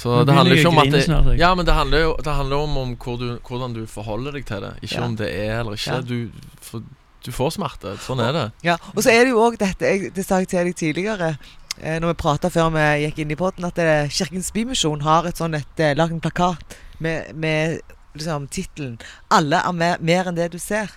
Så 0.00 0.22
det 0.24 0.32
handler 0.32 0.56
ikke 0.56 0.68
om 0.68 0.78
at 0.80 0.92
det. 0.92 1.38
Ja, 1.38 1.50
men 1.54 1.66
det 1.68 1.74
handler 1.76 2.00
jo 2.00 2.12
det 2.24 2.32
handler 2.32 2.62
om, 2.64 2.76
om 2.80 2.94
hvor 2.96 3.18
du, 3.20 3.26
hvordan 3.44 3.74
du 3.76 3.82
forholder 3.86 4.32
deg 4.38 4.46
til 4.48 4.62
det. 4.64 4.70
Ikke 4.82 4.94
Ja. 4.96 5.04
om 5.04 5.16
det 5.16 5.28
er 5.32 5.58
eller 5.60 5.76
ikke. 5.76 5.92
Ja. 5.92 6.00
Du, 6.00 6.30
for, 6.64 6.82
du 7.26 7.32
får 7.32 7.50
smerte. 7.58 7.92
Sånn 8.00 8.20
er 8.24 8.32
det. 8.32 8.44
Ja, 8.64 8.78
og 8.94 9.02
så 9.04 9.12
er 9.12 9.26
det 9.26 9.34
jo 9.34 9.42
òg 9.44 9.58
dette 9.60 9.84
jeg, 9.84 10.12
Det 10.16 10.24
sa 10.24 10.38
jeg 10.40 10.48
til 10.48 10.70
deg 10.70 10.76
tidligere, 10.80 11.34
eh, 11.82 11.98
når 12.00 12.12
vi 12.12 12.20
prata 12.22 12.50
før 12.52 12.70
vi 12.74 12.84
gikk 13.04 13.18
inn 13.24 13.32
i 13.34 13.38
poden, 13.38 13.66
at 13.68 13.78
eh, 13.82 14.08
Kirkens 14.12 14.52
Bymisjon 14.54 15.02
har 15.06 15.26
et 15.28 15.40
sånn 15.40 15.56
et, 15.58 15.80
eh, 15.80 15.96
lagd 15.96 16.12
en 16.16 16.22
plakat 16.24 16.76
med, 16.98 17.34
med 17.34 17.80
liksom 18.16 18.46
tittelen 18.48 18.98
'Alle 19.30 19.60
er 19.60 19.72
mer, 19.72 19.98
mer 20.00 20.28
enn 20.28 20.36
det 20.38 20.52
du 20.52 20.58
ser'. 20.58 20.94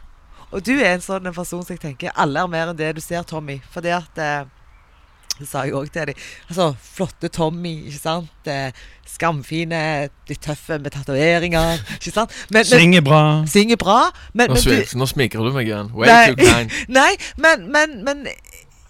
Og 0.52 0.64
du 0.66 0.80
er 0.80 0.96
en 0.96 1.04
sånn 1.04 1.28
en 1.28 1.34
person 1.34 1.62
som 1.64 1.74
jeg 1.76 1.82
tenker 1.84 2.12
'Alle 2.16 2.40
er 2.44 2.48
mer 2.48 2.70
enn 2.72 2.78
det 2.78 2.96
du 2.96 3.02
ser', 3.02 3.24
Tommy. 3.24 3.62
Fordi 3.72 3.90
at 3.96 4.18
eh, 4.18 4.46
Det 5.40 5.48
sa 5.48 5.62
jeg 5.64 5.72
òg 5.72 5.88
til 5.88 6.06
dem. 6.10 6.16
Altså, 6.50 6.76
flotte 6.84 7.30
Tommy, 7.32 7.86
ikke 7.88 8.00
sant. 8.00 8.48
Eh, 8.48 8.72
skamfine, 9.08 10.10
litt 10.28 10.42
tøffe 10.44 10.76
med 10.84 10.92
tatoveringer, 10.92 11.80
ikke 11.96 12.12
sant. 12.12 12.34
Men, 12.52 12.66
men, 12.66 12.66
Synger 12.66 13.02
bra. 13.02 13.22
synger 13.48 13.78
bra. 13.80 14.12
Men, 14.34 14.50
Nå, 14.50 14.58
men 14.60 14.84
du, 14.84 14.98
nå 15.00 15.06
smigrer 15.08 15.48
du 15.48 15.54
meg 15.56 15.72
igjen. 15.72 15.94
Way 15.96 16.12
Nei. 16.12 16.26
too 16.34 16.44
kind. 16.44 16.76
Nei, 17.00 17.16
men, 17.38 17.72
men, 17.72 18.04
men 18.04 18.28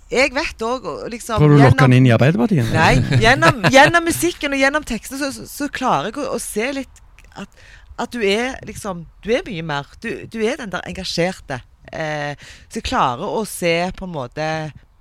jeg 0.09 0.33
vet 0.33 0.63
òg 0.65 0.87
liksom 1.13 1.37
Prøver 1.41 1.55
du 1.55 1.61
å 1.61 1.67
lokke 1.67 1.85
han 1.85 1.95
inn 1.97 2.07
i 2.09 2.13
Arbeiderpartiet? 2.15 2.71
Nei, 2.73 3.19
gjennom, 3.21 3.61
gjennom 3.69 4.07
musikken 4.09 4.55
og 4.55 4.61
gjennom 4.63 4.85
tekstene 4.87 5.21
så, 5.21 5.29
så, 5.35 5.45
så 5.49 5.69
klarer 5.73 6.09
jeg 6.09 6.23
å, 6.23 6.33
å 6.33 6.41
se 6.41 6.69
litt 6.79 7.01
at, 7.37 7.63
at 8.01 8.13
du 8.15 8.23
er 8.25 8.57
liksom 8.67 9.05
Du 9.23 9.31
er 9.35 9.45
mye 9.47 9.65
mer. 9.65 9.89
Du, 10.01 10.09
du 10.31 10.39
er 10.41 10.57
den 10.59 10.73
der 10.73 10.85
engasjerte. 10.89 11.61
Eh, 11.93 12.33
så 12.67 12.81
jeg 12.81 12.87
klarer 12.89 13.25
å 13.25 13.43
se 13.49 13.73
på 13.97 14.07
en 14.09 14.15
måte 14.17 14.47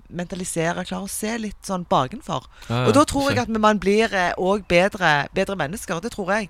Mentalisere, 0.09 0.87
klarer 0.89 1.05
å 1.05 1.13
se 1.13 1.35
litt 1.37 1.67
sånn 1.69 1.83
bakenfor. 1.89 2.47
Ja, 2.71 2.87
Og 2.89 2.95
da 2.97 3.03
tror 3.09 3.27
jeg 3.29 3.43
at 3.43 3.51
man 3.53 3.81
blir 3.81 4.13
òg 4.41 4.65
bedre, 4.69 5.27
bedre 5.37 5.57
mennesker. 5.61 6.01
Det 6.01 6.15
tror 6.15 6.33
jeg. 6.33 6.49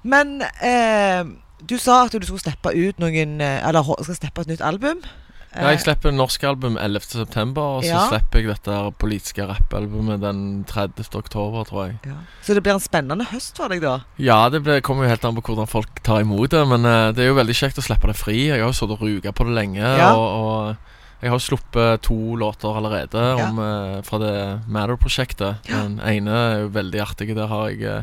Men 0.00 0.38
eh, 0.64 1.28
du 1.60 1.76
sa 1.76 2.06
at 2.06 2.16
du 2.16 2.24
skulle 2.24 2.40
steppe 2.40 2.72
ut 2.72 3.00
noen 3.02 3.40
eh, 3.44 3.58
Eller 3.68 3.84
skal 4.00 4.16
steppe 4.16 4.44
et 4.46 4.54
nytt 4.54 4.64
album. 4.64 5.02
Ja, 5.50 5.72
jeg 5.72 5.80
slipper 5.82 6.12
norsk 6.14 6.44
album 6.46 6.76
11.9., 6.78 7.58
og 7.58 7.82
så 7.82 7.90
Ja. 7.90 8.04
slipper 8.06 8.38
jeg 8.38 8.52
dette 8.52 8.76
politiske 9.02 9.46
rappalbumet 9.48 10.20
den 10.22 10.64
30. 10.64 11.16
oktober, 11.18 11.64
tror 11.66 11.86
jeg. 11.86 11.98
Ja. 12.06 12.18
Så 12.42 12.54
det 12.54 12.62
blir 12.62 12.74
en 12.74 12.80
spennende 12.80 13.26
høst 13.26 13.56
for 13.56 13.68
deg, 13.68 13.80
da? 13.82 14.00
Ja, 14.16 14.48
det 14.48 14.62
ble, 14.62 14.80
kommer 14.80 15.04
jo 15.04 15.10
helt 15.10 15.24
an 15.24 15.34
på 15.34 15.42
hvordan 15.42 15.66
folk 15.66 16.02
tar 16.06 16.20
imot 16.20 16.50
det, 16.50 16.62
men 16.68 16.86
uh, 16.86 17.10
det 17.10 17.24
er 17.24 17.32
jo 17.32 17.40
veldig 17.40 17.56
kjekt 17.56 17.82
å 17.82 17.82
slippe 17.82 18.06
det 18.06 18.16
fri. 18.16 18.46
Jeg 18.46 18.60
har 18.62 18.70
jo 18.70 18.78
sittet 18.78 19.00
og 19.00 19.02
ruga 19.02 19.32
på 19.32 19.44
det 19.48 19.56
lenge, 19.58 19.82
Ja. 19.82 20.14
og, 20.14 20.28
og 20.30 20.76
jeg 21.20 21.30
har 21.30 21.36
jo 21.36 21.48
sluppet 21.48 22.02
to 22.06 22.36
låter 22.36 22.76
allerede 22.76 23.24
om, 23.42 23.58
uh, 23.58 24.00
fra 24.06 24.18
det 24.22 24.36
Matter-prosjektet. 24.70 25.66
Den 25.66 25.98
ene 25.98 26.30
er 26.30 26.60
jo 26.62 26.70
veldig 26.78 27.02
artig. 27.02 27.34
Der 27.34 27.50
har 27.50 27.68
jeg 27.68 27.82
uh, 27.82 28.02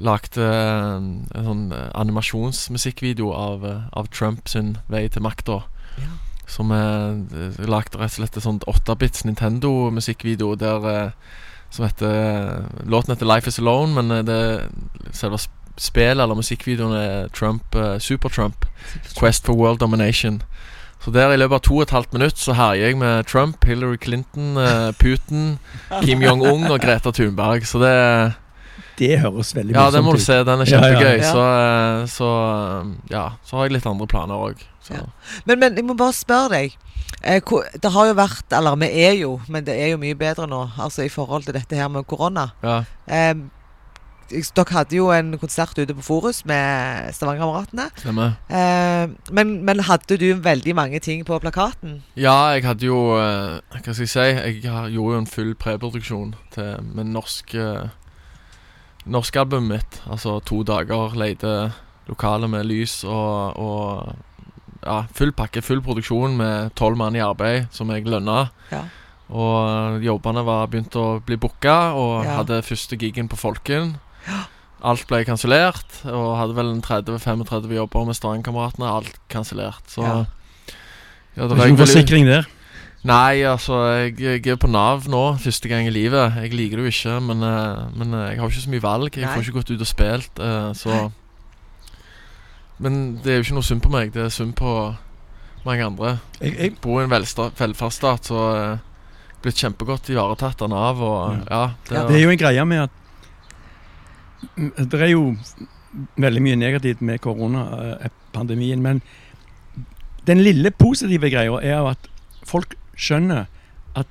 eh, 0.00 0.96
en 0.96 1.28
sånn 1.44 1.68
animasjonsmusikkvideo 1.92 3.30
av, 3.36 3.68
av 3.92 4.08
Trumps 4.08 4.56
vei 4.88 5.04
til 5.12 5.22
makta. 5.22 5.60
Ja. 6.00 6.10
Som 6.46 6.70
er 6.74 7.16
uh, 7.32 7.64
lagd 7.68 7.94
rett 7.96 8.12
og 8.12 8.18
slett 8.20 8.36
en 8.36 8.44
sånn 8.46 8.60
8-bits 8.68 9.24
Nintendo-musikkvideo 9.28 10.54
der 10.60 10.86
eh, 10.90 11.10
som 11.72 11.86
heter 11.86 12.66
Låten 12.84 13.14
heter 13.14 13.26
Life 13.28 13.48
Is 13.48 13.58
Alone, 13.62 13.94
men 13.96 14.10
eh, 14.18 14.24
det 14.28 15.16
selve 15.16 15.38
sp- 15.40 15.58
spillet 15.80 16.20
eller 16.20 16.36
musikkvideoen 16.36 16.92
er 16.98 17.28
Trump, 17.32 17.74
uh, 17.74 17.96
Super-Trump. 17.98 18.66
Quest 19.16 19.46
for 19.48 19.56
World 19.56 19.80
Domination. 19.80 20.42
Så 21.02 21.10
der 21.10 21.32
i 21.32 21.38
løpet 21.40 21.56
av 21.56 21.62
to 21.64 21.78
og 21.78 21.82
et 21.86 21.94
halvt 21.96 22.12
minutt 22.14 22.38
så 22.38 22.52
herjer 22.54 22.90
jeg 22.92 22.98
med 23.00 23.24
Trump, 23.26 23.64
Hillary 23.64 23.96
Clinton, 23.98 24.52
eh, 24.60 24.92
Putin, 25.00 25.56
Kim 26.04 26.20
Jong-un 26.22 26.68
og 26.70 26.78
Greta 26.84 27.10
Thunberg. 27.10 27.64
Så 27.66 27.80
det 27.82 27.94
Det 28.98 29.18
høres 29.22 29.54
veldig 29.56 29.74
Ja, 29.74 29.86
det 29.94 30.02
må 30.04 30.12
du 30.16 30.20
se. 30.22 30.36
Den 30.44 30.64
er 30.64 30.68
kjempegøy. 30.68 31.16
ja. 31.16 31.22
Ja. 31.22 31.32
Så, 31.32 31.44
eh, 31.48 32.06
så 32.12 32.30
eh, 32.82 32.92
ja. 33.14 33.24
Så 33.46 33.56
har 33.56 33.68
jeg 33.68 33.78
litt 33.78 33.86
andre 33.88 34.06
planer 34.10 34.46
òg. 34.50 34.62
Ja. 34.90 35.06
Men, 35.46 35.58
men 35.62 35.76
jeg 35.78 35.86
må 35.88 35.96
bare 35.98 36.12
spørre 36.16 36.52
deg. 36.56 36.76
Eh, 37.22 37.40
det 37.78 37.90
har 37.94 38.06
jo 38.08 38.14
vært 38.18 38.52
Eller 38.56 38.76
vi 38.80 38.88
er 39.04 39.16
jo, 39.20 39.36
men 39.48 39.64
det 39.64 39.76
er 39.78 39.92
jo 39.92 40.00
mye 40.02 40.16
bedre 40.18 40.48
nå, 40.50 40.64
altså 40.80 41.04
i 41.06 41.12
forhold 41.12 41.44
til 41.46 41.54
dette 41.54 41.78
her 41.78 41.88
med 41.92 42.06
korona. 42.10 42.50
Ja. 42.64 42.82
Eh, 43.06 43.34
dere 44.32 44.72
hadde 44.72 44.96
jo 44.96 45.10
en 45.12 45.34
konsert 45.36 45.76
ute 45.76 45.92
på 45.92 46.02
Forus 46.06 46.38
med 46.48 47.12
Stavangerkameratene. 47.12 47.90
Eh, 48.48 49.10
men, 49.30 49.50
men 49.66 49.82
hadde 49.84 50.16
du 50.16 50.28
veldig 50.40 50.74
mange 50.78 51.00
ting 51.04 51.24
på 51.28 51.36
plakaten? 51.42 51.98
Ja, 52.16 52.54
jeg 52.56 52.64
hadde 52.64 52.86
jo 52.88 53.12
eh, 53.18 53.58
Hva 53.74 53.82
skal 53.82 54.06
jeg 54.06 54.12
si? 54.14 54.24
Jeg 54.24 54.62
gjorde 54.64 54.88
jo 54.94 55.18
en 55.18 55.28
full 55.28 55.52
preproduksjon 55.54 56.32
til 56.54 56.80
med 56.94 57.12
norsk 57.12 57.52
uh, 59.06 59.12
Norskalbumet 59.12 59.68
mitt. 59.68 60.00
Altså 60.10 60.40
to 60.44 60.62
dager 60.62 61.14
leide 61.18 61.72
lokale 62.08 62.48
med 62.48 62.66
lys 62.66 63.04
og, 63.04 63.56
og 63.56 64.14
Ja, 64.82 65.04
full 65.14 65.30
pakke, 65.30 65.62
full 65.62 65.78
produksjon 65.80 66.34
med 66.36 66.72
tolv 66.74 66.96
mann 66.98 67.14
i 67.14 67.20
arbeid, 67.22 67.68
som 67.70 67.88
jeg 67.94 68.02
lønna. 68.04 68.48
Ja. 68.72 68.80
Og 69.30 70.02
jobbene 70.02 70.42
var 70.44 70.66
begynt 70.66 70.96
å 70.98 71.20
bli 71.24 71.36
booka, 71.36 71.94
og 71.94 72.24
Ja. 72.24 72.40
hadde 72.40 72.62
første 72.66 72.98
gigen 72.98 73.28
på 73.28 73.38
Folken. 73.38 73.94
Alt 74.82 75.06
ble 75.06 75.24
kansellert, 75.24 75.86
og 76.04 76.36
hadde 76.36 76.56
vel 76.56 76.72
en 76.72 76.82
30-35 76.82 77.70
jobber 77.76 78.04
med 78.04 78.16
Stavanger-kameratene. 78.18 78.90
Alt 78.90 79.20
kansellert. 79.30 79.86
Så 79.86 80.02
Ja. 80.02 80.24
ja, 81.36 81.46
Det 81.46 81.56
var 81.56 81.66
ikke 81.66 81.76
noen 81.76 81.86
forsikring 81.86 82.26
der. 82.26 82.46
Nei, 83.02 83.42
altså, 83.42 83.80
jeg, 83.98 84.14
jeg 84.22 84.46
er 84.46 84.58
på 84.62 84.70
Nav 84.70 85.08
nå, 85.10 85.22
første 85.42 85.66
gang 85.70 85.88
i 85.88 85.94
livet. 85.94 86.36
Jeg 86.38 86.52
liker 86.54 86.78
det 86.78 86.84
jo 86.84 86.92
ikke, 86.92 87.14
men, 87.26 87.42
eh, 87.42 87.80
men 87.98 88.14
eh, 88.14 88.28
jeg 88.30 88.38
har 88.38 88.52
ikke 88.52 88.62
så 88.62 88.70
mye 88.70 88.84
valg. 88.84 89.16
Jeg 89.16 89.26
Nei. 89.26 89.32
får 89.32 89.42
ikke 89.42 89.56
gått 89.56 89.72
ut 89.72 89.82
og 89.82 89.90
spilt, 89.90 90.38
eh, 90.38 90.70
så 90.78 91.00
Men 92.82 93.18
det 93.22 93.30
er 93.30 93.36
jo 93.40 93.44
ikke 93.46 93.56
noe 93.58 93.66
synd 93.66 93.82
på 93.82 93.90
meg. 93.90 94.12
Det 94.14 94.22
er 94.24 94.30
synd 94.34 94.54
på 94.58 94.70
mange 95.66 95.84
andre. 95.84 96.18
Jeg, 96.40 96.52
jeg, 96.52 96.58
Jeg 96.58 96.76
bor 96.82 97.00
i 97.00 97.04
en 97.04 97.10
velferdsstat, 97.10 98.30
så 98.30 98.40
eh, 98.54 98.78
blitt 99.42 99.58
kjempegodt 99.58 100.10
ivaretatt 100.10 100.62
av 100.62 100.70
Nav, 100.70 101.02
og 101.02 101.42
ja, 101.50 101.62
det, 101.88 101.96
Ja, 101.96 102.04
det 102.06 102.16
er 102.16 102.22
jo 102.22 102.30
en 102.30 102.38
greie 102.38 102.64
med 102.66 102.86
at 102.86 102.92
Det 104.90 105.00
er 105.00 105.12
jo 105.12 105.24
veldig 106.16 106.42
mye 106.42 106.58
negativt 106.58 107.02
med 107.02 107.20
koronapandemien, 107.22 108.82
men 108.82 109.02
den 110.26 110.42
lille 110.42 110.70
positive 110.70 111.30
greia 111.30 111.58
er 111.62 111.76
jo 111.76 111.90
at 111.90 112.08
folk 112.46 112.74
skjønner 112.96 113.46
at 113.96 114.06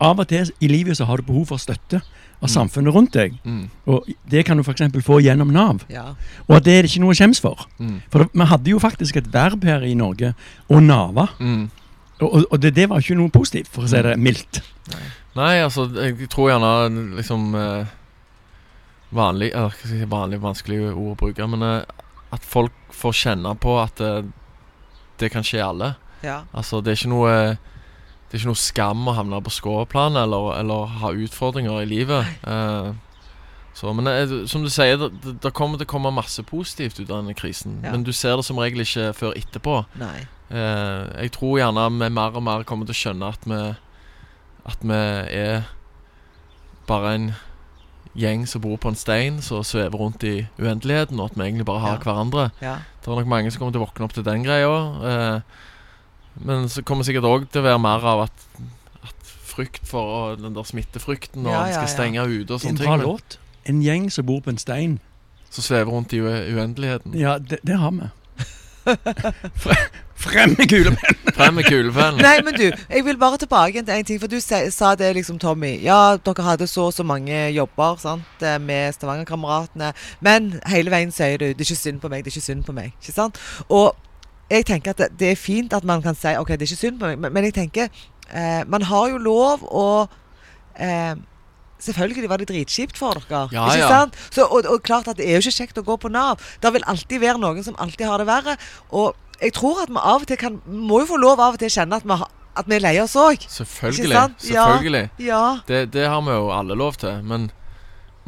av 0.00 0.18
og 0.22 0.28
til 0.28 0.50
i 0.64 0.68
livet 0.68 0.96
så 0.96 1.04
har 1.08 1.20
du 1.20 1.22
behov 1.28 1.46
for 1.52 1.58
støtte 1.60 2.00
av 2.40 2.48
Mm. 2.48 2.52
samfunnet 2.54 2.94
rundt 2.94 3.12
deg. 3.12 3.34
mm, 3.44 3.68
Og 3.86 4.06
det 4.30 4.46
kan 4.46 4.56
du 4.56 4.62
f.eks. 4.62 4.80
få 5.04 5.18
gjennom 5.20 5.50
Nav. 5.52 5.82
Ja. 5.90 6.14
Og 6.48 6.56
at 6.56 6.64
det 6.64 6.72
er 6.78 6.82
det 6.82 6.90
ikke 6.90 7.02
noe 7.02 7.12
å 7.12 7.18
skjemmes 7.18 7.40
for. 7.40 7.66
mm, 7.78 7.98
For 8.10 8.24
vi 8.32 8.44
hadde 8.48 8.70
jo 8.70 8.78
faktisk 8.80 9.16
et 9.16 9.28
verb 9.32 9.62
her 9.64 9.82
i 9.84 9.92
Norge 9.94 10.34
å 10.70 10.80
nave. 10.80 11.28
mm. 11.38 11.70
Og, 12.20 12.44
og, 12.52 12.60
det, 12.60 12.74
det 12.76 12.88
var 12.88 13.00
ikke 13.00 13.16
noe 13.16 13.30
positivt, 13.32 13.68
for 13.72 13.82
å 13.84 13.88
si 13.88 13.96
det 14.04 14.18
mildt. 14.20 14.60
Nei, 15.36 15.60
altså, 15.64 15.86
jeg 15.96 16.28
tror 16.28 16.50
gjerne 16.50 17.16
liksom 17.16 17.54
eh, 17.56 17.86
Vanlig 19.12 19.50
Eller 19.54 19.70
skal 19.74 19.90
jeg 19.90 20.02
si, 20.02 20.08
vanlig, 20.10 20.38
vanskelig 20.42 20.80
ord 20.92 21.14
å 21.14 21.16
bruke, 21.18 21.46
men 21.50 21.62
eh, 21.66 21.82
at 22.32 22.44
folk 22.46 22.72
får 22.94 23.16
kjenne 23.24 23.54
på 23.58 23.74
at 23.82 24.00
eh, 24.04 24.22
det 25.18 25.30
kan 25.32 25.42
skje 25.44 25.64
alle. 25.64 25.94
ja. 26.22 26.42
Altså, 26.54 26.80
det 26.80 26.92
er 26.92 27.00
ikke 27.00 27.12
noe 27.14 27.32
Det 28.30 28.36
er 28.36 28.44
ikke 28.44 28.52
noe 28.52 28.62
skam 28.62 29.08
å 29.10 29.14
havne 29.16 29.40
på 29.42 29.50
skråplanet 29.50 30.22
eller, 30.22 30.52
eller 30.60 30.92
ha 31.00 31.10
utfordringer 31.18 31.80
i 31.82 31.88
livet. 31.90 32.28
Eh, 32.46 32.92
så, 33.74 33.90
men 33.96 34.06
eh, 34.06 34.34
som 34.46 34.62
du 34.62 34.70
sier, 34.70 35.00
det, 35.00 35.34
det, 35.42 35.50
kommer 35.56 35.80
til 35.80 35.88
å 35.88 35.90
komme 35.90 36.12
masse 36.14 36.42
positivt 36.46 37.00
ut 37.00 37.08
av 37.08 37.24
denne 37.24 37.34
krisen. 37.34 37.80
Ja. 37.82 37.90
Men 37.90 38.04
du 38.06 38.12
ser 38.14 38.38
det 38.38 38.46
som 38.46 38.60
regel 38.62 38.84
ikke 38.84 39.10
før 39.18 39.34
etterpå. 39.38 39.80
Eh, 39.98 41.04
jeg 41.24 41.34
tror 41.34 41.58
gjerne 41.58 41.88
vi 41.96 42.10
mer 42.20 42.38
og 42.38 42.46
mer 42.46 42.66
kommer 42.68 42.86
til 42.86 42.94
å 42.94 43.00
skjønne 43.00 43.34
at 43.34 43.46
vi 43.50 43.60
At 44.70 44.82
vi 44.84 44.94
er 44.94 45.62
bare 46.86 47.14
en 47.16 47.30
gjeng 48.18 48.44
som 48.46 48.60
bor 48.60 48.76
på 48.76 48.90
en 48.90 48.98
stein, 48.98 49.38
som 49.42 49.64
svever 49.64 49.98
rundt 49.98 50.24
i 50.26 50.44
uendeligheten, 50.58 51.18
og 51.18 51.30
at 51.30 51.38
vi 51.38 51.46
egentlig 51.46 51.66
bare 51.66 51.80
har 51.80 51.96
Ja. 51.96 52.02
hverandre. 52.04 52.50
Ja. 52.60 52.76
Det 53.00 53.08
er 53.08 53.16
nok 53.16 53.26
mange 53.26 53.50
som 53.50 53.58
kommer 53.58 53.72
til 53.72 53.80
å 53.80 53.86
våkne 53.86 54.04
opp 54.04 54.12
til 54.12 54.24
den 54.24 54.44
greia. 54.44 54.70
Eh, 55.10 55.40
men 56.36 56.68
så 56.68 56.82
kommer 56.82 57.04
sikkert 57.04 57.24
òg 57.24 57.48
til 57.50 57.60
å 57.60 57.64
være 57.64 57.78
mer 57.78 58.04
av 58.06 58.20
at, 58.28 58.46
at 59.02 59.14
frykt 59.50 59.86
for 59.88 60.36
den 60.36 60.54
der 60.54 60.62
smittefrykten, 60.62 61.46
og 61.46 61.52
Ja, 61.52 61.60
ja, 61.60 61.66
ja, 61.66 61.72
skal 61.72 61.88
stenge 61.88 62.24
ute 62.28 62.52
og 62.54 62.60
sånne 62.60 62.76
ting. 62.76 62.76
ting. 62.76 62.86
bra 62.86 62.96
låt. 62.96 63.38
En 63.66 63.82
gjeng 63.82 64.10
som 64.10 64.26
bor 64.26 64.40
på 64.40 64.50
en 64.50 64.58
stein. 64.58 65.00
som 65.50 65.62
svever 65.62 65.90
rundt 65.90 66.12
i 66.12 66.20
ue- 66.20 66.54
uendeligheten. 66.54 67.14
Ja, 67.18 67.38
det, 67.38 67.58
det 67.66 67.76
har 67.78 67.90
vi. 67.90 68.08
Frem 70.20 70.50
med 70.58 70.68
kulepennen! 70.68 71.32
Frem 71.34 71.54
med 71.54 71.64
kulepennen. 71.64 72.20
Nei, 72.20 72.40
men 72.44 72.54
du, 72.54 72.66
jeg 72.90 73.04
vil 73.06 73.16
bare 73.18 73.38
tilbake 73.40 73.82
til 73.82 73.94
en 73.94 74.04
ting. 74.04 74.20
For 74.20 74.28
du 74.28 74.36
sa, 74.40 74.60
sa 74.70 74.90
det 74.94 75.14
liksom, 75.16 75.38
Tommy. 75.40 75.78
Ja, 75.82 76.16
dere 76.20 76.44
hadde 76.44 76.66
så 76.68 76.86
og 76.90 76.92
så 76.94 77.02
mange 77.06 77.48
jobber 77.56 77.96
sant, 78.02 78.44
eh, 78.44 78.58
med 78.60 78.92
Stavanger-kameratene. 78.98 79.92
Men 80.20 80.52
hele 80.68 80.92
veien 80.92 81.10
sier 81.12 81.38
du 81.40 81.46
'det 81.46 81.60
er 81.60 81.64
ikke 81.70 81.76
synd 81.82 82.00
på 82.00 82.08
meg', 82.08 82.24
det 82.24 82.30
er 82.32 82.36
ikke 82.36 82.46
synd 82.52 82.64
på 82.64 82.72
meg. 82.76 82.92
Ikke 83.00 83.12
sant? 83.16 83.38
Og 83.68 83.96
jeg 84.50 84.66
tenker 84.66 84.90
at 84.90 84.98
det, 84.98 85.08
det 85.20 85.30
er 85.30 85.38
fint 85.38 85.72
at 85.72 85.84
man 85.84 86.02
kan 86.02 86.14
si 86.18 86.32
'OK, 86.36 86.48
det 86.48 86.62
er 86.62 86.70
ikke 86.70 86.76
synd 86.76 87.00
på 87.00 87.06
meg', 87.06 87.18
men, 87.18 87.32
men 87.32 87.44
jeg 87.44 87.54
tenker 87.54 87.88
eh, 88.34 88.62
Man 88.66 88.82
har 88.82 89.08
jo 89.10 89.18
lov 89.18 89.66
å 89.70 90.06
eh, 90.78 91.14
Selvfølgelig 91.80 92.28
var 92.28 92.36
det 92.36 92.50
dritkjipt 92.50 92.98
for 92.98 93.16
dere. 93.16 93.48
Ja, 93.52 93.64
ikke 93.72 93.86
ja. 93.86 93.88
sant? 93.88 94.16
Så, 94.30 94.44
og, 94.44 94.66
og 94.68 94.82
klart 94.84 95.08
at 95.08 95.16
det 95.16 95.24
er 95.24 95.38
jo 95.38 95.46
ikke 95.46 95.62
kjekt 95.62 95.78
å 95.80 95.84
gå 95.86 95.96
på 95.96 96.10
Nav. 96.12 96.42
Det 96.60 96.74
vil 96.74 96.84
alltid 96.84 97.22
være 97.22 97.40
noen 97.40 97.64
som 97.64 97.78
alltid 97.80 98.04
har 98.04 98.20
det 98.20 98.26
verre. 98.28 98.56
Og 98.92 99.16
jeg 99.40 99.54
tror 99.56 99.80
at 99.86 99.88
vi 99.88 99.96
av 99.96 100.20
og 100.20 100.28
til 100.28 100.36
kan 100.36 100.58
Må 100.66 101.00
jo 101.00 101.06
få 101.14 101.16
lov 101.16 101.40
av 101.40 101.56
og 101.56 101.62
til 101.62 101.70
å 101.70 101.72
kjenne 101.72 101.96
at 101.96 102.04
vi, 102.04 102.18
at 102.60 102.68
vi 102.68 102.76
er 102.76 102.84
lei 102.84 102.92
oss 103.00 103.16
òg. 103.16 103.46
Selvfølgelig. 103.48 104.12
Selvfølgelig. 104.44 105.06
Ja. 105.24 105.62
Det, 105.68 105.86
det 105.94 106.04
har 106.04 106.20
vi 106.26 106.36
jo 106.36 106.52
alle 106.52 106.76
lov 106.76 107.00
til. 107.00 107.24
Men, 107.24 107.48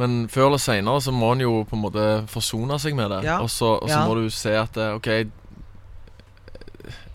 men 0.01 0.17
før 0.33 0.49
eller 0.49 0.65
seinere 0.65 1.05
så 1.05 1.13
må 1.13 1.35
en 1.37 1.45
jo 1.45 1.59
på 1.69 1.77
en 1.77 1.85
måte 1.85 2.09
forsone 2.33 2.81
seg 2.81 2.97
med 2.97 3.13
det. 3.13 3.21
Ja. 3.29 3.43
Og 3.45 3.53
så, 3.53 3.75
og 3.77 3.93
så 3.93 4.01
må 4.09 4.17
du 4.17 4.33
se 4.33 4.57
at 4.57 4.81
eh, 4.81 4.97
OK 4.97 5.13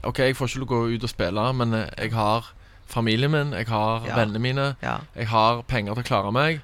OK, 0.08 0.20
jeg 0.24 0.36
får 0.39 0.47
ikke 0.51 0.60
lov 0.64 0.68
å 0.68 0.72
gå 0.74 0.95
ut 0.95 1.03
og 1.03 1.12
spille, 1.12 1.43
men 1.60 1.74
eh, 1.74 1.89
jeg 2.05 2.14
har 2.16 2.45
familien 2.88 3.32
min, 3.34 3.51
jeg 3.58 3.68
har 3.68 4.05
Ja. 4.08 4.16
vennene 4.16 4.39
mine, 4.39 4.68
ja. 4.82 4.97
jeg 5.18 5.28
har 5.28 5.62
penger 5.68 5.93
til 5.97 6.03
å 6.03 6.08
klare 6.08 6.32
meg. 6.32 6.62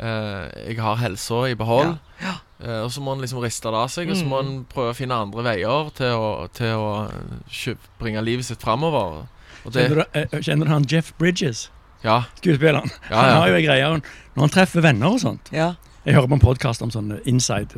eh, 0.00 0.68
jeg 0.68 0.78
har 0.78 0.96
helsa 0.96 1.48
i 1.50 1.54
behold. 1.58 1.98
Ja. 2.22 2.34
Eh, 2.62 2.82
og 2.84 2.90
så 2.94 3.00
må 3.02 3.12
en 3.16 3.20
liksom 3.20 3.40
riste 3.42 3.66
det 3.70 3.74
av 3.74 3.88
seg, 3.90 4.08
og 4.10 4.16
så 4.16 4.24
må 4.26 4.40
Mm. 4.42 4.46
en 4.48 4.64
prøve 4.72 4.90
å 4.92 4.96
finne 4.96 5.14
andre 5.14 5.42
veier 5.42 5.90
til 5.94 6.12
å, 6.14 6.48
til 6.54 6.74
å 6.76 7.10
eh, 7.10 7.74
bringe 7.98 8.22
livet 8.22 8.44
sitt 8.46 8.62
framover. 8.62 9.26
Kjenner 9.68 9.94
du, 9.96 10.04
eh, 10.14 10.40
kjenner 10.40 10.66
du 10.66 10.70
han 10.72 10.84
Jeff 10.88 11.12
Bridges, 11.18 11.70
Ja, 12.04 12.22
skuespilleren? 12.40 12.90
ja, 13.10 13.16
Han 13.16 13.36
har 13.42 13.48
jo 13.48 13.54
en 13.54 13.64
greie 13.64 13.88
når 14.36 14.40
han 14.40 14.48
treffer 14.50 14.80
venner 14.80 15.06
og 15.08 15.18
sånt. 15.20 15.50
ja. 15.52 15.74
Jeg 16.06 16.14
hører 16.14 16.28
på 16.28 16.34
en 16.34 16.40
podkast 16.40 16.80
om 16.82 16.90
sånne 16.90 17.20
inside 17.26 17.68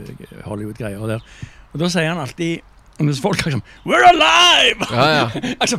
Hollywood-greier. 0.45 1.01
og. 1.01 1.23
Og 1.73 1.81
Da 1.81 1.87
sier 1.89 2.07
han 2.09 2.19
alltid 2.19 2.61
om 3.01 3.09
folk 3.09 3.21
folk 3.23 3.45
liksom 3.47 3.63
We're 3.85 4.05
alive! 4.11 4.87
ja, 4.93 5.07
ja. 5.17 5.27
altså, 5.63 5.79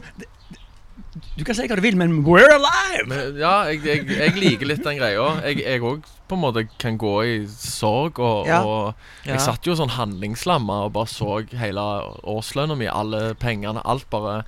du 1.37 1.43
kan 1.47 1.55
si 1.55 1.65
hva 1.67 1.75
du 1.75 1.81
vil, 1.83 1.95
men 1.99 2.21
we're 2.25 2.49
alive! 2.53 3.05
Men, 3.09 3.37
ja, 3.39 3.53
jeg, 3.71 3.81
jeg, 3.85 4.05
jeg 4.15 4.35
liker 4.39 4.67
litt 4.69 4.83
den 4.85 4.97
greia. 4.99 5.25
Jeg 5.47 5.81
òg 5.83 6.05
på 6.29 6.37
en 6.37 6.41
måte 6.43 6.63
kan 6.79 6.95
gå 6.99 7.13
i 7.27 7.33
sorg. 7.51 8.19
Og, 8.23 8.47
Ja. 8.47 8.61
og 8.63 8.93
Ja. 9.25 9.33
jeg 9.33 9.41
satt 9.43 9.67
jo 9.67 9.75
sånn 9.75 9.91
handlingslamma 9.97 10.85
og 10.85 10.93
bare 10.95 11.09
så 11.11 11.41
hele 11.59 11.83
årslønna 12.23 12.77
mi, 12.79 12.87
alle 12.87 13.33
pengene, 13.35 13.81
alt 13.85 14.07
bare 14.09 14.43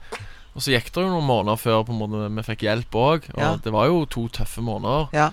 Og 0.55 0.61
så 0.61 0.69
gikk 0.75 0.91
det 0.93 1.01
jo 1.01 1.09
noen 1.09 1.25
måneder 1.25 1.57
før 1.57 1.81
på 1.87 1.95
en 1.95 1.99
måte 2.03 2.27
vi 2.35 2.43
fikk 2.45 2.61
hjelp 2.67 2.93
òg. 2.93 3.23
Og 3.33 3.41
Ja. 3.41 3.55
det 3.63 3.71
var 3.73 3.87
jo 3.89 4.05
to 4.05 4.27
tøffe 4.29 4.61
måneder. 4.61 5.09
ja. 5.13 5.29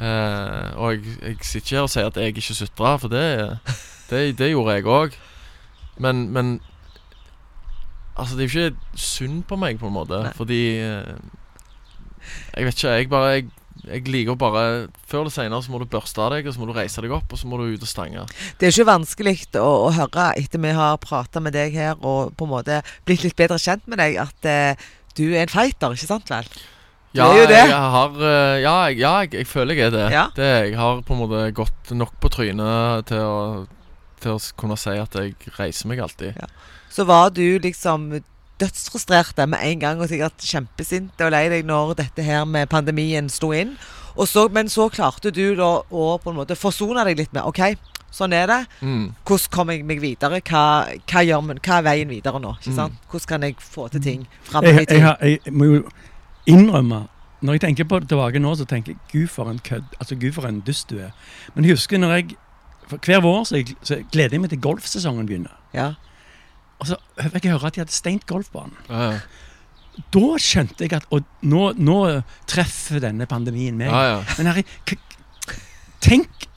Eh, 0.00 0.72
og 0.80 0.94
jeg, 0.96 1.02
jeg 1.20 1.36
sitter 1.44 1.60
ikke 1.66 1.76
her 1.76 1.82
og 1.82 1.90
sier 1.92 2.06
at 2.08 2.16
jeg 2.16 2.32
ikke 2.32 2.54
sutra, 2.56 2.96
for 2.96 3.08
det, 3.12 3.58
det, 4.08 4.38
det 4.38 4.48
gjorde 4.50 4.74
jeg 4.78 4.84
òg. 4.88 5.12
Men, 6.00 6.32
men 6.32 6.60
Altså, 8.12 8.36
det 8.36 8.44
er 8.44 8.48
jo 8.48 8.68
ikke 8.68 9.00
synd 9.00 9.42
på 9.48 9.56
meg, 9.60 9.80
på 9.80 9.88
en 9.88 9.96
måte. 9.96 10.20
Nei. 10.26 10.32
Fordi 10.36 10.62
eh, 10.84 11.12
Jeg 12.54 12.66
vet 12.68 12.78
ikke. 12.78 12.96
Jeg 12.98 13.10
bare 13.12 13.30
jeg, 13.32 13.46
jeg 13.88 14.04
liker 14.12 14.36
bare 14.38 14.64
Før 15.08 15.24
eller 15.24 15.34
senere 15.34 15.62
så 15.64 15.72
må 15.72 15.80
du 15.80 15.88
børste 15.90 16.20
av 16.22 16.34
deg, 16.34 16.46
og 16.46 16.54
så 16.54 16.62
må 16.62 16.68
du 16.68 16.74
reise 16.76 17.02
deg 17.04 17.14
opp, 17.16 17.32
og 17.32 17.40
så 17.40 17.48
må 17.50 17.60
du 17.60 17.72
ut 17.72 17.86
og 17.86 17.90
stange. 17.90 18.26
Det 18.60 18.68
er 18.68 18.74
ikke 18.74 18.90
vanskelig 18.90 19.38
å, 19.60 19.70
å 19.88 19.94
høre 19.96 20.28
etter 20.38 20.62
vi 20.62 20.74
har 20.76 21.00
prata 21.02 21.42
med 21.42 21.56
deg 21.56 21.74
her 21.76 21.96
og 21.98 22.36
på 22.36 22.48
en 22.48 22.52
måte 22.52 22.82
blitt 23.08 23.24
litt 23.26 23.38
bedre 23.38 23.58
kjent 23.62 23.88
med 23.90 24.02
deg, 24.02 24.20
at 24.22 24.48
eh, 24.48 24.86
du 25.16 25.26
er 25.32 25.44
en 25.44 25.52
fighter, 25.52 25.96
ikke 25.96 26.08
sant 26.08 26.32
vel? 26.32 26.48
Ja, 27.12 27.26
jeg 27.36 27.68
har 27.68 28.14
eh, 28.24 28.62
Ja, 28.62 28.74
jeg, 28.88 29.00
ja 29.02 29.12
jeg, 29.20 29.34
jeg 29.36 29.48
føler 29.50 29.76
jeg 29.76 29.90
er 29.90 29.94
det. 29.96 30.06
Ja. 30.14 30.26
det. 30.36 30.50
Jeg 30.70 30.78
har 30.80 31.02
på 31.04 31.12
en 31.12 31.20
måte 31.20 31.44
gått 31.56 31.92
nok 31.92 32.14
på 32.22 32.30
trynet 32.32 33.08
til 33.10 33.20
å 33.20 33.40
Til 34.22 34.38
å 34.38 34.40
kunne 34.56 34.78
si 34.78 34.94
at 34.96 35.16
jeg 35.18 35.34
reiser 35.58 35.90
meg 35.90 36.00
alltid. 36.00 36.38
Så 36.92 37.04
var 37.08 37.30
du 37.32 37.58
liksom 37.64 38.10
dødsfrustrert 38.60 39.38
med 39.48 39.58
en 39.64 39.80
gang 39.80 40.00
og 40.02 40.08
sikkert 40.10 40.44
kjempesint 40.44 41.20
og 41.24 41.32
lei 41.34 41.46
deg 41.50 41.64
når 41.66 41.94
dette 42.02 42.22
her 42.22 42.44
med 42.46 42.68
pandemien 42.70 43.30
sto 43.32 43.50
inn. 43.56 43.74
Og 44.16 44.28
så, 44.28 44.44
men 44.52 44.68
så 44.68 44.90
klarte 44.92 45.32
du 45.32 45.54
da 45.56 45.70
å 45.88 46.18
på 46.20 46.30
en 46.30 46.36
måte 46.36 46.56
forsone 46.58 47.02
deg 47.08 47.16
litt 47.22 47.32
med 47.32 47.46
OK, 47.48 47.62
sånn 48.12 48.34
er 48.36 48.46
det. 48.50 48.58
Mm. 48.84 49.06
Hvordan 49.24 49.54
kommer 49.54 49.72
jeg 49.78 49.86
meg 49.88 50.02
videre? 50.04 50.42
Hva, 50.44 50.64
hva, 51.08 51.22
gjør, 51.24 51.40
man- 51.48 51.62
hva 51.64 51.78
er 51.80 51.86
veien 51.88 52.08
videre 52.12 52.38
nå? 52.44 52.52
Ikke 52.60 52.70
Mm. 52.74 52.76
sant? 52.76 52.94
Hvordan 53.10 53.28
kan 53.28 53.42
jeg 53.48 53.56
få 53.58 53.88
til 53.90 54.02
ting 54.04 54.26
framover 54.44 54.82
i 54.82 54.84
Jeg, 54.84 55.16
jeg, 55.22 55.40
jeg 55.46 55.52
må 55.54 55.64
jo 55.64 55.82
innrømme 56.46 57.08
Når 57.42 57.52
jeg 57.56 57.60
tenker 57.60 57.84
på 57.90 57.98
det 57.98 58.08
tilbake 58.08 58.38
nå, 58.38 58.52
så 58.54 58.64
tenker 58.70 58.92
jeg 58.92 58.98
Gud 59.12 59.28
for 59.32 59.48
en 59.50 59.58
kødd. 59.58 59.84
Altså 59.98 60.14
Gud 60.14 60.32
for 60.32 60.46
en 60.46 60.60
dust 60.60 60.90
du 60.90 60.98
er. 61.02 61.10
Men 61.56 61.64
jeg 61.64 61.72
husker 61.74 61.98
når 61.98 62.12
jeg 62.14 62.36
for 62.86 62.98
Hver 63.02 63.20
vår 63.24 63.44
så, 63.48 63.62
så 63.82 63.96
gleder 64.12 64.36
jeg 64.36 64.40
meg 64.44 64.50
til 64.50 64.60
golfsesongen 64.60 65.26
begynner. 65.26 65.56
Ja. 65.74 65.94
Og 66.82 66.90
så 66.90 66.98
fikk 67.30 67.46
jeg 67.46 67.54
høre 67.54 67.70
at 67.70 67.76
de 67.78 67.84
hadde 67.84 67.94
stengt 67.94 68.26
golfbanen. 68.30 68.74
Ja, 68.90 69.12
ja. 69.14 69.18
Da 70.12 70.24
skjønte 70.40 70.86
jeg 70.86 70.94
at 70.96 71.04
og 71.12 71.26
nå, 71.44 71.66
nå 71.76 71.96
treffer 72.48 73.02
denne 73.04 73.26
pandemien 73.28 73.76
meg. 73.76 73.90
ja, 73.92 74.04
ja. 74.16 74.22
Men 74.38 74.48
Harry, 74.48 74.62
k- 74.88 74.96
tenk 76.00 76.48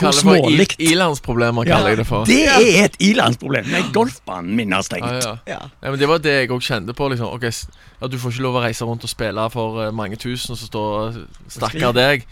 Hvor 0.00 0.10
smålig. 0.16 0.64
I-landsproblemer 0.82 1.68
kaller 1.68 1.92
jeg 1.92 1.98
det 2.00 2.06
for. 2.08 2.24
Det 2.26 2.40
er 2.50 2.86
et 2.88 2.96
ilandsproblem. 3.04 3.68
Nei, 3.70 3.82
golfbanen 3.94 4.56
min 4.58 4.72
har 4.74 4.82
stengt. 4.82 5.06
Ja, 5.06 5.36
ja. 5.46 5.58
ja. 5.84 5.90
Men 5.92 6.00
Det 6.00 6.08
var 6.10 6.18
det 6.24 6.32
jeg 6.40 6.50
òg 6.50 6.64
kjente 6.66 6.96
på. 6.98 7.06
liksom 7.12 7.28
Ok, 7.36 7.44
s- 7.52 7.68
ja, 8.00 8.08
Du 8.10 8.16
får 8.18 8.32
ikke 8.34 8.42
lov 8.48 8.56
å 8.58 8.64
reise 8.64 8.88
rundt 8.88 9.04
og 9.06 9.12
spille 9.12 9.44
for 9.54 9.84
eh, 9.84 9.92
mange 9.94 10.16
tusen, 10.18 10.56
og 10.56 10.58
så 10.58 10.66
står 10.66 11.20
stakkar 11.54 11.94
deg. 11.94 12.26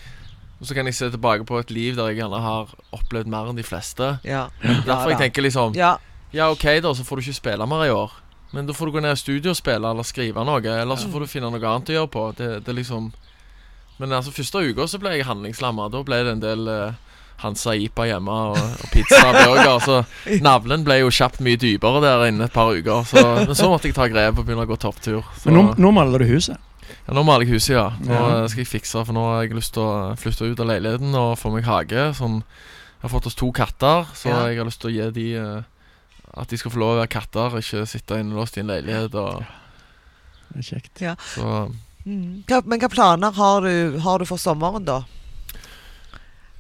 Og 0.61 0.67
så 0.67 0.75
kan 0.75 0.87
jeg 0.87 0.95
se 0.99 1.11
tilbake 1.11 1.45
på 1.47 1.61
et 1.61 1.71
liv 1.71 1.95
der 2.01 2.11
jeg 2.11 2.23
gjerne 2.25 2.41
har 2.43 2.73
opplevd 2.95 3.27
mer 3.31 3.53
enn 3.53 3.57
de 3.61 3.63
fleste. 3.67 4.17
Ja. 4.27 4.49
Derfor 4.65 5.11
jeg 5.15 5.19
tenker 5.29 5.43
liksom 5.47 5.75
ja. 5.79 5.97
Ja, 6.33 6.51
ok, 6.51 6.65
da, 6.83 6.95
så 6.97 7.05
får 7.05 7.17
du 7.17 7.23
ikke 7.27 7.41
spille 7.41 7.67
mer 7.69 7.85
i 7.87 7.91
år. 7.93 8.13
Men 8.53 8.67
da 8.69 8.73
får 8.77 8.87
du 8.87 8.93
gå 8.93 9.01
ned 9.05 9.13
i 9.17 9.21
studio 9.21 9.53
og 9.53 9.57
spille 9.57 9.91
eller 9.91 10.05
skrive 10.05 10.45
noe. 10.45 10.61
Eller 10.61 10.97
så 11.01 11.09
får 11.13 11.21
du 11.25 11.27
finne 11.31 11.49
noe 11.53 11.61
annet 11.69 11.89
å 11.93 11.97
gjøre 11.99 12.11
på. 12.13 12.25
Det, 12.37 12.51
det 12.67 12.75
liksom 12.77 13.13
Men 14.01 14.13
altså 14.13 14.33
første 14.35 14.59
uka 14.65 14.87
så 14.89 14.99
ble 15.01 15.13
jeg 15.17 15.27
handlingslamma. 15.29 15.87
Da 15.93 16.03
ble 16.03 16.19
det 16.27 16.33
en 16.35 16.41
del 16.43 16.69
uh, 16.69 16.93
Hansa 17.43 17.75
Ipa 17.77 18.05
hjemme 18.09 18.33
og, 18.53 18.57
og 18.59 18.89
pizza 18.93 19.21
og 19.29 19.37
burger. 19.39 19.79
Så 19.85 19.99
navlen 20.49 20.85
ble 20.85 20.99
jo 21.03 21.11
kjapt 21.13 21.41
mye 21.45 21.61
dypere 21.61 22.01
der 22.05 22.27
inne 22.29 22.49
et 22.49 22.53
par 22.57 22.73
uker. 22.75 23.05
Så, 23.09 23.23
men 23.47 23.55
så 23.57 23.69
måtte 23.73 23.89
jeg 23.89 23.97
ta 23.97 24.09
grep 24.13 24.37
og 24.41 24.45
begynne 24.49 24.65
å 24.67 24.71
gå 24.73 24.77
topptur. 24.81 25.25
Men 25.47 25.59
nå, 25.59 25.65
nå 25.81 25.93
maler 25.97 26.25
du 26.25 26.29
huset. 26.33 26.57
ja, 27.07 27.15
nå 27.17 27.23
maler 27.25 27.47
jeg 27.47 27.55
huset, 27.57 27.77
ja. 27.77 27.87
Nå 28.05 28.13
Ja. 28.13 28.23
eh, 28.43 28.49
skal 28.53 28.65
jeg 28.65 28.73
fikse, 28.73 29.05
for 29.07 29.17
nå 29.17 29.23
har 29.31 29.45
jeg 29.47 29.57
lyst 29.57 29.73
til 29.77 29.85
å 29.87 30.13
flytte 30.21 30.49
ut 30.53 30.61
av 30.61 30.69
leiligheten 30.73 31.15
og 31.17 31.39
få 31.41 31.53
meg 31.55 31.65
hage. 31.69 32.09
Sånn, 32.19 32.41
jeg 32.43 33.07
har 33.07 33.13
fått 33.17 33.27
oss 33.31 33.39
to 33.39 33.49
katter, 33.53 34.09
så 34.19 34.29
Ja. 34.33 34.43
jeg 34.51 34.59
har 34.61 34.69
lyst 34.69 34.81
til 34.83 34.91
å 34.91 34.97
gi 34.97 35.11
de 35.21 35.29
eh, 35.41 35.63
At 36.35 36.49
de 36.49 36.57
skal 36.57 36.71
få 36.73 36.79
lov 36.81 36.95
å 36.97 37.01
være 37.03 37.09
katter, 37.13 37.59
ikke 37.61 37.87
sitte 37.87 38.17
innelåst 38.21 38.57
i 38.57 38.61
en 38.61 38.67
leilighet. 38.73 39.15
Og, 39.15 39.45
Det 40.53 40.59
er 40.63 40.69
kjekt. 40.75 41.01
Ja. 41.01 41.15
så 41.35 41.73
Mm. 42.05 42.43
Hva, 42.49 42.63
men 42.67 42.81
hva 42.81 42.89
planer 42.91 43.31
har 43.33 43.61
du, 43.63 43.99
har 44.01 44.19
du 44.19 44.25
for 44.27 44.37
sommeren, 44.37 44.85
da? 44.85 45.05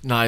Nei, 0.06 0.24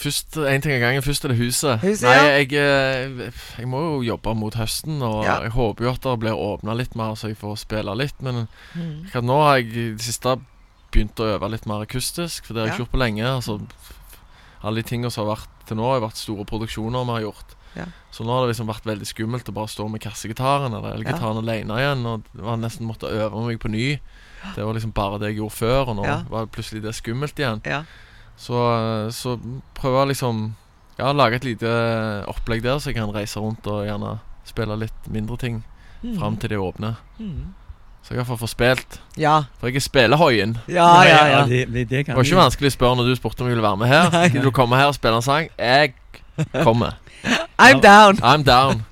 først 0.00 0.36
en 0.40 0.60
ting 0.64 0.72
av 0.74 0.80
gangen. 0.82 1.02
Først 1.04 1.24
er 1.24 1.32
det 1.34 1.38
huset. 1.40 1.80
Huset, 1.82 2.04
Nei, 2.04 2.14
ja. 2.16 2.28
jeg, 2.38 2.52
eh, 2.56 3.32
jeg 3.58 3.68
må 3.68 3.80
jo 3.80 3.98
jobbe 4.14 4.32
mot 4.36 4.54
høsten, 4.56 5.02
og 5.04 5.24
Ja. 5.24 5.40
jeg 5.42 5.52
håper 5.52 5.84
jo 5.84 5.90
at 5.90 6.00
det 6.00 6.18
blir 6.20 6.32
åpna 6.36 6.74
litt 6.76 6.94
mer, 6.96 7.12
så 7.14 7.28
jeg 7.28 7.36
får 7.40 7.58
spille 7.64 7.94
litt. 7.96 8.20
Men 8.22 8.48
Mm. 8.74 9.06
nå 9.24 9.36
har 9.42 9.56
jeg 9.58 9.66
i 9.76 9.90
det 9.92 10.00
siste 10.00 10.40
begynt 10.92 11.16
å 11.16 11.36
øve 11.38 11.50
litt 11.50 11.66
mer 11.66 11.84
akustisk, 11.84 12.44
for 12.46 12.54
det 12.54 12.60
har 12.60 12.66
jeg 12.68 12.78
Ja. 12.78 12.84
ikke 12.84 12.88
gjort 12.88 12.92
på 12.92 13.04
lenge. 13.04 13.24
Altså, 13.24 13.60
alle 14.64 14.82
de 14.82 14.88
tingene 14.88 15.10
som 15.12 15.26
har 15.26 15.36
vært 15.36 15.48
til 15.66 15.76
nå, 15.76 15.82
har 15.92 16.00
vært 16.00 16.16
store 16.16 16.44
produksjoner 16.44 17.04
vi 17.04 17.12
har 17.12 17.32
gjort. 17.32 17.54
Ja. 17.76 17.84
Så 18.10 18.24
nå 18.24 18.32
har 18.32 18.46
det 18.46 18.54
liksom 18.54 18.68
vært 18.70 18.84
veldig 18.88 19.06
skummelt 19.06 19.48
å 19.48 19.54
bare 19.54 19.68
stå 19.68 19.88
med 19.90 20.00
kassegitaren 20.00 20.72
eller 20.74 20.88
Ja. 20.90 20.96
elgitaren 20.96 21.38
alene 21.42 21.76
igjen. 21.78 22.06
Og 22.06 22.22
jeg 22.36 22.44
har 22.44 22.56
nesten 22.56 22.86
måtte 22.86 23.10
øve 23.10 23.46
meg 23.46 23.58
på 23.60 23.70
ny. 23.70 23.98
Det 24.54 24.64
var 24.64 24.72
liksom 24.74 24.92
bare 24.94 25.18
det 25.18 25.32
jeg 25.34 25.38
gjorde 25.42 25.56
før, 25.58 25.88
og 25.88 25.96
nå 25.96 26.04
Ja. 26.06 26.22
var 26.30 26.46
plutselig 26.46 26.82
det 26.82 26.94
skummelt 26.94 27.34
igjen. 27.38 27.60
Ja. 27.66 27.82
Så, 28.38 28.54
så 29.12 29.38
prøver 29.74 30.06
jeg 30.06 30.08
liksom 30.16 30.54
Ja, 30.98 31.12
lage 31.12 31.34
et 31.36 31.44
lite 31.44 32.24
opplegg 32.26 32.62
der, 32.62 32.78
så 32.78 32.86
jeg 32.90 32.96
kan 32.96 33.12
reise 33.14 33.38
rundt 33.38 33.64
og 33.66 33.86
gjerne 33.86 34.18
spille 34.44 34.76
litt 34.78 35.06
mindre 35.08 35.36
ting 35.38 35.62
Mm. 36.02 36.18
fram 36.18 36.36
til 36.36 36.48
det 36.50 36.58
åpner. 36.58 36.96
Mm. 37.20 37.54
Så 38.02 38.10
jeg 38.14 38.18
iallfall 38.18 38.38
får 38.38 38.48
spilt. 38.54 38.98
Ja. 39.16 39.42
For 39.60 39.66
jeg 39.68 39.76
er 39.76 39.80
spillehoien. 39.80 40.56
Ja, 40.68 41.02
ja, 41.04 41.26
ja. 41.26 41.44
Det, 41.46 41.66
det, 41.72 41.88
det 41.88 42.06
Det 42.06 42.14
var 42.16 42.22
ikke 42.22 42.36
vanskelig 42.38 42.70
å 42.70 42.76
spørre 42.76 42.96
når 42.96 43.04
du 43.10 43.16
spurte 43.16 43.40
om 43.42 43.48
jeg 43.48 43.56
ville 43.56 43.66
være 43.68 43.76
med 43.78 43.88
her. 43.88 44.10
Nei. 44.14 44.28
Du 44.42 44.50
komme 44.50 44.76
her 44.76 44.86
og 44.86 44.94
spille 44.94 45.16
en 45.16 45.22
sang? 45.22 45.48
Jeg 45.58 45.94
kommer. 46.64 46.94
I'm 47.58 47.80
down. 47.80 48.18
I'm 48.22 48.42
down. 48.42 48.84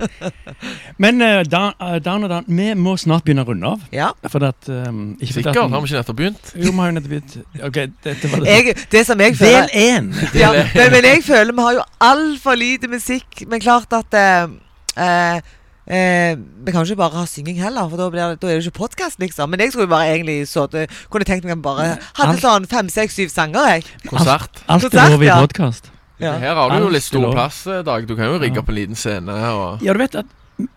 Men 1.03 1.23
uh, 1.23 1.43
down, 1.45 1.75
uh, 1.81 1.99
down 1.99 2.25
og 2.25 2.31
down, 2.31 2.45
vi 2.49 2.73
må 2.75 2.97
snart 2.99 3.25
begynne 3.27 3.45
å 3.45 3.49
runde 3.51 3.73
av. 3.77 3.85
Ja. 3.95 4.09
For 4.33 4.43
at, 4.49 4.69
um, 4.69 5.17
ikke 5.21 5.33
Sikker? 5.39 5.51
at- 5.53 5.71
Har 5.71 5.85
vi 5.85 5.91
ikke 5.93 6.01
nettopp 6.01 6.19
begynt? 6.19 6.53
Jo, 6.55 6.73
vi 6.73 6.79
har 6.79 6.91
jo 6.91 6.97
nettopp 6.97 7.15
begynt. 7.15 7.37
Ok, 7.69 7.79
dette 8.07 8.33
var 8.33 8.43
det. 8.43 8.57
Jeg, 8.57 8.79
det 8.93 9.05
som 9.07 9.23
jeg 9.23 9.37
Del 9.37 9.43
føler 9.45 9.69
én! 9.71 10.11
ja, 10.35 10.51
men, 10.57 10.91
men 10.97 11.11
jeg 11.13 11.23
føler 11.27 11.55
vi 11.55 11.69
har 11.69 11.79
jo 11.79 11.85
altfor 12.11 12.59
lite 12.59 12.91
musikk. 12.91 13.47
Men 13.47 13.63
klart 13.63 13.95
at 13.95 14.19
uh, 14.19 14.57
eh, 14.97 15.55
Eh, 15.87 16.35
vi 16.67 16.73
kan 16.73 16.83
jo 16.83 16.85
ikke 16.85 16.99
bare 16.99 17.15
ha 17.21 17.27
synging 17.31 17.61
heller, 17.63 17.87
for 17.89 18.01
da, 18.01 18.09
blir 18.11 18.33
da 18.35 18.49
er 18.51 18.57
det 18.59 18.67
ikke 18.67 18.81
podkast, 18.81 19.21
liksom. 19.23 19.53
Men 19.53 19.61
jeg 19.63 19.71
skulle 19.71 19.87
jo 19.87 19.93
bare 19.93 20.17
egentlig 20.17 20.49
sittet 20.51 20.91
Kunne 21.11 21.25
tenkt 21.29 21.47
meg 21.47 21.55
at 21.55 21.63
bare 21.63 21.85
hadde 22.19 22.33
Alt- 22.33 22.43
sånn 22.43 22.67
fem, 22.67 22.89
seks, 22.91 23.15
syv 23.15 23.31
sanger, 23.31 23.69
jeg. 23.71 23.85
Konsert. 24.09 24.65
Alt 24.67 24.67
alt 24.67 24.89
Konsert, 24.89 25.13
lov 25.15 25.23
i 25.23 25.29
ja. 25.31 25.39
podkast. 25.39 25.87
Ja. 25.87 25.96
Her 26.21 26.55
har 26.55 26.71
du 26.71 26.85
jo 26.87 26.89
litt 26.89 27.03
stor 27.05 27.33
plass, 27.33 27.67
eh, 27.67 27.83
Dag. 27.83 28.07
Du 28.09 28.15
kan 28.17 28.25
jo 28.33 28.39
rigge 28.41 28.59
opp 28.59 28.69
en 28.69 28.75
liten 28.75 28.97
scene 28.97 29.29
og 29.29 29.83
Ja, 29.83 29.93
du 29.93 29.99
vet 29.99 30.15
at 30.15 30.27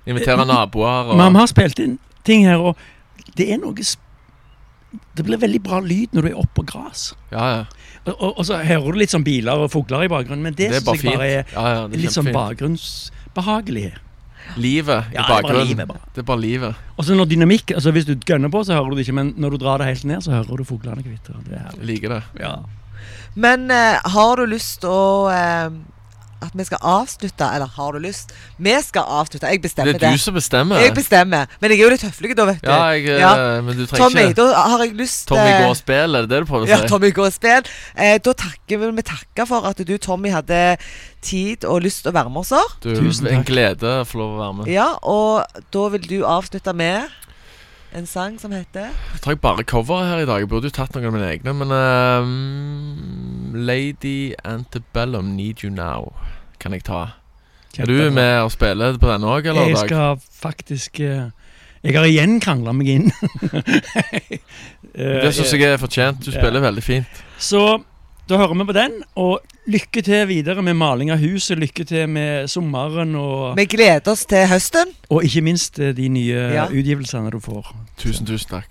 invitere 0.06 0.46
naboer. 0.46 1.14
vi 1.16 1.38
har 1.40 1.48
spilt 1.48 1.80
inn 1.80 1.98
ting 2.24 2.44
her, 2.46 2.58
og 2.60 2.76
det 3.36 3.50
er 3.54 3.58
noe 3.58 3.74
Det 5.16 5.24
blir 5.26 5.38
veldig 5.38 5.62
bra 5.64 5.80
lyd 5.80 6.10
når 6.14 6.22
du 6.22 6.28
er 6.30 6.40
oppå 6.42 6.66
gras. 6.66 7.14
ja, 7.32 7.46
ja. 7.58 7.66
Og, 8.08 8.16
og, 8.24 8.38
og 8.40 8.46
så 8.48 8.58
hører 8.64 8.92
du 8.94 8.98
litt 8.98 9.12
sånn 9.12 9.24
biler 9.26 9.60
og 9.60 9.70
fugler 9.72 10.04
i 10.04 10.08
bakgrunnen, 10.10 10.42
men 10.42 10.54
det, 10.56 10.70
Det 10.72 10.78
er 10.80 10.86
bare 10.86 10.96
jeg 10.96 11.02
fint. 11.04 11.16
bare 11.20 11.28
er 11.28 11.44
Ja, 11.54 11.64
ja, 11.76 11.88
det 11.88 11.98
er 12.00 12.02
litt 12.02 12.16
sånn 12.16 12.32
bakgrunnsbehagelig. 12.34 13.92
Livet 14.58 15.12
i 15.12 15.16
Ja, 15.16 15.22
det 15.28 15.30
bakgrunnen. 15.44 15.92
Det 16.16 16.24
er 16.24 16.26
bare 16.26 16.40
livet. 16.42 16.76
Og 16.98 17.06
så 17.06 17.14
når 17.14 17.28
dynamikk 17.30 17.74
altså 17.76 17.92
Hvis 17.94 18.06
du 18.08 18.16
gønner 18.16 18.50
på, 18.50 18.64
så 18.66 18.74
hører 18.74 18.90
du 18.90 18.96
det 18.96 19.06
ikke, 19.08 19.14
men 19.20 19.34
når 19.38 19.52
du 19.52 19.58
drar 19.62 19.78
det 19.84 19.88
helt 19.92 20.06
ned, 20.10 20.24
så 20.26 20.32
hører 20.32 20.58
du 20.58 20.64
fuglene 20.64 21.04
kvitre. 21.04 21.36
Det 21.46 21.54
er 21.54 21.60
Jeg 21.60 21.66
herlig. 21.68 21.86
liker 21.92 22.10
det. 22.16 22.24
Ja. 22.40 22.56
Men 23.36 23.70
eh, 23.72 24.00
har 24.14 24.36
du 24.42 24.46
lyst 24.50 24.84
å 24.84 25.30
eh, 25.32 25.70
At 26.42 26.54
vi 26.56 26.64
skal 26.64 26.80
avslutte? 26.88 27.44
Eller 27.52 27.68
har 27.76 27.92
du 27.94 28.00
lyst? 28.00 28.30
Vi 28.58 28.72
skal 28.82 29.04
avslutte. 29.04 29.50
Jeg 29.52 29.60
bestemmer 29.62 29.92
Det 29.92 30.00
Det 30.00 30.08
er 30.08 30.12
det. 30.14 30.20
du 30.20 30.24
som 30.24 30.34
bestemmer. 30.38 30.80
Jeg 30.80 30.94
bestemmer. 30.96 31.48
Men 31.60 31.72
jeg 31.74 31.80
er 31.82 31.84
jo 31.84 31.90
litt 31.92 32.06
høflig 32.08 32.36
da, 32.40 32.46
vet 32.48 32.62
du. 32.64 32.70
Ja, 32.72 32.78
jeg, 32.96 33.10
eh, 33.12 33.20
Ja. 33.20 33.32
men 33.62 33.76
du 33.76 33.86
trenger 33.86 34.06
Tommy, 34.08 34.24
ikke 34.30 34.36
da 34.40 34.64
har 34.72 34.80
jeg 34.86 34.94
lyst 34.96 35.28
Tommy 35.28 35.52
går 35.60 35.68
og 35.70 35.76
spiller, 35.82 36.16
er 36.24 36.28
det 36.28 36.30
det 36.32 36.40
du 36.40 36.48
prøver 36.48 36.64
å 36.64 36.70
si? 36.70 36.72
Ja. 36.72 36.88
Tommy 36.88 37.12
går 37.12 37.26
og 37.28 37.34
spiller. 37.36 37.64
Eh, 37.98 38.18
da 38.24 38.34
takker 38.46 38.80
vil 38.86 38.96
vi 38.96 39.02
takke 39.12 39.48
for 39.52 39.68
at 39.68 39.84
du, 39.86 39.98
Tommy, 39.98 40.30
hadde 40.32 40.78
tid 41.22 41.66
og 41.68 41.84
lyst 41.84 42.04
til 42.04 42.14
å 42.14 42.16
være 42.16 42.30
med 42.32 42.40
oss. 42.46 42.50
her. 42.56 42.72
Du, 42.88 42.96
Tusen 42.96 43.28
en 43.28 43.44
glede 43.44 43.84
å 44.00 44.06
få 44.08 44.24
lov 44.24 44.38
å 44.38 44.40
være 44.46 44.58
med. 44.62 44.68
Ja, 44.72 44.94
og 45.04 45.44
da 45.76 45.88
vil 45.90 46.08
du 46.08 46.24
avslutte 46.24 46.74
med 46.74 47.04
en 47.96 48.06
sang 48.06 48.36
som 48.40 48.52
heter 48.54 48.90
Jeg 49.14 49.22
tar 49.24 49.32
jeg 49.34 49.42
bare 49.42 49.64
cover 49.64 50.04
her 50.06 50.22
i 50.24 50.26
dag. 50.30 50.40
Jeg 50.44 50.50
burde 50.52 50.70
jo 50.70 50.76
tatt 50.76 50.94
noen 50.96 51.08
av 51.10 51.16
mine 51.16 51.30
egne, 51.34 51.54
men 51.58 51.72
um, 51.74 53.56
Lady 53.66 54.34
Antebellum, 54.46 55.32
Need 55.36 55.64
You 55.64 55.72
Now, 55.74 56.12
kan 56.62 56.74
jeg 56.76 56.84
ta. 56.88 57.06
Er 57.80 57.86
du 57.90 58.10
med 58.12 58.40
og 58.44 58.52
spiller 58.52 58.98
på 58.98 59.10
den 59.12 59.24
òg, 59.30 59.46
eller? 59.50 59.68
Jeg 59.70 59.76
Dag? 59.76 59.90
skal 59.90 60.22
faktisk 60.42 61.00
eh, 61.06 61.30
Jeg 61.84 61.96
har 61.96 62.06
igjen 62.10 62.40
krangla 62.44 62.74
meg 62.76 62.88
inn. 62.98 63.12
Det 65.00 65.30
syns 65.36 65.54
jeg 65.54 65.64
er 65.70 65.78
fortjent. 65.80 66.24
Du 66.26 66.32
Ja. 66.32 66.40
spiller 66.42 66.60
veldig 66.66 66.84
fint. 66.84 67.22
Så 67.38 67.62
da 68.30 68.38
hører 68.38 68.54
vi 68.60 68.66
på 68.70 68.74
den, 68.78 68.92
og 69.18 69.40
lykke 69.68 70.02
til 70.06 70.28
videre 70.30 70.62
med 70.66 70.74
maling 70.78 71.10
av 71.12 71.18
huset. 71.22 71.58
Lykke 71.60 71.86
til 71.90 72.10
med 72.10 72.48
sommeren, 72.48 73.16
og, 73.16 73.56
Vi 73.58 73.66
gleder 73.66 74.12
oss 74.12 74.26
til 74.26 74.46
høsten. 74.48 74.94
og 75.10 75.24
ikke 75.26 75.42
minst 75.42 75.80
eh, 75.80 75.92
de 75.98 76.08
nye 76.10 76.52
Ja. 76.54 76.66
utgivelsene 76.70 77.32
du 77.32 77.40
får. 77.40 77.74
Tusen, 77.98 78.26
tusen 78.26 78.50
takk. 78.50 78.70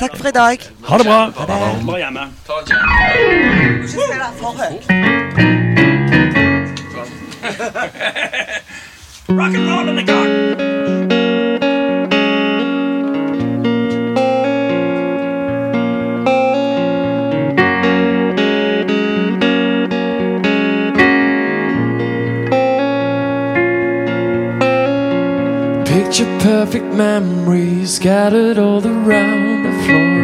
Takk 0.00 0.16
for 0.18 0.28
i 0.28 0.32
dag. 0.32 0.58
Ha 0.88 0.98
det 0.98 1.06
bra. 1.06 1.30
Ha 1.30 1.46
det. 1.46 1.86
Bare 1.86 1.98
hjemme. 1.98 2.24
Spille 3.86 4.28
for 4.40 4.52
høyt. 4.58 5.96
Rock 9.28 9.54
and 9.54 9.68
roll 9.70 9.88
in 9.88 9.96
the 9.96 10.02
garden. 10.04 10.45
Memories 26.96 27.96
scattered 27.96 28.56
all 28.58 28.84
around 28.86 29.64
the 29.64 29.72
floor. 29.84 30.16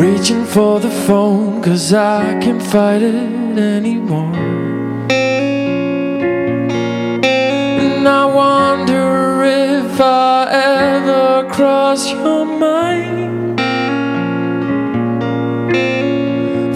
Reaching 0.00 0.44
for 0.46 0.80
the 0.80 0.90
phone, 0.90 1.62
cause 1.62 1.92
I 1.92 2.38
can't 2.40 2.62
fight 2.62 3.02
it 3.02 3.14
anymore. 3.58 4.34
And 7.82 8.08
I 8.08 8.24
wonder 8.24 9.42
if 9.44 10.00
I 10.00 10.48
ever 10.50 11.50
cross 11.52 12.10
your 12.10 12.46
mind. 12.46 13.60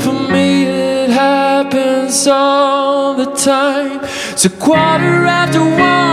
For 0.03 0.13
me, 0.33 0.65
it 0.67 1.11
happens 1.11 2.27
all 2.27 3.15
the 3.15 3.33
time. 3.35 3.80
It's 4.43 4.47
a 4.47 4.57
quarter 4.57 5.27
after 5.27 5.61
one, 5.61 6.10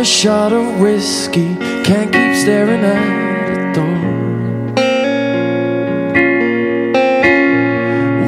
Another 0.00 0.12
shot 0.12 0.52
of 0.54 0.80
whiskey, 0.80 1.56
can't 1.84 2.10
keep 2.10 2.34
staring 2.34 2.82
at 2.82 3.48
the 3.50 3.56
door. 3.76 4.00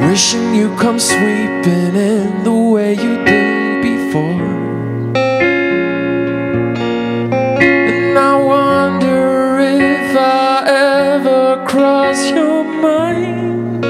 Wishing 0.07 0.53
you 0.53 0.69
come 0.77 0.99
sweeping 0.99 1.95
in 1.95 2.43
the 2.43 2.53
way 2.53 2.93
you 2.93 3.25
did 3.25 3.81
before. 3.81 4.43
And 7.57 8.19
I 8.19 8.35
wonder 8.37 9.57
if 9.57 10.15
I 10.15 10.63
ever 10.67 11.65
cross 11.65 12.29
your 12.29 12.63
mind. 12.63 13.83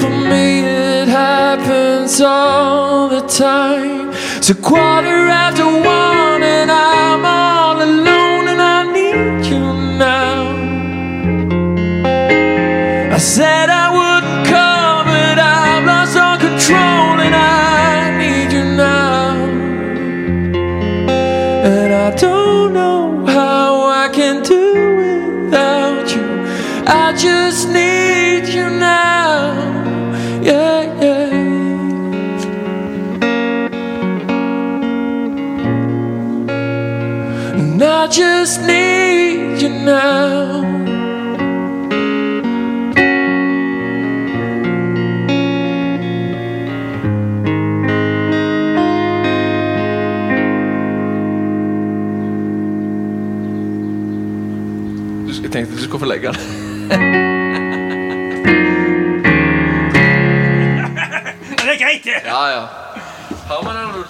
For 0.00 0.10
me, 0.30 0.60
it 0.60 1.08
happens 1.08 2.20
all 2.20 3.08
the 3.08 3.22
time. 3.26 3.89
A 4.50 4.54
quarter 4.54 5.29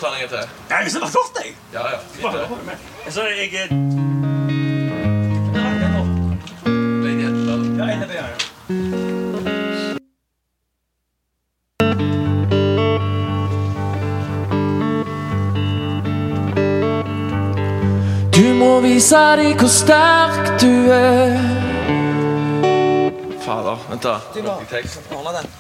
Den 0.01 0.29
til? 0.29 0.39
Det 0.39 0.77
er 0.77 0.83
liksom 0.83 1.01
godt, 1.01 1.45
jeg. 1.45 1.55
Ja, 1.73 1.79
ja. 1.79 1.97
Bare 2.23 2.33
hør 2.33 2.57
det. 2.69 2.79
Altså, 3.05 3.23
jeg 3.23 3.45
eh, 3.45 3.71
Ja, 5.55 5.61
Antebellum. 7.27 7.79
Ja, 7.79 7.85
jeg 7.85 7.99
leverer, 7.99 8.29
ja. 8.29 8.35
Du 18.37 18.55
må 18.55 18.81
vise 18.81 19.17
dem 19.37 19.57
hvor 19.59 19.69
sterk 19.69 20.61
du 20.61 20.91
er. 20.91 21.39
Fader, 23.41 23.77
fader. 23.77 23.77
Vent, 23.91 25.43
da. 25.43 25.60